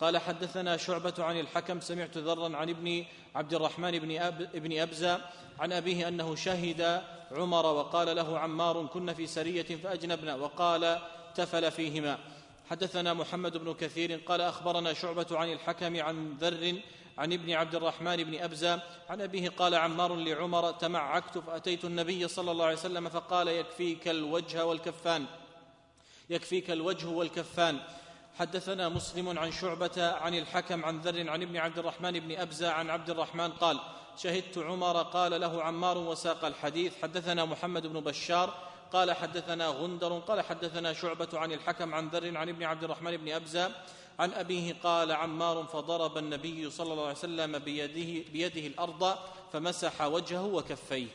[0.00, 3.04] قال حدثنا شعبة عن الحكم سمعت ذرا عن ابن
[3.34, 5.20] عبد الرحمن بن, أب ابن أبزة
[5.58, 10.98] عن أبيه أنه شهد عمر وقال له عمار كن في سرية فأجنبنا وقال
[11.34, 12.18] تفل فيهما.
[12.70, 16.80] حدثنا محمد بن كثير قال أخبرنا شعبة عن الحكم عن ذر
[17.18, 22.50] عن ابن عبد الرحمن بن أبزة عن أبيه قال عمار لعمر تمعكت فأتيت النبي صلى
[22.50, 25.26] الله عليه وسلم فقال يكفيك الوجه والكفان
[26.30, 27.78] يكفيك الوجه والكفان.
[28.38, 32.90] حدثنا مسلم عن شعبة عن الحكم عن ذر عن ابن عبد الرحمن بن أبزة عن
[32.90, 33.80] عبد الرحمن قال
[34.16, 36.92] شهدت عمر قال له عمار وساق الحديث.
[37.02, 42.48] حدثنا محمد بن بشار قال حدثنا غندر قال حدثنا شعبة عن الحكم عن ذر عن
[42.48, 43.70] ابن عبد الرحمن بن أبزة
[44.18, 49.14] عن أبيه قال عمار فضرب النبي صلى الله عليه وسلم بيده, بيده الأرض
[49.52, 51.06] فمسح وجهه وكفيه.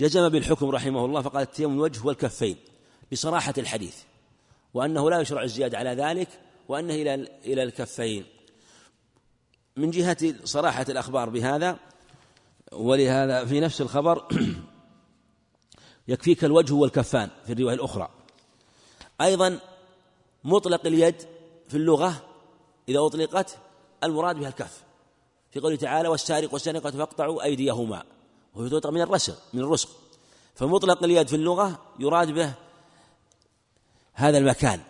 [0.00, 2.56] جزم بالحكم رحمه الله فقال التيمم الوجه والكفين
[3.12, 3.96] بصراحة الحديث
[4.74, 6.28] وأنه لا يشرع الزيادة على ذلك
[6.68, 7.14] وأنه إلى
[7.44, 8.26] إلى الكفين.
[9.76, 11.78] من جهة صراحة الأخبار بهذا
[12.72, 14.28] ولهذا في نفس الخبر
[16.08, 18.08] يكفيك الوجه والكفان في الرواية الأخرى.
[19.20, 19.58] أيضا
[20.44, 21.14] مطلق اليد
[21.68, 22.22] في اللغة
[22.88, 23.58] إذا أطلقت
[24.04, 24.82] المراد بها الكف.
[25.50, 28.04] في قوله تعالى والسارق والسارقة فاقطعوا أيديهما.
[28.54, 29.88] وهو تطلق من الرسق من الرسق
[30.54, 32.54] فمطلق اليد في اللغة يراد به
[34.12, 34.80] هذا المكان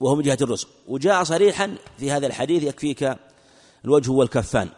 [0.00, 3.16] وهو من جهة الرزق وجاء صريحا في هذا الحديث يكفيك
[3.84, 4.68] الوجه والكفان.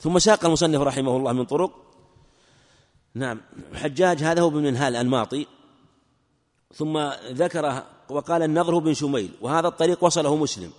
[0.00, 1.83] ثم ساق المصنف رحمه الله من طرق
[3.14, 3.40] نعم
[3.74, 5.46] حجاج هذا هو بن منهال الأنماطي
[6.74, 6.98] ثم
[7.30, 10.70] ذكر وقال النضر بن شميل وهذا الطريق وصله مسلم.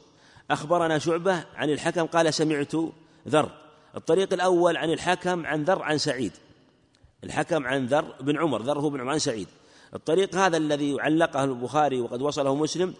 [0.51, 2.75] أخبرنا شعبة عن الحكم قال سمعت
[3.27, 3.51] ذر.
[3.95, 6.31] الطريق الأول عن الحكم عن ذر عن سعيد.
[7.23, 9.47] الحكم عن ذر بن عمر ذر هو بن عمر عن سعيد.
[9.93, 12.93] الطريق هذا الذي علقه البخاري وقد وصله مسلم.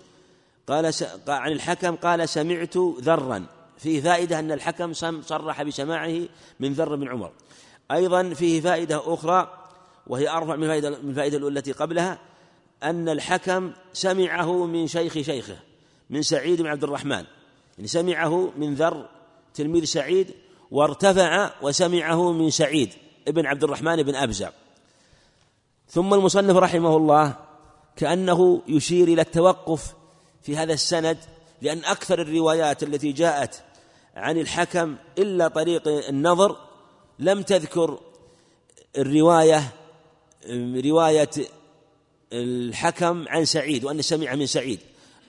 [0.67, 0.93] قال
[1.27, 3.45] عن الحكم قال سمعت ذرا.
[3.77, 6.19] فيه فائدة أن الحكم صرح بسماعه
[6.59, 7.31] من ذر بن عمر.
[7.91, 9.65] أيضا فيه فائدة أخرى
[10.07, 12.19] وهي أرفع من الفائدة من الفائدة التي قبلها
[12.83, 15.57] أن الحكم سمعه من شيخ شيخه
[16.09, 17.23] من سعيد بن عبد الرحمن.
[17.77, 19.09] يعني سمعه من ذر
[19.53, 20.31] تلميذ سعيد
[20.71, 22.93] وارتفع وسمعه من سعيد
[23.27, 24.49] ابن عبد الرحمن بن أبزع.
[25.89, 27.35] ثم المصنف رحمه الله
[27.95, 29.93] كأنه يشير إلى التوقف
[30.41, 31.17] في هذا السند
[31.61, 33.63] لأن أكثر الروايات التي جاءت
[34.15, 36.57] عن الحكم إلا طريق النظر
[37.19, 37.99] لم تذكر
[38.97, 39.73] الرواية
[40.85, 41.29] رواية
[42.33, 44.79] الحكم عن سعيد وأن سمع من سعيد.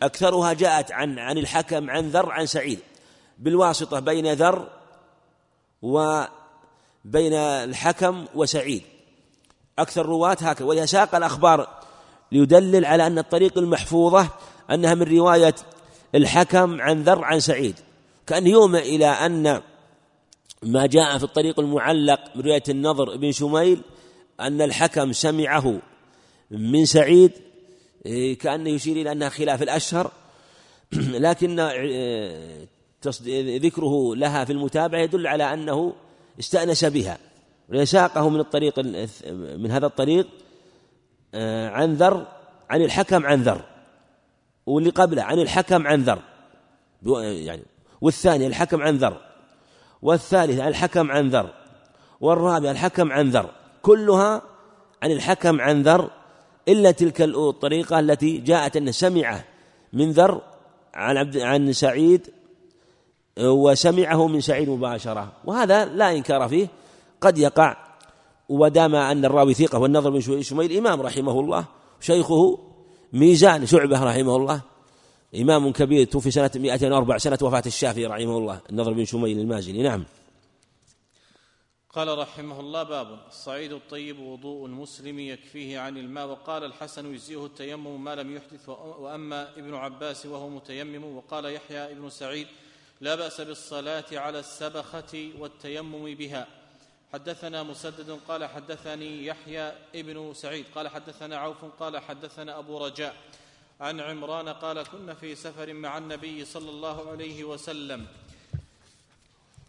[0.03, 2.79] أكثرها جاءت عن عن الحكم عن ذر عن سعيد.
[3.39, 4.69] بالواسطة بين ذر
[5.83, 8.83] وبين الحكم وسعيد.
[9.79, 10.67] أكثر الرواة هكذا.
[10.67, 11.69] ولهذا ساق الأخبار
[12.33, 14.29] ليدلل على أن الطريق المحفوظة
[14.71, 15.55] أنها من رواية
[16.15, 17.75] الحكم عن ذر عن سعيد.
[18.27, 19.63] كأن يوم إلى أن
[20.67, 23.83] ما جاء في الطريق المعلق من رواية النضر بن شميل
[24.41, 25.81] أن الحكم سمعه
[26.51, 27.33] من سعيد
[28.07, 30.11] إيه، كأنه يشير إلى أنها خلاف الأشهر.
[31.27, 32.69] لكن إيه،
[33.59, 35.93] ذكره لها في المتابعة يدل على أنه
[36.39, 37.19] استأنس بها.
[37.85, 38.79] ساقه من الطريق
[39.57, 40.29] من هذا الطريق
[41.35, 42.27] آه، عن ذر
[42.71, 43.65] عن الحكم عن ذر.
[44.67, 46.23] واللي قبله عن الحكم عن ذر.
[47.23, 47.63] يعني
[48.01, 49.21] والثاني الحكم عن ذر.
[50.03, 51.51] والثالث الحكم عن ذر
[52.21, 53.51] والرابع الحكم عن ذر
[53.83, 54.43] كلها
[55.03, 56.11] عن الحكم عن ذر
[56.69, 59.41] إلا تلك الطريقة التي جاءت أن سمع
[59.93, 60.43] من ذر
[60.95, 62.31] عن عبد عن سعيد
[63.41, 65.33] وسمعه من سعيد مباشرة.
[65.45, 66.69] وهذا لا إنكار فيه
[67.21, 67.77] قد يقع
[68.49, 71.65] ودام أن الراوي ثقة والنظر من شميل إمام رحمه الله
[72.01, 72.59] شيخه
[73.13, 74.61] ميزان شعبة رحمه الله.
[75.35, 79.83] إمام كبير توفي سنة 204 سنة وفاة الشافعي رحمه الله النظر بن شميل المازني.
[79.83, 80.05] نعم.
[81.91, 83.19] قال رحمه الله باب.
[83.29, 86.27] الصعيد الطيب وضوء المسلم يكفيه عن الماء.
[86.27, 91.17] وقال الحسن يجزيه التيمم ما لم يحدث وأما ابن عباس وهو متيمم.
[91.17, 92.47] وقال يحيى ابن سعيد
[93.01, 96.47] لا بأس بالصلاة على السبخة والتيمم بها.
[97.13, 103.17] حدثنا مسدد قال حدثني يحيى ابن سعيد قال حدثنا عوف قال حدثنا أبو رجاء.
[103.81, 108.07] عن عمران قال كنا في سفر مع النبي صلى الله عليه وسلم.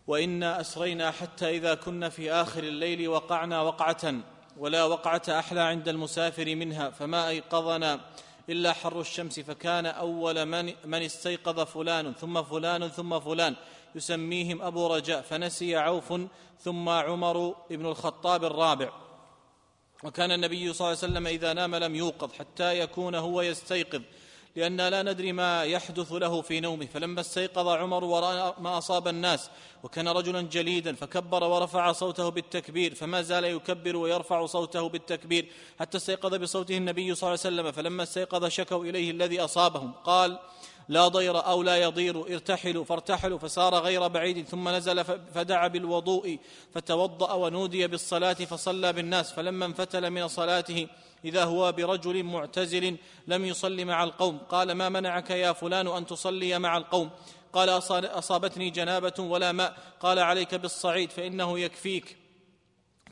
[0.07, 4.15] وإنا أسرينا حتى إذا كنا في آخر الليل وقعنا وقعة
[4.57, 7.99] ولا وقعة أحلى عند المسافر منها فما أيقظنا
[8.49, 13.55] إلا حر الشمس فكان أول من, من استيقظ فلان ثم فلان ثم فلان.
[13.95, 16.13] يسميهم أبو رجاء فنسي عوف
[16.61, 19.06] ثم عمر بن الخطاب الرابع.
[20.03, 24.01] وكان النبي صلى الله عليه وسلم إذا نام لم يوقظ حتى يكون هو يستيقظ
[24.55, 26.85] لأننا لا ندري ما يحدث له في نومه.
[26.85, 29.49] فلما استيقظ عمر ورأى ما أصاب الناس
[29.83, 35.47] وكان رجلا جليدا فكبر ورفع صوته بالتكبير فما زال يكبر ويرفع صوته بالتكبير
[35.79, 37.71] حتى استيقظ بصوته النبي صلى الله عليه وسلم.
[37.71, 39.91] فلما استيقظ شكوا إليه الذي أصابهم.
[39.91, 40.39] قال
[40.89, 45.03] لا ضير أو لا يضير ارتحلوا فارتحلوا فسار غير بعيد ثم نزل
[45.35, 46.39] فدعا بالوضوء
[46.73, 50.87] فتوضأ ونودي بالصلاة فصلى بالناس فلما انفتل من صلاته
[51.25, 52.97] إذا هو برجل معتزل
[53.27, 57.09] لم يصل مع القوم قال ما منعك يا فلان أن تصلي مع القوم؟
[57.53, 57.69] قال
[58.05, 62.16] أصابتني جنابة ولا ماء قال عليك بالصعيد فإنه يكفيك.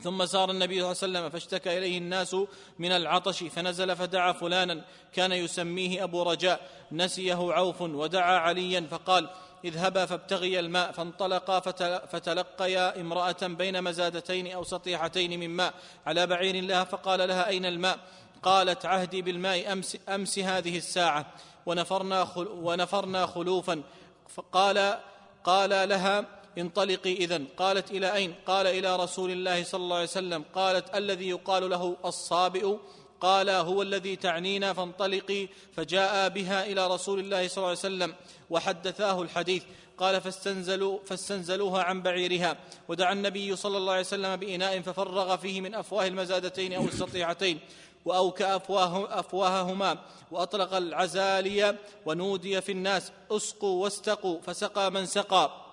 [0.02, 2.36] ثم سار النبي صلى الله عليه وسلم فاشتكى إليه الناس
[2.78, 6.60] من العطش فنزل فدعا فلانا كان يسميه أبو رجاء.
[6.92, 9.28] نسيه عوف ودعا عليا فقال
[9.64, 10.92] اذهبا فابتغيا الماء.
[10.92, 11.60] فانطلقا
[12.06, 15.74] فتلقيا امرأة بين مزادتين أو سطيحتين من ماء.
[16.06, 17.98] على بعير لها فقال لها أين الماء؟
[18.42, 21.26] قالت عهدي بالماء امس, أمس هذه الساعة.
[21.66, 23.82] ونفرنا, ونفرنا خلوفا.
[24.28, 24.98] فقال
[25.44, 26.24] قال لها
[26.58, 27.46] انطلقي إذن.
[27.56, 30.44] قالت إلى أين؟ قال إلى رسول الله صلى الله عليه وسلم.
[30.54, 32.76] قالت الذي يقال له الصابئ.
[33.20, 38.14] قال هو الذي تعنينا فانطلقي فجاء بها إلى رسول الله صلى الله عليه وسلم
[38.50, 39.62] وحدثاه الحديث.
[39.98, 42.56] قال فاستنزلوا فاستنزلوها عن بعيرها.
[42.88, 47.60] ودعا النبي صلى الله عليه وسلم بإناء ففرغ فيه من أفواه المزادتين أو السطيعتين.
[48.04, 49.98] وأوكى أفواه أفواههما.
[50.30, 51.76] وأطلق العزالي
[52.06, 53.12] ونودي في الناس.
[53.30, 54.40] اسقوا واستقوا.
[54.40, 55.65] فسقى من سقى.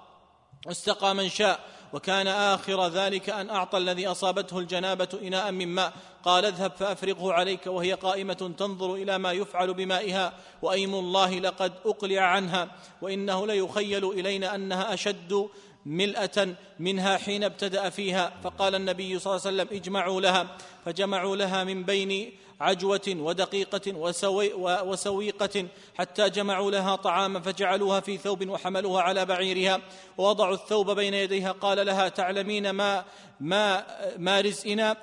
[0.65, 1.59] واستقى من شاء
[1.93, 5.93] وكان آخر ذلك أن أعطى الذي أصابته الجنابة إناء من ماء.
[6.23, 10.33] قال اذهب فأفرغه عليك وهي قائمة تنظر إلى ما يفعل بمائها.
[10.61, 12.71] وأيم الله لقد أقلع عنها
[13.01, 15.49] وإنه ليخيل إلينا أنها أشد
[15.85, 18.33] ملأة منها حين ابتدأ فيها.
[18.43, 20.47] فقال النبي صلى الله عليه وسلم اجمعوا لها.
[20.85, 22.31] فجمعوا لها من بين
[22.63, 29.81] عجوة ودقيقة وسوي وسويقة حتى جمعوا لها طعاما فجعلوها في ثوب وحملوها على بعيرها
[30.17, 33.05] ووضعوا الثوب بين يديها قال لها تعلمين ما
[33.39, 33.85] ما
[34.17, 34.97] ما رزئنا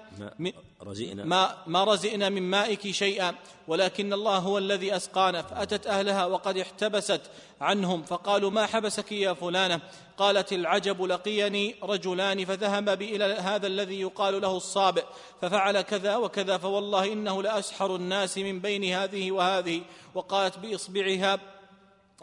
[0.82, 3.34] رزئنا ما, ما رزئنا من مائك شيئا
[3.68, 7.20] ولكن الله هو الذي أسقانا فأتت أهلها وقد احتبست
[7.60, 9.80] عنهم فقالوا ما حبسك يا فلانة؟
[10.16, 15.04] قالت العجب لقيني رجلان فذهب بي إلى هذا الذي يقال له الصابئ
[15.42, 19.82] ففعل كذا وكذا فوالله إنه لأسحر الناس من بين هذه وهذه
[20.14, 21.38] وقالت بإصبعها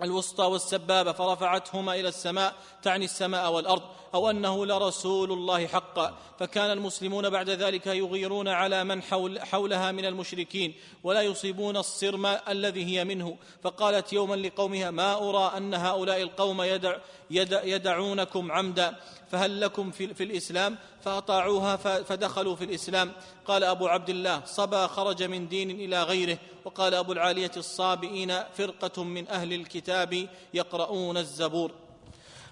[0.02, 2.54] الوسطى والسبابة فرفعتهما إلى السماء
[2.84, 3.82] تعني السماء والأرض.
[4.14, 6.18] أو أنه لرسول الله حقا.
[6.40, 10.74] فكان المسلمون بعد ذلك يغيرون على من حول حولها من المشركين
[11.04, 13.38] ولا يصيبون الصرم الذي هي منه.
[13.64, 16.98] فقالت يوما لقومها ما أرى أن هؤلاء القوم يدع
[17.32, 18.96] يدع يدعونكم عمدا
[19.32, 23.12] فهل لكم في, في الإسلام؟ فأطاعوها فدخلوا في الإسلام.
[23.46, 26.38] قال أبو عبد الله صبا خرج من دين إلى غيره.
[26.66, 31.87] وقال أبو العالية الصابئين فرقة من أهل الكتاب يقرؤون الزبور.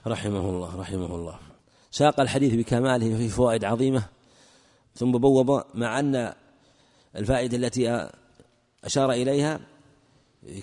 [0.07, 1.39] رحمه الله رحمه الله
[1.91, 4.03] ساق الحديث بكماله في فوائد عظيمة
[4.95, 6.33] ثم بوب مع أن
[7.15, 8.09] الفائدة التي
[8.83, 9.59] أشار إليها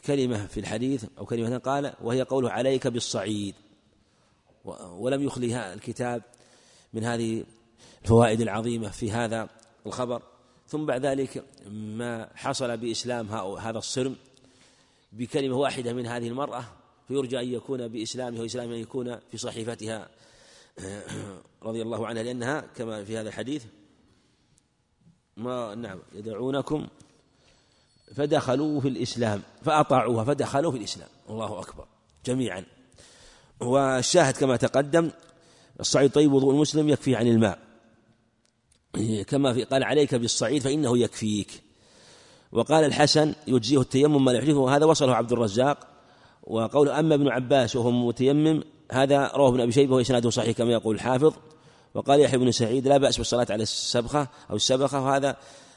[0.07, 3.55] كلمة في الحديث أو كلمة قال وهي قوله عليك بالصعيد.
[4.91, 6.23] ولم يخلي الكتاب
[6.93, 7.45] من هذه
[8.03, 9.49] الفوائد العظيمة في هذا
[9.87, 10.23] الخبر.
[10.69, 13.29] ثم بعد ذلك ما حصل بإسلام
[13.59, 14.17] هذا الصرم
[15.13, 16.65] بكلمة واحدة من هذه المرأة
[17.13, 20.09] فيرجى أن يكون بإسلامه وإسلام أن يكون في صحيفتها.
[21.69, 23.65] رضي الله عنها لأنها كما في هذا الحديث
[25.37, 26.87] ما نعم يدعونكم
[28.15, 31.09] فدخلوا في الإسلام فأطاعوها فدخلوا في الإسلام.
[31.31, 31.87] الله أكبر
[32.27, 32.65] جميعا.
[33.61, 35.11] والشاهد كما تقدم
[35.81, 37.59] الصعيد طيب وضوء المسلم يكفي عن الماء.
[39.27, 41.63] كما في قال عليك بالصعيد فإنه يكفيك.
[42.53, 45.92] وقال الحسن يجزيه التيمم ما يحدثه وهذا وصله عبد الرزاق.
[46.43, 48.63] وقول أما ابن عباس وهو متيمم
[48.93, 51.35] هذا رواه ابن أبي شيبة وإسناده صحيح كما يقول الحافظ.
[51.95, 55.37] وقال يحيى بن سعيد لا بأس بالصلاة على السبخة أو السبخة وهذا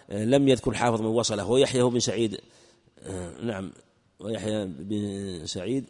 [0.09, 1.45] لم يذكر الحافظ من وصله.
[1.49, 2.37] ويحيى بن سعيد
[3.43, 3.71] نعم.
[4.19, 5.85] ويحيى بن سعيد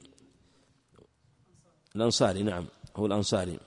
[1.95, 2.65] الأنصاري نعم
[2.95, 3.59] هو الأنصاري.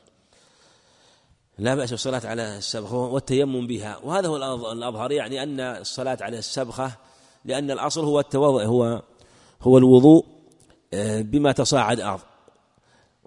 [1.59, 3.99] لا بأس بالصلاة على السبخة والتيمم بها.
[4.05, 4.37] وهذا هو
[4.73, 6.93] الأظهر يعني أن الصلاة على السبخة
[7.45, 9.03] لأن الأصل هو التوضؤ هو
[9.63, 10.25] هو الوضوء.
[10.25, 10.38] آه،
[10.93, 12.21] بما تصاعد أرض.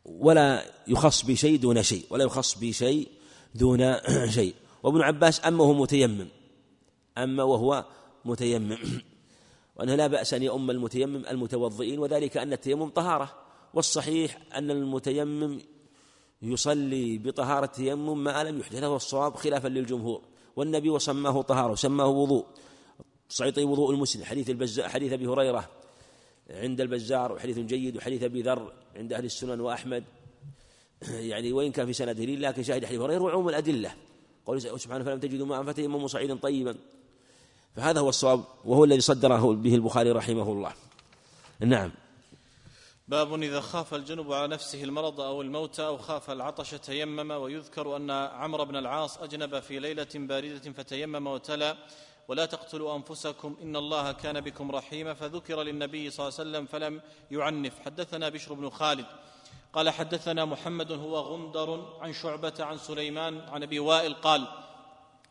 [0.05, 3.07] ولا يخص بشيء دون شيء ولا يخص بشيء
[3.55, 3.95] دون
[4.29, 4.55] شيء.
[4.83, 6.27] وابن عباس أما وهو متيمم.
[7.17, 7.85] أما وهو
[8.25, 8.77] متيمم.
[9.75, 13.35] وأنه لا بأس أن يؤم المتيمم المتوضئين وذلك أن التيمم طهارة.
[13.73, 15.59] والصحيح أن المتيمم
[16.41, 20.21] يصلي بطهارة التيمم ما لم يحدث هذا الصواب خلافا للجمهور.
[20.55, 22.45] والنبي وسماه طهارة وسماه وضوء.
[23.29, 25.80] صعيد وضوء المسلم حديث البزار حديث أبي هريرة.
[26.51, 30.03] عند البزار وحديث جيد وحديث أبي ذر عند أهل السنن وأحمد.
[31.31, 33.93] يعني وإن كان في سنده لكن شاهد حديث هريرة وعموم الأدلة.
[34.45, 36.75] قول سبحانه فلم تجدوا ماء فتيمموا صعيدا طيبا.
[37.75, 40.73] فهذا هو الصواب وهو الذي صدره به البخاري رحمه الله.
[41.59, 41.91] نعم.
[43.07, 48.11] باب إذا خاف الجنب على نفسه المرض أو الموت أو خاف العطش تيمم ويذكر أن
[48.11, 51.77] عمرو بن العاص أجنب في ليلة باردة فتيمم وتلا
[52.31, 57.01] ولا تقتلوا أنفسكم إن الله كان بكم رحيما فذكر للنبي صلى الله عليه وسلم فلم
[57.31, 57.79] يعنف.
[57.85, 59.05] حدثنا بشر بن خالد
[59.73, 64.47] قال حدثنا محمد هو غندر عن شعبة عن سليمان عن أبي وائل قال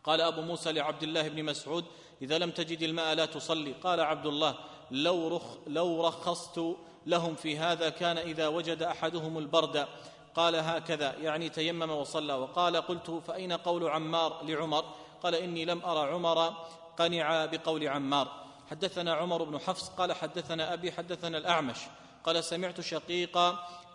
[0.04, 1.84] قال أبو موسى لعبد الله بن مسعود
[2.22, 3.72] إذا لم تجد الماء لا تصلي.
[3.72, 4.54] قال عبد الله
[4.90, 6.60] لو, رخ لو رخصت
[7.06, 9.88] لهم في هذا كان إذا وجد أحدهم البرد.
[10.34, 12.34] قال هكذا يعني تيمم وصلى.
[12.34, 14.84] وقال قلت فأين قول عمار لعمر؟
[15.22, 16.54] قال إني لم أرى عمر
[16.98, 18.44] قنع بقول عمار.
[18.70, 21.78] حدثنا عمر بن حفص قال حدثنا أبي حدثنا الأعمش.
[22.24, 23.38] قال سمعت شقيق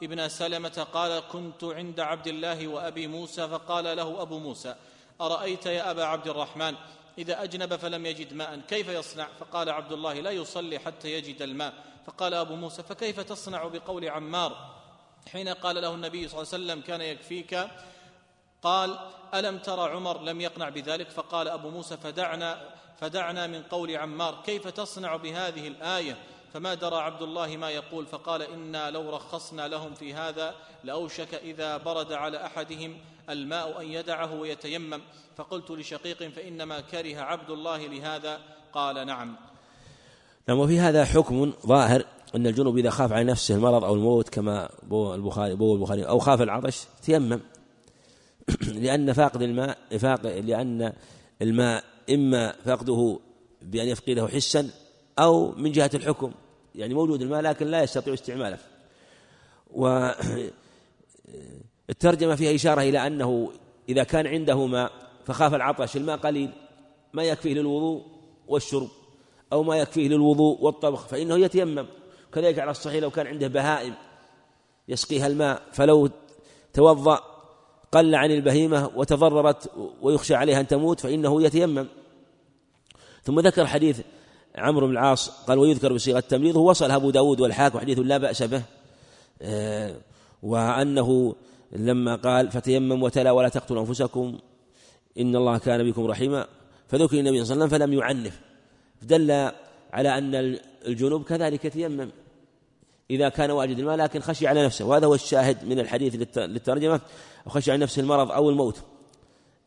[0.03, 4.76] ابن سلمة قال كنت عند عبد الله وأبي موسى فقال له أبو موسى
[5.22, 6.76] أرأيت يا أبا عبد الرحمن؟
[7.17, 11.73] إذا أجنب فلم يجد ماء كيف يصنع؟ فقال عبد الله لا يصلي حتى يجد الماء.
[12.05, 14.76] فقال أبو موسى فكيف تصنع بقول عمار؟
[15.31, 17.67] حين قال له النبي صلى الله عليه وسلم كان يكفيك؟
[18.61, 18.99] قال
[19.34, 24.67] ألم ترى عمر لم يقنع بذلك؟ فقال أبو موسى فدعنا فدعنا من قول عمار كيف
[24.67, 26.17] تصنع بهذه الآية؟
[26.53, 31.77] فما درى عبد الله ما يقول فقال إنا لو رخصنا لهم في هذا لأوشك إذا
[31.77, 32.97] برد على أحدهم
[33.30, 35.01] الماء أن يدعه ويتيمم.
[35.38, 38.39] فقلت لشقيق فإنما كره عبد الله لهذا؟
[38.73, 39.35] قال نعم.
[40.47, 42.05] نعم وفي هذا حكم ظاهر
[42.35, 46.19] أن الجنوب إذا خاف على نفسه المرض أو الموت كما بو البخاري بو البخاري أو
[46.19, 47.39] خاف العطش تيمم.
[48.84, 50.93] لأن فاقد الماء فاق لأن
[51.41, 53.19] الماء إما فقده
[53.61, 54.69] بأن يفقده حسا
[55.19, 56.32] أو من جهة الحكم
[56.76, 58.57] يعني موجود الماء لكن لا يستطيع استعماله.
[61.88, 63.52] والترجمة فيها إشارة إلى أنه
[63.90, 64.91] إذا كان عنده ماء
[65.26, 66.52] فخاف العطش الماء قليل
[67.14, 68.06] ما يكفيه للوضوء
[68.48, 68.90] والشرب
[69.53, 71.86] أو ما يكفيه للوضوء والطبخ فإنه يتيمم.
[72.34, 73.94] كذلك على الصحيح لو كان عنده بهائم
[74.88, 76.10] يسقيها الماء فلو
[76.73, 77.34] توضأ
[77.95, 81.88] قل عن البهيمة وتضررت ويخشى عليها أن تموت فإنه يتيمم.
[83.23, 84.01] ثم ذكر حديث
[84.55, 86.55] عمرو بن العاص قال ويذكر بصيغة التمريض.
[86.55, 88.61] وصل أبو داود والحاكم حديث لا بأس به.
[89.41, 89.95] آه،
[90.43, 91.35] وأنه
[91.72, 94.39] لما قال فتيمم وتلا ولا تقتلوا أنفسكم
[95.19, 96.47] إن الله كان بكم رحيما.
[96.88, 98.39] فذكر النبي صلى الله عليه وسلم فلم يعنف.
[99.01, 99.31] دل
[99.93, 100.57] على أن
[100.88, 102.09] الجنوب كذلك يتيمم
[103.10, 104.86] إذا كان واجد الماء لكن خشي على نفسه.
[104.86, 107.02] وهذا هو الشاهد من الحديث للترجمة.
[107.48, 108.82] خشي على نفسه المرض أو الموت.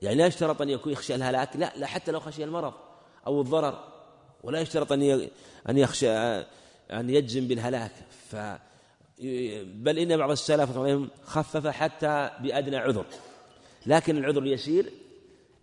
[0.02, 2.72] يعني لا يشترط أن يكون يخشى الهلاك لا لا حتى لو خشي المرض
[3.26, 3.84] أو الضرر.
[4.42, 5.28] ولا يشترط أن
[5.68, 6.10] أن يخشى
[6.90, 7.92] أن يجزم بالهلاك.
[8.30, 8.36] ف
[9.64, 10.70] بل إن بعض السلف
[11.24, 13.04] خفف حتى بأدنى عذر.
[13.86, 14.92] لكن العذر اليسير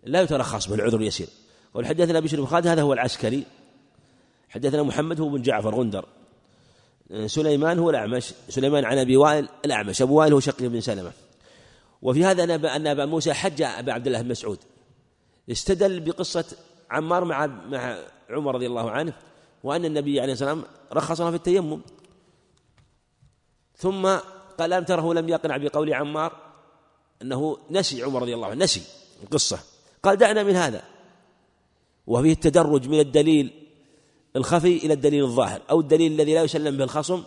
[0.04, 1.28] لا يترخص بالعذر اليسير.
[1.74, 3.44] والحدثنا بشر بن خالد هذا هو العسكري.
[4.48, 6.04] حدثنا محمد هو بن جعفر غندر.
[7.26, 8.34] سليمان هو الأعمش.
[8.48, 10.02] سليمان عن أبي وائل الأعمش.
[10.02, 11.12] أبو وائل هو شقيق بن سلمة.
[12.02, 12.44] وفي هذا
[12.76, 14.58] أن أبا موسى حج أبا عبد الله بن مسعود.
[15.50, 16.44] استدل بقصة
[16.90, 17.98] عمار مع مع
[18.30, 19.12] عمر رضي الله عنه
[19.64, 21.80] وأن النبي عليه الصلاة والسلام رخص في التيمم.
[23.76, 24.16] ثم
[24.58, 26.32] قال لم تره لم يقنع بقول عمار
[27.22, 28.82] أنه نسي عمر رضي الله عنه؟ نسي.
[29.22, 29.58] القصة
[30.02, 30.82] قال دعنا من هذا.
[32.06, 33.65] وفيه التدرج من الدليل
[34.36, 37.24] الخفي إلى الدليل الظاهر أو الدليل الذي لا يسلم به الخصم.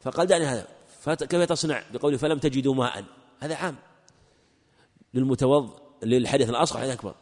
[0.00, 0.66] فقال دعني هذا.
[1.06, 3.04] كيف تصنع؟ بقوله فلم تجدوا ماء.
[3.40, 3.76] هذا عام.
[5.14, 5.70] للمتوض
[6.02, 7.14] للحديث الأصغر حديث أكبر.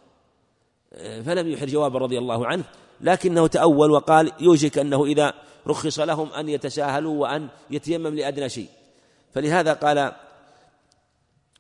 [1.23, 2.65] فلم يحر جوابا رضي الله عنه
[3.01, 5.35] لكنه تأول وقال يوشك أنه إذا
[5.67, 8.69] رخص لهم أن يتساهلوا وأن يتيمم لأدنى شيء.
[9.35, 10.13] فلهذا قال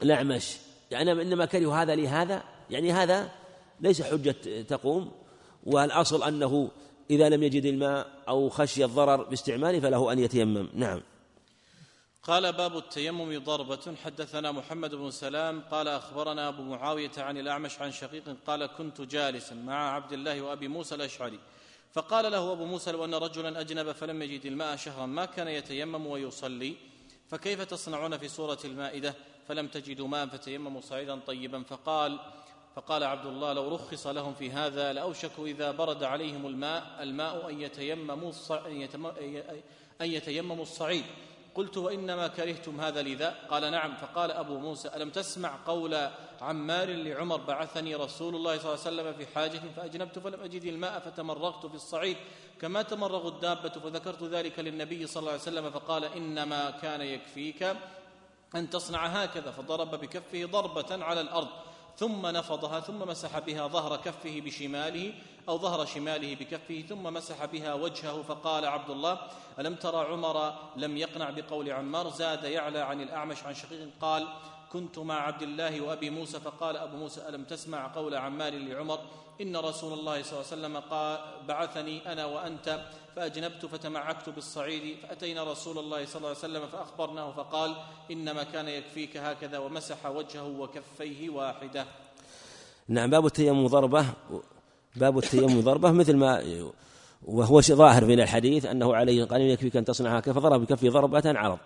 [0.02, 0.56] الأعمش
[0.90, 3.30] يعني إنما كره هذا لهذا يعني هذا
[3.80, 5.10] ليس حجة تقوم
[5.64, 6.70] والأصل أنه
[7.10, 10.68] إذا لم يجد الماء أو خشي الضرر باستعماله فله أن يتيمم.
[10.74, 11.00] نعم.
[12.22, 13.94] قال باب التيمم ضربة.
[14.04, 19.54] حدثنا محمد بن سلام قال أخبرنا أبو معاوية عن الأعمش عن شقيق قال كنت جالسا
[19.54, 21.38] مع عبد الله وأبي موسى الأشعري.
[21.92, 26.06] فقال له أبو موسى لو أن رجلا أجنب فلم يجد الماء شهرا ما كان يتيمم
[26.06, 26.74] ويصلي.
[27.28, 29.14] فكيف تصنعون في سورة المائدة؟
[29.48, 31.62] فلم تجدوا ماء فتيمموا صعيدا طيبا.
[31.62, 32.18] فقال
[32.74, 37.60] فقال عبد الله لو رخص لهم في هذا لأوشكوا إذا برد عليهم الماء الماء أن
[37.60, 38.32] يتيمموا
[40.00, 41.04] أن يتيمموا الصعيد.
[41.54, 43.96] قلت وإنما كرهتم هذا لذا؟ قال نعم.
[43.96, 46.08] فقال أبو موسى ألم تسمع قول
[46.40, 51.00] عمار لعمر بعثني رسول الله صلى الله عليه وسلم في حاجة فأجنبت فلم أجد الماء
[51.00, 52.16] فتمرغت في الصعيد.
[52.60, 57.76] كما تمرغ الدابة فذكرت ذلك للنبي صلى الله عليه وسلم فقال إنما كان يكفيك
[58.54, 59.50] أن تصنع هكذا.
[59.50, 61.48] فضرب بكفه ضربة على الأرض.
[61.96, 65.14] ثم نفضها ثم مسح بها ظهر كفه بشماله
[65.48, 69.18] أو ظهر شماله بكفه ثم مسح بها وجهه فقال عبد الله
[69.58, 74.28] ألم ترى عمر لم يقنع بقول عمار؟ زاد يعلى عن الأعمش عن شقيق قال
[74.72, 79.00] كنت مع عبد الله وأبي موسى فقال أبو موسى ألم تسمع قول عمار لعمر؟
[79.40, 82.80] إن رسول الله صلى الله عليه وسلم قال بعثني أنا وأنت
[83.16, 87.76] فأجنبت فتمعكت بالصعيد فأتينا رسول الله صلى الله عليه وسلم فأخبرناه فقال
[88.10, 91.86] إنما كان يكفيك هكذا ومسح وجهه وكفيه واحدة.
[92.88, 94.06] نعم باب التيمم ضربة
[94.96, 96.42] باب التيمم ضربة مثل ما
[97.24, 101.58] وهو ظاهر من الحديث أنه عليه قال يكفيك أن تصنع هكذا فضرب بكفه ضربة عرض.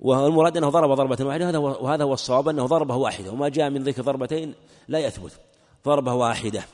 [0.00, 3.82] والمراد أنه ضرب ضربة واحدة هذا وهذا هو الصواب أنه ضربة واحدة وما جاء من
[3.82, 4.54] ذكر ضربتين
[4.88, 5.49] لا يثبت.
[5.84, 6.64] ضربة واحدة.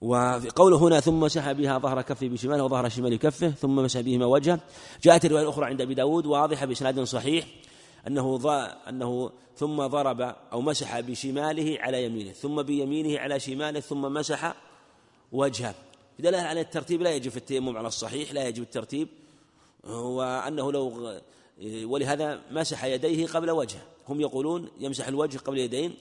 [0.00, 4.60] وقوله هنا ثم مسح بها ظهر كفه بشماله وظهر شمال كفه ثم مسح بهما وجهه.
[5.02, 7.46] جاءت الرواية الأخرى عند أبي داود واضحة بإسناد صحيح
[8.06, 8.40] أنه
[8.88, 14.54] أنه ثم ضرب أو مسح بشماله على يمينه ثم بيمينه على شماله ثم مسح
[15.32, 15.74] وجهه.
[16.18, 19.08] دلالة على الترتيب لا يجب في التيمم على الصحيح لا يجب الترتيب.
[19.84, 21.12] وأنه لو
[21.84, 23.82] ولهذا مسح يديه قبل وجهه.
[24.08, 25.96] هم يقولون يمسح الوجه قبل يدين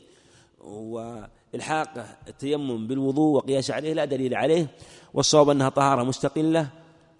[0.60, 4.68] والحاق التيمم بالوضوء وقياس عليه لا دليل عليه
[5.14, 6.70] والصواب أنها طهارة مستقلة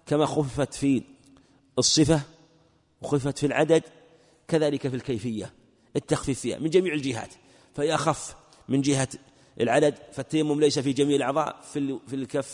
[0.06, 1.02] كما خفت في
[1.78, 2.20] الصفة
[3.02, 3.82] وخفت في العدد
[4.48, 5.52] كذلك في الكيفية
[5.96, 7.34] التخفيف فيها من جميع الجهات
[7.74, 8.36] فهي أخف
[8.68, 9.08] من جهة
[9.60, 12.52] العدد فالتيمم ليس في جميع الأعضاء في في الكف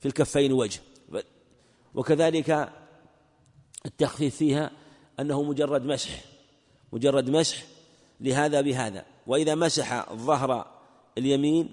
[0.00, 0.80] في الكفين وجه.
[1.94, 2.72] وكذلك
[3.86, 4.70] التخفيف فيها
[5.20, 6.10] أنه مجرد مسح
[6.92, 7.64] مجرد مسح
[8.20, 9.04] لهذا بهذا.
[9.26, 10.66] وإذا مسح الظهر
[11.18, 11.70] اليمين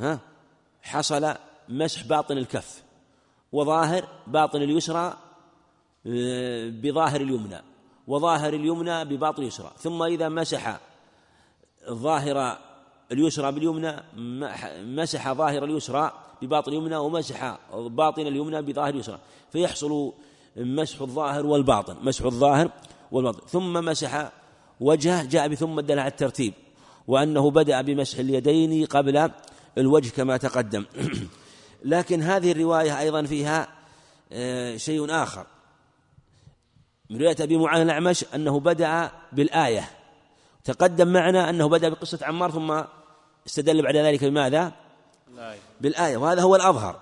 [0.00, 0.20] ها
[0.82, 1.34] حصل
[1.68, 2.82] مسح باطن الكف
[3.52, 5.16] وظاهر باطن اليسرى
[6.06, 7.62] آه، بظاهر اليمنى
[8.08, 9.70] وظاهر اليمنى بباطن اليسرى.
[9.78, 10.80] ثم إذا مسح
[11.90, 12.58] ظاهر
[13.12, 13.96] اليسرى باليمنى
[14.82, 16.12] مسح ظاهر اليسرى
[16.42, 19.18] بباطن اليمنى ومسح باطن اليمنى بظاهر اليسرى.
[19.52, 20.12] فيحصل
[20.56, 22.70] مسح الظاهر والباطن مسح الظاهر
[23.12, 23.46] والباطن.
[23.46, 24.32] ثم مسح
[24.80, 26.54] وجهه جاء بثم الدل على الترتيب.
[27.08, 29.30] وأنه بدأ بمسح اليدين قبل
[29.78, 30.84] الوجه كما تقدم.
[31.84, 33.68] لكن هذه الرواية أيضا فيها
[34.32, 35.46] آه، شيء آخر.
[37.10, 39.90] من رواية أبي معاذ الأعمش أنه بدأ بالآية.
[40.64, 42.82] تقدم معنا أنه بدأ بقصة عمار ثم
[43.46, 44.72] استدل بعد ذلك بماذا؟
[45.80, 46.16] بالآية.
[46.16, 47.00] وهذا هو الأظهر.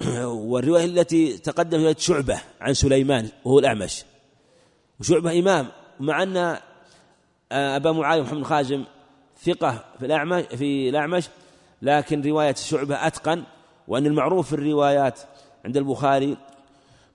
[0.24, 4.04] والرواية التي تقدم رواية شعبة عن سليمان وهو الأعمش.
[5.00, 5.68] وشعبة إمام
[6.00, 6.36] مع أن
[7.52, 8.84] آه، أبا معاذ محمد خازم
[9.42, 11.28] ثقة في الأعمش في الأعمش
[11.82, 13.44] لكن رواية شعبة أتقن
[13.88, 15.20] وأن المعروف في الروايات
[15.64, 16.36] عند البخاري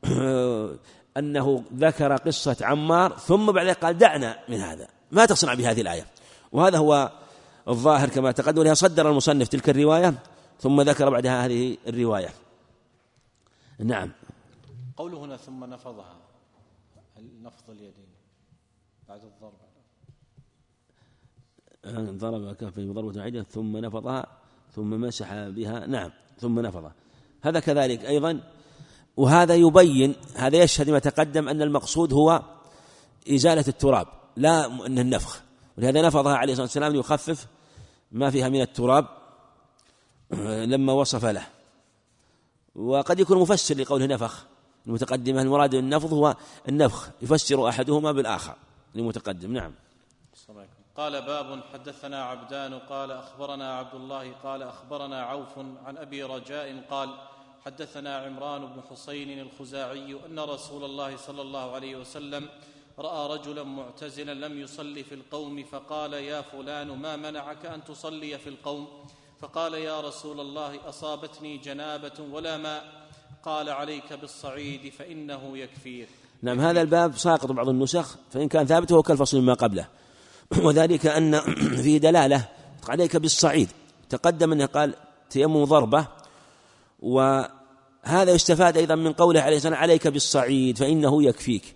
[1.17, 4.87] أنه ذكر قصة عمار ثم بعد ذلك قال دعنا من هذا.
[5.11, 6.05] ما تصنع بهذه الآية.
[6.51, 7.11] وهذا هو
[7.67, 10.13] الظاهر كما تقدم لها صدر المصنف تلك الرواية
[10.59, 12.29] ثم ذكر بعدها هذه الرواية.
[13.79, 14.11] نعم.
[14.97, 16.17] قوله هنا ثم نفضها
[17.41, 18.09] نفض اليدين
[19.07, 19.68] بعد الضرب.
[21.87, 24.27] ضرب كفه بضربة واحدة ثم نفضها
[24.75, 26.93] ثم مسح بها نعم ثم نفضها.
[27.41, 28.41] هذا كذلك أيضا.
[29.17, 32.41] وهذا يبين هذا يشهد ما تقدم أن المقصود هو
[33.29, 34.07] إزالة التراب
[34.37, 35.41] لا أن النفخ.
[35.77, 37.47] ولهذا نفضها عليه الصلاة والسلام ليخفف
[38.11, 39.07] ما فيها من التراب
[40.65, 41.47] لما وصف له.
[42.75, 44.45] وقد يكون مفسر لقوله نفخ
[44.87, 46.35] المتقدمة المراد النفض هو
[46.69, 48.55] النفخ يفسر أحدهما بالآخر
[48.95, 49.53] للمتقدم.
[49.53, 49.73] نعم.
[50.99, 57.09] قال باب حدثنا عبدان قال أخبرنا عبد الله قال أخبرنا عوف عن أبي رجاء قال
[57.65, 62.49] حدثنا عمران بن حسين الخزاعي أن رسول الله صلى الله عليه وسلم
[62.99, 68.49] رأى رجلا معتزلا لم يصلي في القوم فقال يا فلان ما منعك أن تصلي في
[68.49, 68.87] القوم؟
[69.39, 72.83] فقال يا رسول الله أصابتني جنابة ولا ماء
[73.43, 76.09] قال عليك بالصعيد فإنه يكفيك.
[76.41, 79.87] نعم هذا الباب ساقط بعض النسخ فإن كان ثابت هو كالفصل ما قبله.
[80.57, 81.39] وذلك أن
[81.83, 82.45] فيه دلالة
[82.89, 83.69] عليك بالصعيد.
[84.09, 84.93] تقدم أنه قال
[85.29, 86.07] تيمم ضربة
[86.99, 91.75] وهذا يستفاد أيضا من قوله عليه الصلاة عليك بالصعيد فإنه يكفيك.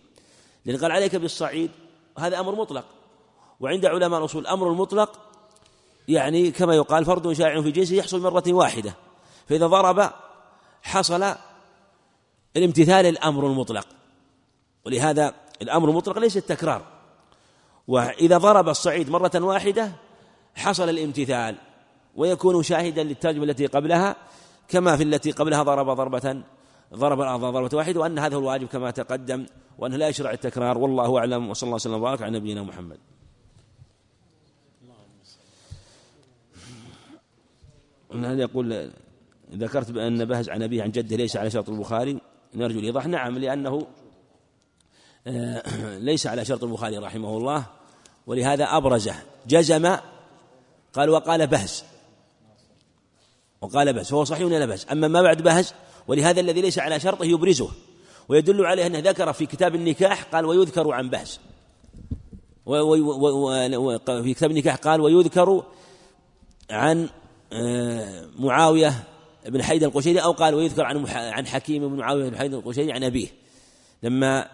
[0.66, 1.72] لأن قال عليك بالصعيد
[2.18, 2.86] هذا أمر مطلق.
[3.60, 5.20] وعند علماء الأصول الأمر المطلق
[6.08, 8.96] يعني كما يقال فرض شائع في جنسه يحصل مرة واحدة.
[9.50, 10.12] فإذا ضرب
[10.84, 11.36] حصل
[12.58, 13.88] الامتثال الأمر المطلق.
[14.86, 16.93] ولهذا الأمر المطلق ليس التكرار.
[17.88, 19.92] وإذا ضرب الصعيد مرة واحدة
[20.56, 21.56] حصل الامتثال
[22.16, 24.16] ويكون شاهدا للترجمة التي قبلها
[24.68, 26.44] كما في التي قبلها ضرب ضربة
[26.94, 29.46] ضرب الأرض ضربة واحدة وأن هذا هو الواجب كما تقدم
[29.78, 30.78] وأنه لا يشرع التكرار.
[30.78, 32.98] والله أعلم وصلى الله وسلم وبارك على نبينا محمد.
[38.14, 38.92] هذا يقول
[39.52, 42.22] ذكرت بأن بهز عن أبيه عن جده ليس على شرط البخاري
[42.56, 43.08] نرجو الإيضاح.
[43.08, 43.88] نعم لأنه
[46.10, 47.66] ليس على شرط البخاري رحمه الله
[48.28, 49.16] ولهذا أبرزه
[49.48, 49.96] جزم
[50.94, 51.84] قال وقال بهز.
[53.62, 55.74] وقال بهز فهو صحيح ولا بهز؟ أما ما بعد بهز
[56.08, 57.70] ولهذا الذي ليس على شرطه يبرزه.
[58.30, 61.40] ويدل عليه أنه ذكر في كتاب النكاح قال ويذكر عن بهز.
[64.06, 65.64] في كتاب النكاح قال ويذكر
[66.70, 67.10] عن
[67.54, 69.04] آه، معاوية
[69.46, 73.04] بن حيد القشيري أو قال ويذكر عن عن حكيم بن معاوية بن حيد القشيري عن
[73.04, 73.28] أبيه.
[74.04, 74.50] لما آه،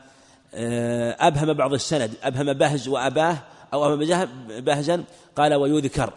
[0.53, 3.43] أبهم بعض السند أبهم بهز وأباه
[3.73, 4.27] أو أبهم
[4.59, 5.03] بهزا
[5.35, 6.13] قال ويذكر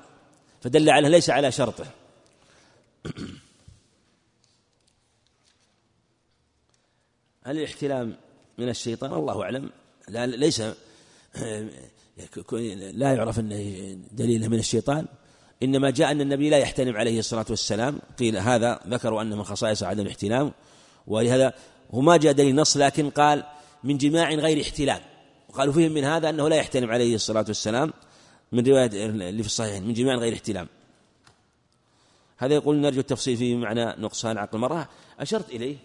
[0.63, 1.87] فدل على ليس على شرطه.
[7.45, 8.17] هل الاحتلام
[8.59, 9.71] من الشيطان؟ الله أعلم.
[10.09, 10.61] لا ليس.
[12.93, 13.57] لا يعرف أنه
[14.13, 15.07] دليل من الشيطان.
[15.63, 18.01] إنما جاء أن النبي لا يحتلم عليه الصلاة والسلام.
[18.19, 20.53] قيل هذا ذكروا أن من خصائص عدم الاحتلام.
[21.07, 21.55] ولهذا
[21.95, 23.45] هو ما جاء دليل نص لكن قال
[23.85, 25.01] من جماع غير احتلام
[25.49, 27.93] وقالوا فيهم من هذا أنه لا يحتلم عليه الصلاة والسلام
[28.53, 30.69] من رواية اللي في الصحيح من جماع غير احتلام
[32.43, 34.89] هذا يقول نرجو التفصيل في معنى نقصان عقل المرأة.
[35.21, 35.77] أشرت إليه.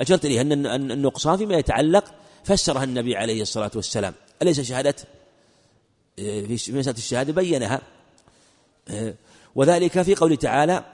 [0.00, 2.04] أشرت إليه أن النقصان فيما يتعلق
[2.44, 4.14] فسرها النبي عليه الصلاة والسلام.
[4.42, 4.94] أليس شهادة؟
[6.16, 7.80] في مسألة الشهادة بينها.
[9.54, 10.84] وذلك في قوله تعالى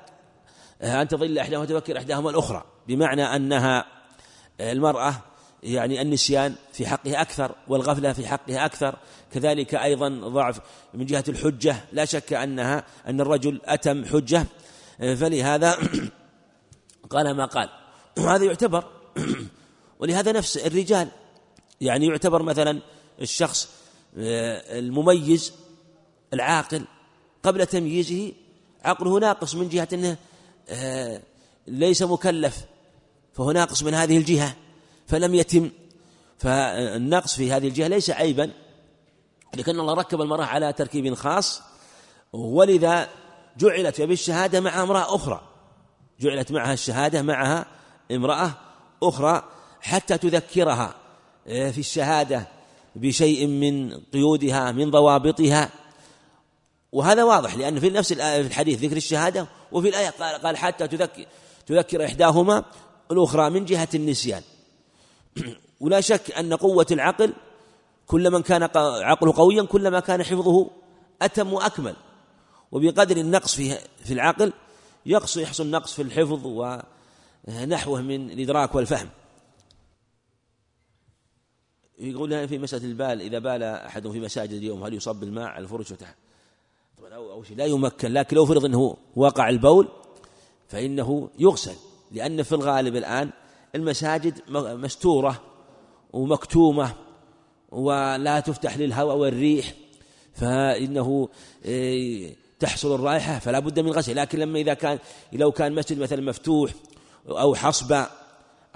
[0.83, 2.65] أن تضل إحداهما وتذكر إحداهما الأخرى.
[2.89, 3.85] بمعنى أنها
[4.61, 5.23] المرأة
[5.63, 8.97] يعني النسيان في حقها أكثر والغفلة في حقها أكثر.
[9.33, 10.61] كذلك أيضا ضعف
[10.95, 11.77] من جهة الحجة.
[11.93, 14.47] لا شك أنها أن الرجل أتم حجة.
[14.99, 15.77] فلهذا
[17.11, 17.69] قال ما قال.
[18.19, 18.85] وهذا يعتبر
[20.01, 21.09] ولهذا نفس الرجال.
[21.81, 22.81] يعني يعتبر مثلا
[23.21, 23.69] الشخص
[24.19, 25.53] آه، المميز
[26.35, 26.85] العاقل.
[27.43, 28.33] قبل تمييزه
[28.85, 30.17] عقله ناقص من جهة أنه
[30.69, 31.23] آه،
[31.67, 32.65] ليس مكلف.
[33.33, 34.57] فهو ناقص من هذه الجهة.
[35.09, 35.71] فلم يتم.
[36.39, 38.51] فالنقص في هذه الجهة ليس عيبا
[39.55, 41.63] لكن الله ركب المرأة على تركيب خاص
[42.33, 43.09] ولذا
[43.59, 45.41] جعلت بالشهادة مع امرأة أخرى.
[46.21, 47.67] جعلت معها الشهادة معها
[48.13, 48.51] امرأة
[49.03, 49.43] أخرى
[49.81, 50.95] حتى تذكرها
[51.47, 52.49] آه، في الشهادة
[52.97, 55.71] بشيء من قيودها من ضوابطها.
[56.93, 60.11] وهذا واضح لأن في نفس في الحديث ذكر الشهادة وفي الآية
[60.45, 61.27] قال حتى تذكر
[61.67, 62.65] تذكر إحداهما
[63.11, 64.43] الأخرى من جهة النسيان.
[65.81, 67.33] ولا شك أن قوة العقل
[68.07, 68.63] كلما كان
[69.03, 70.71] عقله قويا كلما كان حفظه
[71.23, 71.97] أتم وأكمل.
[72.73, 74.53] وبقدر النقص في في العقل
[75.07, 79.09] يقص يحصل نقص في الحفظ ونحوه من الإدراك والفهم.
[81.99, 85.91] يقول في مسألة البال إذا بال أحد في مساجد اليوم هل يصب الماء على الفرش
[85.91, 86.17] وتحت
[86.99, 89.89] طبعا أو, أو شيء لا يمكن لكن لو فرض أنه وقع البول
[90.69, 91.75] فإنه يغسل.
[92.13, 93.31] لأن في الغالب الآن
[93.75, 95.43] المساجد مستورة
[96.13, 96.95] ومكتومة
[97.71, 99.75] ولا تفتح للهواء والريح
[100.35, 101.29] فإنه
[101.65, 104.17] إيه، تحصل الرائحة فلا بد من غسل.
[104.17, 104.99] لكن لما إذا كان
[105.33, 106.71] لو كان مسجد مثلا مفتوح
[107.29, 108.07] أو حصبة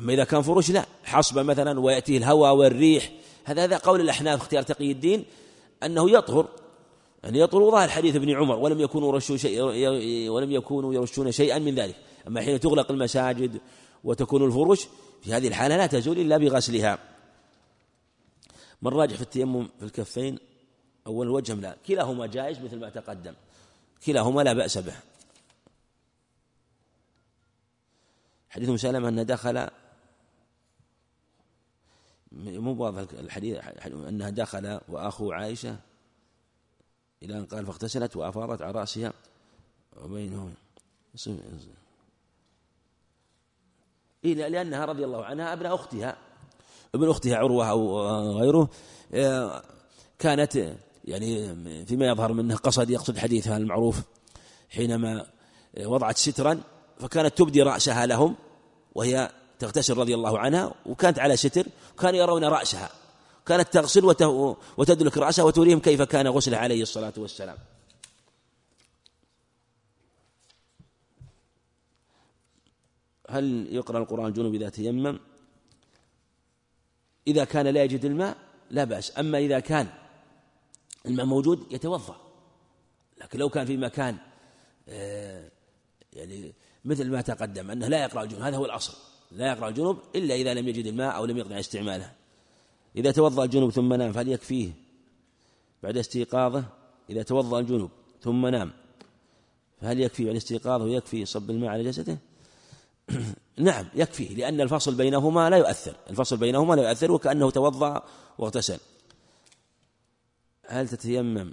[0.01, 3.11] أما إذا كان فرش لا حصبة مثلا ويأتيه الهواء والريح
[3.45, 5.25] هذا هذا قول الأحناف اختيار تقي الدين
[5.83, 6.49] أنه يطهر
[7.25, 7.71] يعني يطهر.
[7.71, 9.63] ظاهر حديث ابن عمر ولم يكونوا يرشون شيء
[10.31, 11.97] ولم يكونوا يرشون شيئا من ذلك.
[12.29, 13.61] أما حين تغلق المساجد
[14.05, 14.89] وتكون الفرش
[15.23, 16.99] في هذه الحالة لا تزول إلا بغسلها.
[18.83, 20.39] من راجح في التيمم في الكفين؟
[21.07, 21.77] أول الوجه لا.
[21.87, 23.35] كلاهما جائز مثل ما تقدم.
[24.07, 24.97] كلاهما لا بأس به.
[28.51, 29.69] حديث مسلم أن دخل
[32.33, 35.79] مو واضح الحديث أنها دخل وأخو عائشة
[37.23, 39.13] إلى أن قال فاغتسلت وأفاضت على رأسها
[39.97, 40.55] وبينهم.
[44.25, 46.17] إيه لأنها رضي الله عنها ابن أختها.
[46.95, 48.01] ابن أختها عروة أو
[48.39, 48.69] غيره
[49.15, 49.63] آه،
[50.19, 51.55] كانت يعني
[51.87, 54.01] فيما يظهر منه قصد يقصد حديثها المعروف
[54.71, 55.27] حينما
[55.81, 56.61] وضعت سترا
[57.01, 58.35] فكانت تبدي رأسها لهم
[58.95, 61.67] وهي تغتسل رضي الله عنها وكانت على ستر
[61.99, 62.91] كانوا يرون رأسها.
[63.47, 64.05] كانت تغسل
[64.77, 67.57] وتدلك رأسها وتريهم كيف كان غسله عليه الصلاة والسلام.
[73.33, 75.19] هل يقرأ القرآن جنوب إذا تيمم؟
[77.27, 78.37] إذا كان لا يجد الماء
[78.71, 79.19] لا بأس.
[79.19, 79.89] أما إذا كان
[81.07, 82.17] الماء موجود يتوضأ.
[83.21, 84.17] لكن لو كان في مكان
[84.89, 85.51] آه،
[86.13, 86.53] يعني
[86.85, 88.95] مثل ما تقدم أنه لا يقرأ الجنوب هذا هو الأصل.
[89.31, 92.13] لا يقرأ الجنوب إلا إذا لم يجد الماء أو لم يقدر استعماله.
[92.97, 94.73] إذا توضأ الجنوب ثم نام فهل يكفيه؟
[95.83, 96.65] بعد استيقاظه
[97.11, 97.91] إذا توضأ الجنوب
[98.21, 98.73] ثم نام
[99.81, 102.19] فهل يكفي بعد استيقاظه؟ يكفي صب الماء على جسده؟
[103.59, 105.95] نعم يكفي لأن الفصل بينهما لا يؤثر.
[106.11, 108.03] الفصل بينهما لا يؤثر وكأنه توضأ
[108.39, 108.79] واغتسل.
[110.67, 111.53] هل تتيمم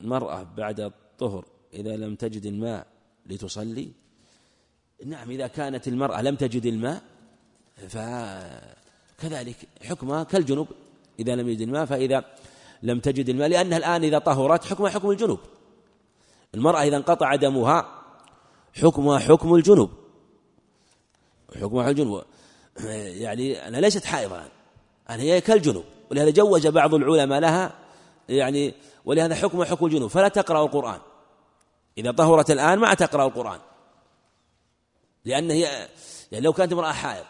[0.00, 1.44] المرأة بعد الطهر
[1.74, 2.86] إذا لم تجد الماء
[3.26, 3.92] لتصلي؟
[5.06, 7.02] نعم إذا كانت المرأة لم تجد الماء
[7.88, 10.68] فكذلك حكمها كالجنوب.
[11.18, 12.24] إذا لم يجد الماء فإذا
[12.82, 15.38] لم تجد الماء لأنها الآن إذا طهرت حكمها حكم الجنوب.
[16.54, 18.03] المرأة إذا انقطع دمها
[18.82, 19.90] حكمها حكم الجنوب.
[21.60, 22.22] حكمها الجنوب.
[22.96, 24.42] يعني أنا ليست حائضة
[25.10, 25.84] أنا هي كالجنوب.
[26.10, 27.72] ولهذا جوز بعض العلماء لها
[28.28, 28.74] يعني
[29.04, 30.10] ولهذا حكم حكم الجنوب.
[30.10, 31.00] فلا تقرأ القرآن.
[31.98, 33.58] إذا طهرت الآن ما تقرأ القرآن.
[35.24, 35.88] لأن هي
[36.32, 37.24] يعني لو كانت امرأة حائض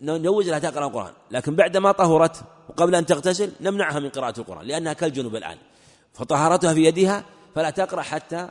[0.00, 1.12] نجوز لها تقرأ القرآن.
[1.30, 5.58] لكن بعدما طهرت وقبل أن تغتسل نمنعها من قراءة القرآن لأنها كالجنوب الآن.
[6.14, 7.24] فطهارتها في يدها
[7.54, 8.48] فلا تقرأ حتى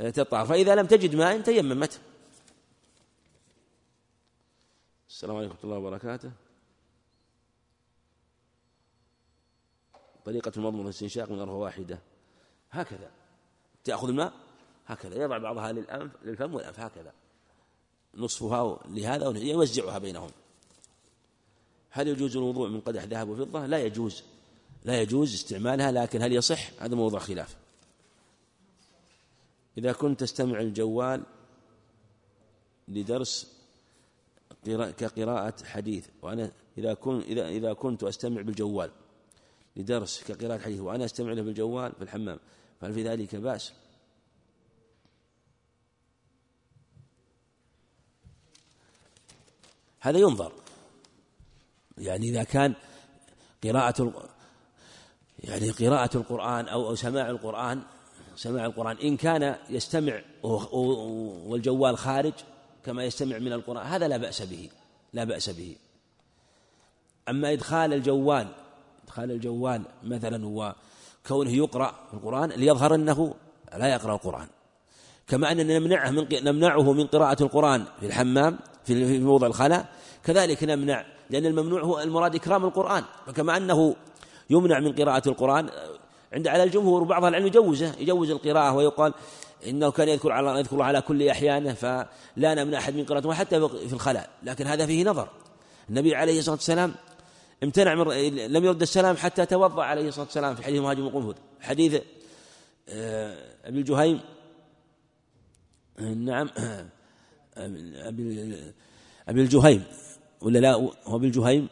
[0.00, 2.00] تطهر فإذا لم تجد ماء تيممت
[5.20, 6.30] السلام عليكم ورحمة الله وبركاته.
[10.24, 11.98] طريقة المضمضة والاستنشاق من غرفة واحدة.
[12.70, 13.10] هكذا.
[13.84, 14.32] تأخذ الماء؟
[14.86, 15.22] هكذا.
[15.22, 16.80] يضع بعضها للأنف للفم والأنف.
[16.80, 17.12] هكذا.
[18.14, 20.30] نصفها لهذا ويوزعها بينهم.
[21.90, 24.22] هل يجوز الوضوء من قدح ذهب وفضة؟ لا يجوز.
[24.84, 27.56] لا يجوز استعمالها لكن هل يصح؟ هذا موضوع خلاف.
[29.78, 31.22] إذا كنت تستمع الجوال
[32.88, 33.60] لدرس
[34.98, 38.90] كقراءة حديث وأنا إذا كن إذا إذا كنت أستمع بالجوال
[39.76, 42.38] لدرس كقراءة حديث وأنا أستمع له بالجوال في الحمام
[42.80, 43.72] فهل في ذلك بأس؟
[50.00, 50.52] هذا ينظر
[51.98, 52.74] يعني إذا كان
[53.64, 54.28] قراءة
[55.38, 57.82] يعني قراءة القرآن أو أو سماع القرآن
[58.40, 58.96] سماع القرآن.
[58.96, 60.20] إن كان يستمع
[61.46, 62.32] والجوال خارج
[62.84, 64.68] كما يستمع من القرآن هذا لا بأس به
[65.12, 65.76] لا بأس به.
[67.28, 68.46] أما إدخال الجوال
[69.04, 73.34] إدخال الجوال مثلا وكونه يقرأ القرآن ليظهر أنه
[73.76, 74.48] لا يقرأ القرآن.
[75.28, 79.88] كما أننا نمنعه من نمنعه من قراءة القرآن في الحمام في موضع الخلاء
[80.24, 83.04] كذلك نمنع لأن الممنوع هو المراد إكرام القرآن.
[83.26, 83.96] فكما أنه
[84.50, 85.70] يمنع من قراءة القرآن
[86.32, 89.14] عند على الجمهور وبعض العلم يجوزه يجوز القراءة ويقال
[89.66, 93.92] إنه كان يذكر على يذكر على كل أحيانه فلا نمنع أحد من قراءته حتى في
[93.92, 95.28] الخلاء لكن هذا فيه نظر.
[95.90, 96.94] النبي عليه الصلاة والسلام
[97.62, 98.04] امتنع من
[98.52, 102.02] لم يرد السلام حتى توضأ عليه الصلاة والسلام في حديث مهاجم القنفذ حديث
[102.88, 104.20] آه، أبي الجهيم
[106.00, 106.50] نعم
[107.56, 108.72] أبي
[109.28, 109.84] أبي الجهيم
[110.40, 111.68] ولا لا هو أبي الجهيم؟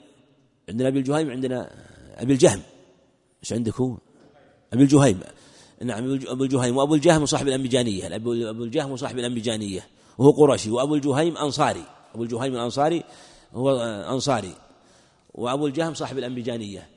[0.69, 1.71] عندنا أبي الجهيم عندنا
[2.17, 2.63] أبي الجهم
[3.43, 3.97] إيش عندك هو؟
[4.73, 5.21] أبي الجهيم.
[5.83, 8.33] نعم أبو الجهيم وأبو الجهم صاحب الأنبجانية أبو
[8.65, 9.87] الجهم صاحب الأنبجانية
[10.19, 11.85] وهو قرشي وأبو الجهيم أنصاري.
[12.15, 13.05] أبو الجهيم الأنصاري
[13.55, 13.81] هو
[14.11, 14.55] أنصاري.
[15.35, 16.89] وأبو الجهم صاحب الأنبجانية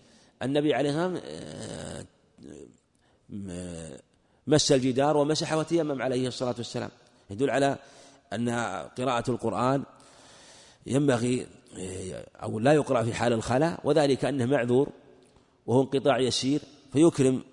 [0.43, 2.05] النبي عليه والسلام آه،
[4.47, 6.89] مس الجدار ومسح وتيمم عليه الصلاة والسلام.
[7.31, 7.77] يدل على
[8.33, 8.49] أن
[8.97, 9.83] قراءة القرآن
[10.87, 14.89] ينبغي آه، أو لا يقرأ في حال الخلاء وذلك أنه معذور
[15.67, 16.61] وهو انقطاع يسير
[16.93, 17.43] فيكرم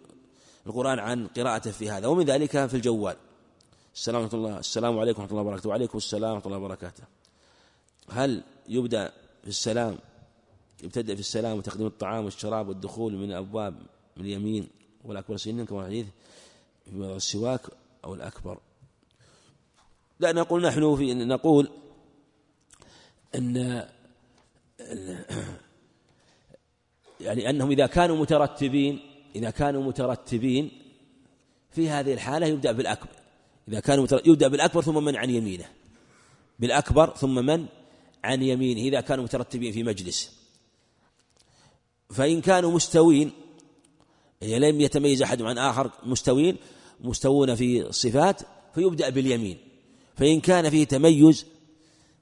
[0.68, 3.16] القرآن عن قراءته في هذا ومن ذلك في الجوال.
[3.94, 5.68] السلام ورحمة الله السلام عليكم ورحمة الله وبركاته.
[5.68, 7.04] وعليكم السلام ورحمة الله وبركاته.
[8.10, 9.12] هل يبدأ
[9.42, 9.98] في السلام
[10.82, 13.74] يبتدأ في السلام وتقديم الطعام والشراب والدخول من الأبواب
[14.16, 14.68] من اليمين
[15.04, 16.06] والأكبر سنا كما الحديث
[16.84, 17.60] في السواك
[18.04, 18.58] أو الأكبر؟
[20.20, 21.70] لا نقول نحن في نقول
[23.34, 23.56] أن
[27.20, 30.70] يعني أنهم إذا كانوا مترتبين إذا كانوا مترتبين
[31.70, 33.08] في هذه الحالة يبدأ بالأكبر.
[33.68, 35.64] إذا كانوا يبدأ بالأكبر ثم من عن يمينه.
[36.58, 37.66] بالأكبر ثم من
[38.24, 40.38] عن يمينه إذا كانوا مترتبين في مجلس.
[42.10, 43.30] فإن كانوا مستوين
[44.40, 46.56] يعني لم يتميز أحد عن آخر مستوين
[47.00, 48.40] مستوون في الصفات
[48.74, 49.58] فيبدأ باليمين.
[50.16, 51.46] فإن كان فيه تميز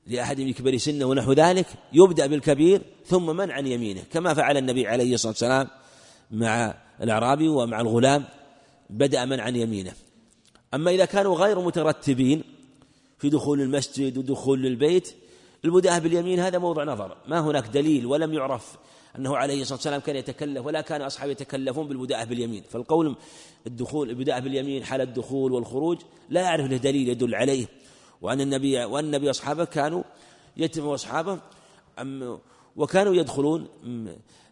[0.06, 4.86] لأحد من كبر سنه ونحو ذلك يبدأ بالكبير ثم من عن يمينه كما فعل النبي
[4.86, 5.68] عليه الصلاة والسلام
[6.30, 8.24] مع الأعرابي ومع الغلام
[8.90, 9.92] بدأ من عن يمينه.
[10.74, 12.44] أما إذا كانوا غير مترتبين
[13.18, 15.14] في دخول المسجد ودخول البيت
[15.64, 17.16] البداءة باليمين هذا موضع نظر.
[17.28, 18.76] ما هناك دليل ولم يعرف
[19.18, 22.62] أنه عليه الصلاة والسلام كان يتكلف ولا كان أصحابه يتكلفون بالبداءة باليمين.
[22.70, 23.16] فالقول
[23.66, 25.98] الدخول البداءة باليمين حال الدخول والخروج
[26.28, 27.66] لا يعرف له دليل يدل عليه.
[28.22, 30.02] وأن النبي وأن النبي وأصحابه كانوا
[30.56, 31.40] يتم أصحابه
[32.76, 33.68] وكانوا يدخلون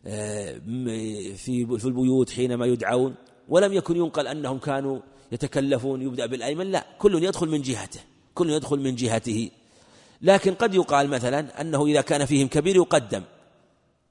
[0.05, 3.14] في في البيوت حينما يدعون
[3.48, 4.98] ولم يكن ينقل أنهم كانوا
[5.32, 8.01] يتكلفون يبدأ بالأيمن لا كل يدخل من جهته
[8.35, 9.51] كل يدخل من جهته.
[10.22, 13.22] لكن قد يقال مثلا أنه إذا كان فيهم كبير يقدم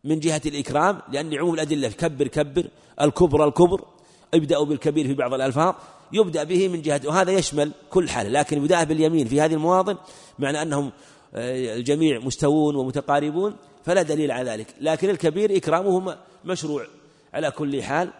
[0.04, 2.68] من جهة الإكرام لأن عموم الأدلة كبر كبر
[3.02, 3.86] الكبر الكبر
[4.34, 5.76] ابدأوا بالكبير في بعض الألفاظ
[6.14, 8.30] يبدأ به من جهة وهذا يشمل كل حالة.
[8.30, 9.98] لكن بدأ باليمين في هذه المواطن
[10.40, 10.92] معنى أنهم
[11.36, 13.56] آه، الجميع مستوون ومتقاربون
[13.86, 14.68] فلا دليل على ذلك.
[14.82, 16.88] لكن الكبير إكرامه مشروع
[17.34, 18.14] على كل حال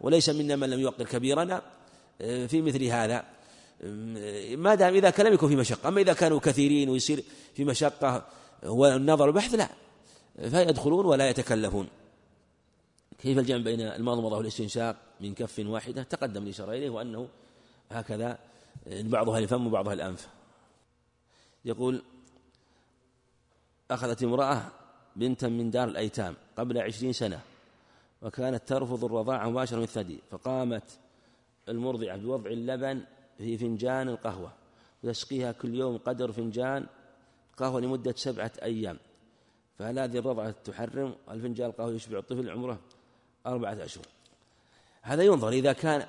[0.00, 1.62] وليس منا من لم يوقر كبيرنا
[2.20, 3.24] آه، في مثل هذا.
[3.82, 7.24] آه، ما دام إذا كان لم يكن في مشقة أما إذا كانوا كثيرين ويصير
[7.54, 8.26] في مشقة
[8.62, 9.68] والنظر والبحث لا.
[10.50, 11.88] فيدخلون ولا يتكلفون.
[13.22, 17.28] كيف الجمع بين المضمضة والاستنشاق من كف واحدة؟ تقدم الإشارة إليه وأنه
[17.90, 18.38] هكذا
[18.86, 20.28] بعضها الفم وبعضها الأنف.
[21.64, 22.02] يقول
[23.90, 24.79] أخذت امرأة
[25.16, 27.40] بنتا من دار الأيتام قبل عشرين سنة
[28.22, 30.82] وكانت ترفض الرضاعة مباشرة من الثدي فقامت
[31.68, 33.02] المرضعة بوضع اللبن
[33.38, 34.52] في فنجان القهوة
[35.04, 36.86] وتسقيها كل يوم قدر فنجان
[37.56, 38.98] قهوة لمدة سبعة أيام.
[39.78, 42.78] فهل هذه الرضعة تحرم؟ الفنجان القهوة يشبع الطفل عمره
[43.46, 44.04] أربعة أشهر.
[45.02, 46.06] هذا ينظر إذا كان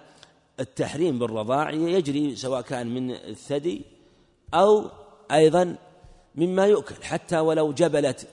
[0.59, 3.81] التحريم بالرضاع يجري سواء كان من الثدي
[4.53, 4.89] أو
[5.31, 5.75] أيضا
[6.35, 8.27] مما يؤكل حتى ولو جبلت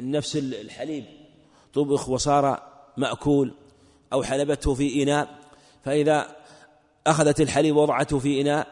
[0.00, 1.04] نفس الحليب.
[1.74, 2.62] طبخ وصار
[2.96, 3.54] مأكول
[4.12, 5.38] أو حلبته في إناء
[5.84, 6.36] فإذا
[7.06, 8.66] أخذت الحليب وضعته في إناء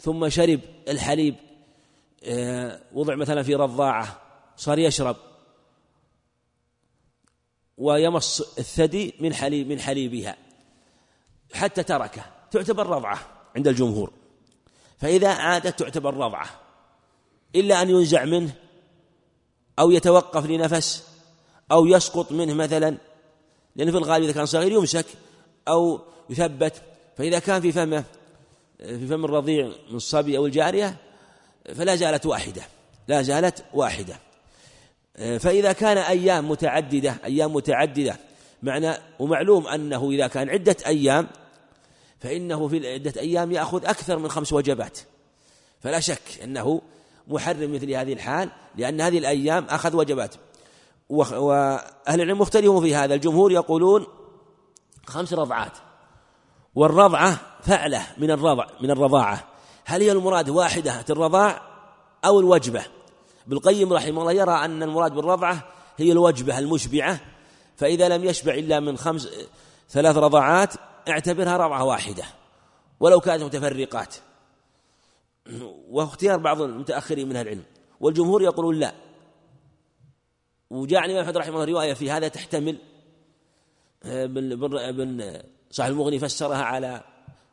[0.00, 1.34] ثم شرب الحليب
[2.22, 4.20] إيه، وضع مثلا في رضاعة
[4.56, 5.16] صار يشرب
[7.78, 10.36] ويمص الثدي من حليب من حليبها
[11.54, 12.24] حتى تركه.
[12.50, 13.18] تعتبر رضعة
[13.56, 14.12] عند الجمهور.
[14.98, 16.48] فإذا عادت تعتبر رضعة
[17.54, 18.54] إلا أن ينزع منه
[19.78, 21.04] أو يتوقف لنفس
[21.72, 22.96] أو يسقط منه مثلا
[23.76, 25.06] لأن في الغالب إذا كان صغير يمسك
[25.68, 26.00] أو
[26.30, 26.82] يثبت.
[27.16, 28.04] فإذا كان في فمه
[28.78, 30.96] في فم الرضيع من الصبي أو الجارية
[31.74, 32.62] فلا زالت واحدة
[33.08, 34.18] لا زالت واحدة.
[35.16, 38.16] فإذا كان أيام متعددة أيام متعددة
[38.62, 41.28] معنى ومعلوم أنه إذا كان عدة أيام
[42.20, 44.98] فإنه في عدة أيام يأخذ أكثر من خمس وجبات.
[45.80, 46.82] فلا شك أنه
[47.26, 50.34] محرم مثل هذه الحال لأن هذه الأيام أخذ وجبات.
[51.08, 53.14] وأهل العلم مختلفون في هذا.
[53.14, 54.06] الجمهور يقولون
[55.06, 55.72] خمس رضعات.
[56.74, 59.44] والرضعة فعلة من الرضع من الرضاعة.
[59.84, 61.62] هل هي المراد واحدة الرضاع
[62.24, 62.84] أو الوجبة؟
[63.46, 65.62] بالقيم رحمه الله يرى أن المراد بالرضعة
[65.96, 67.20] هي الوجبة المشبعة.
[67.76, 69.28] فإذا لم يشبع إلا من خمس
[69.90, 70.74] ثلاث رضعات
[71.08, 72.24] اعتبرها رضعة واحدة.
[73.00, 74.14] ولو كانت متفرقات.
[75.90, 77.64] واختيار بعض المتأخرين من العلم
[78.00, 78.94] والجمهور يقولون لا.
[80.70, 82.78] وجاء عن الإمام أحمد رحمه الله رواية في هذا تحتمل
[84.04, 87.04] ابن صاحب المغني فسرها على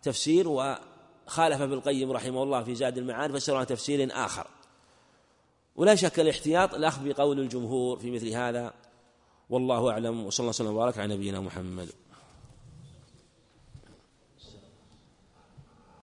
[0.02, 4.48] تفسير وخالف ابن القيم رحمه الله في زاد المعاد فسرها تفسير آخر.
[5.76, 8.74] ولا شك الاحتياط الأخذ بقول الجمهور في مثل هذا
[9.50, 11.90] والله أعلم وصلى الله وسلم وبارك على نبينا محمد.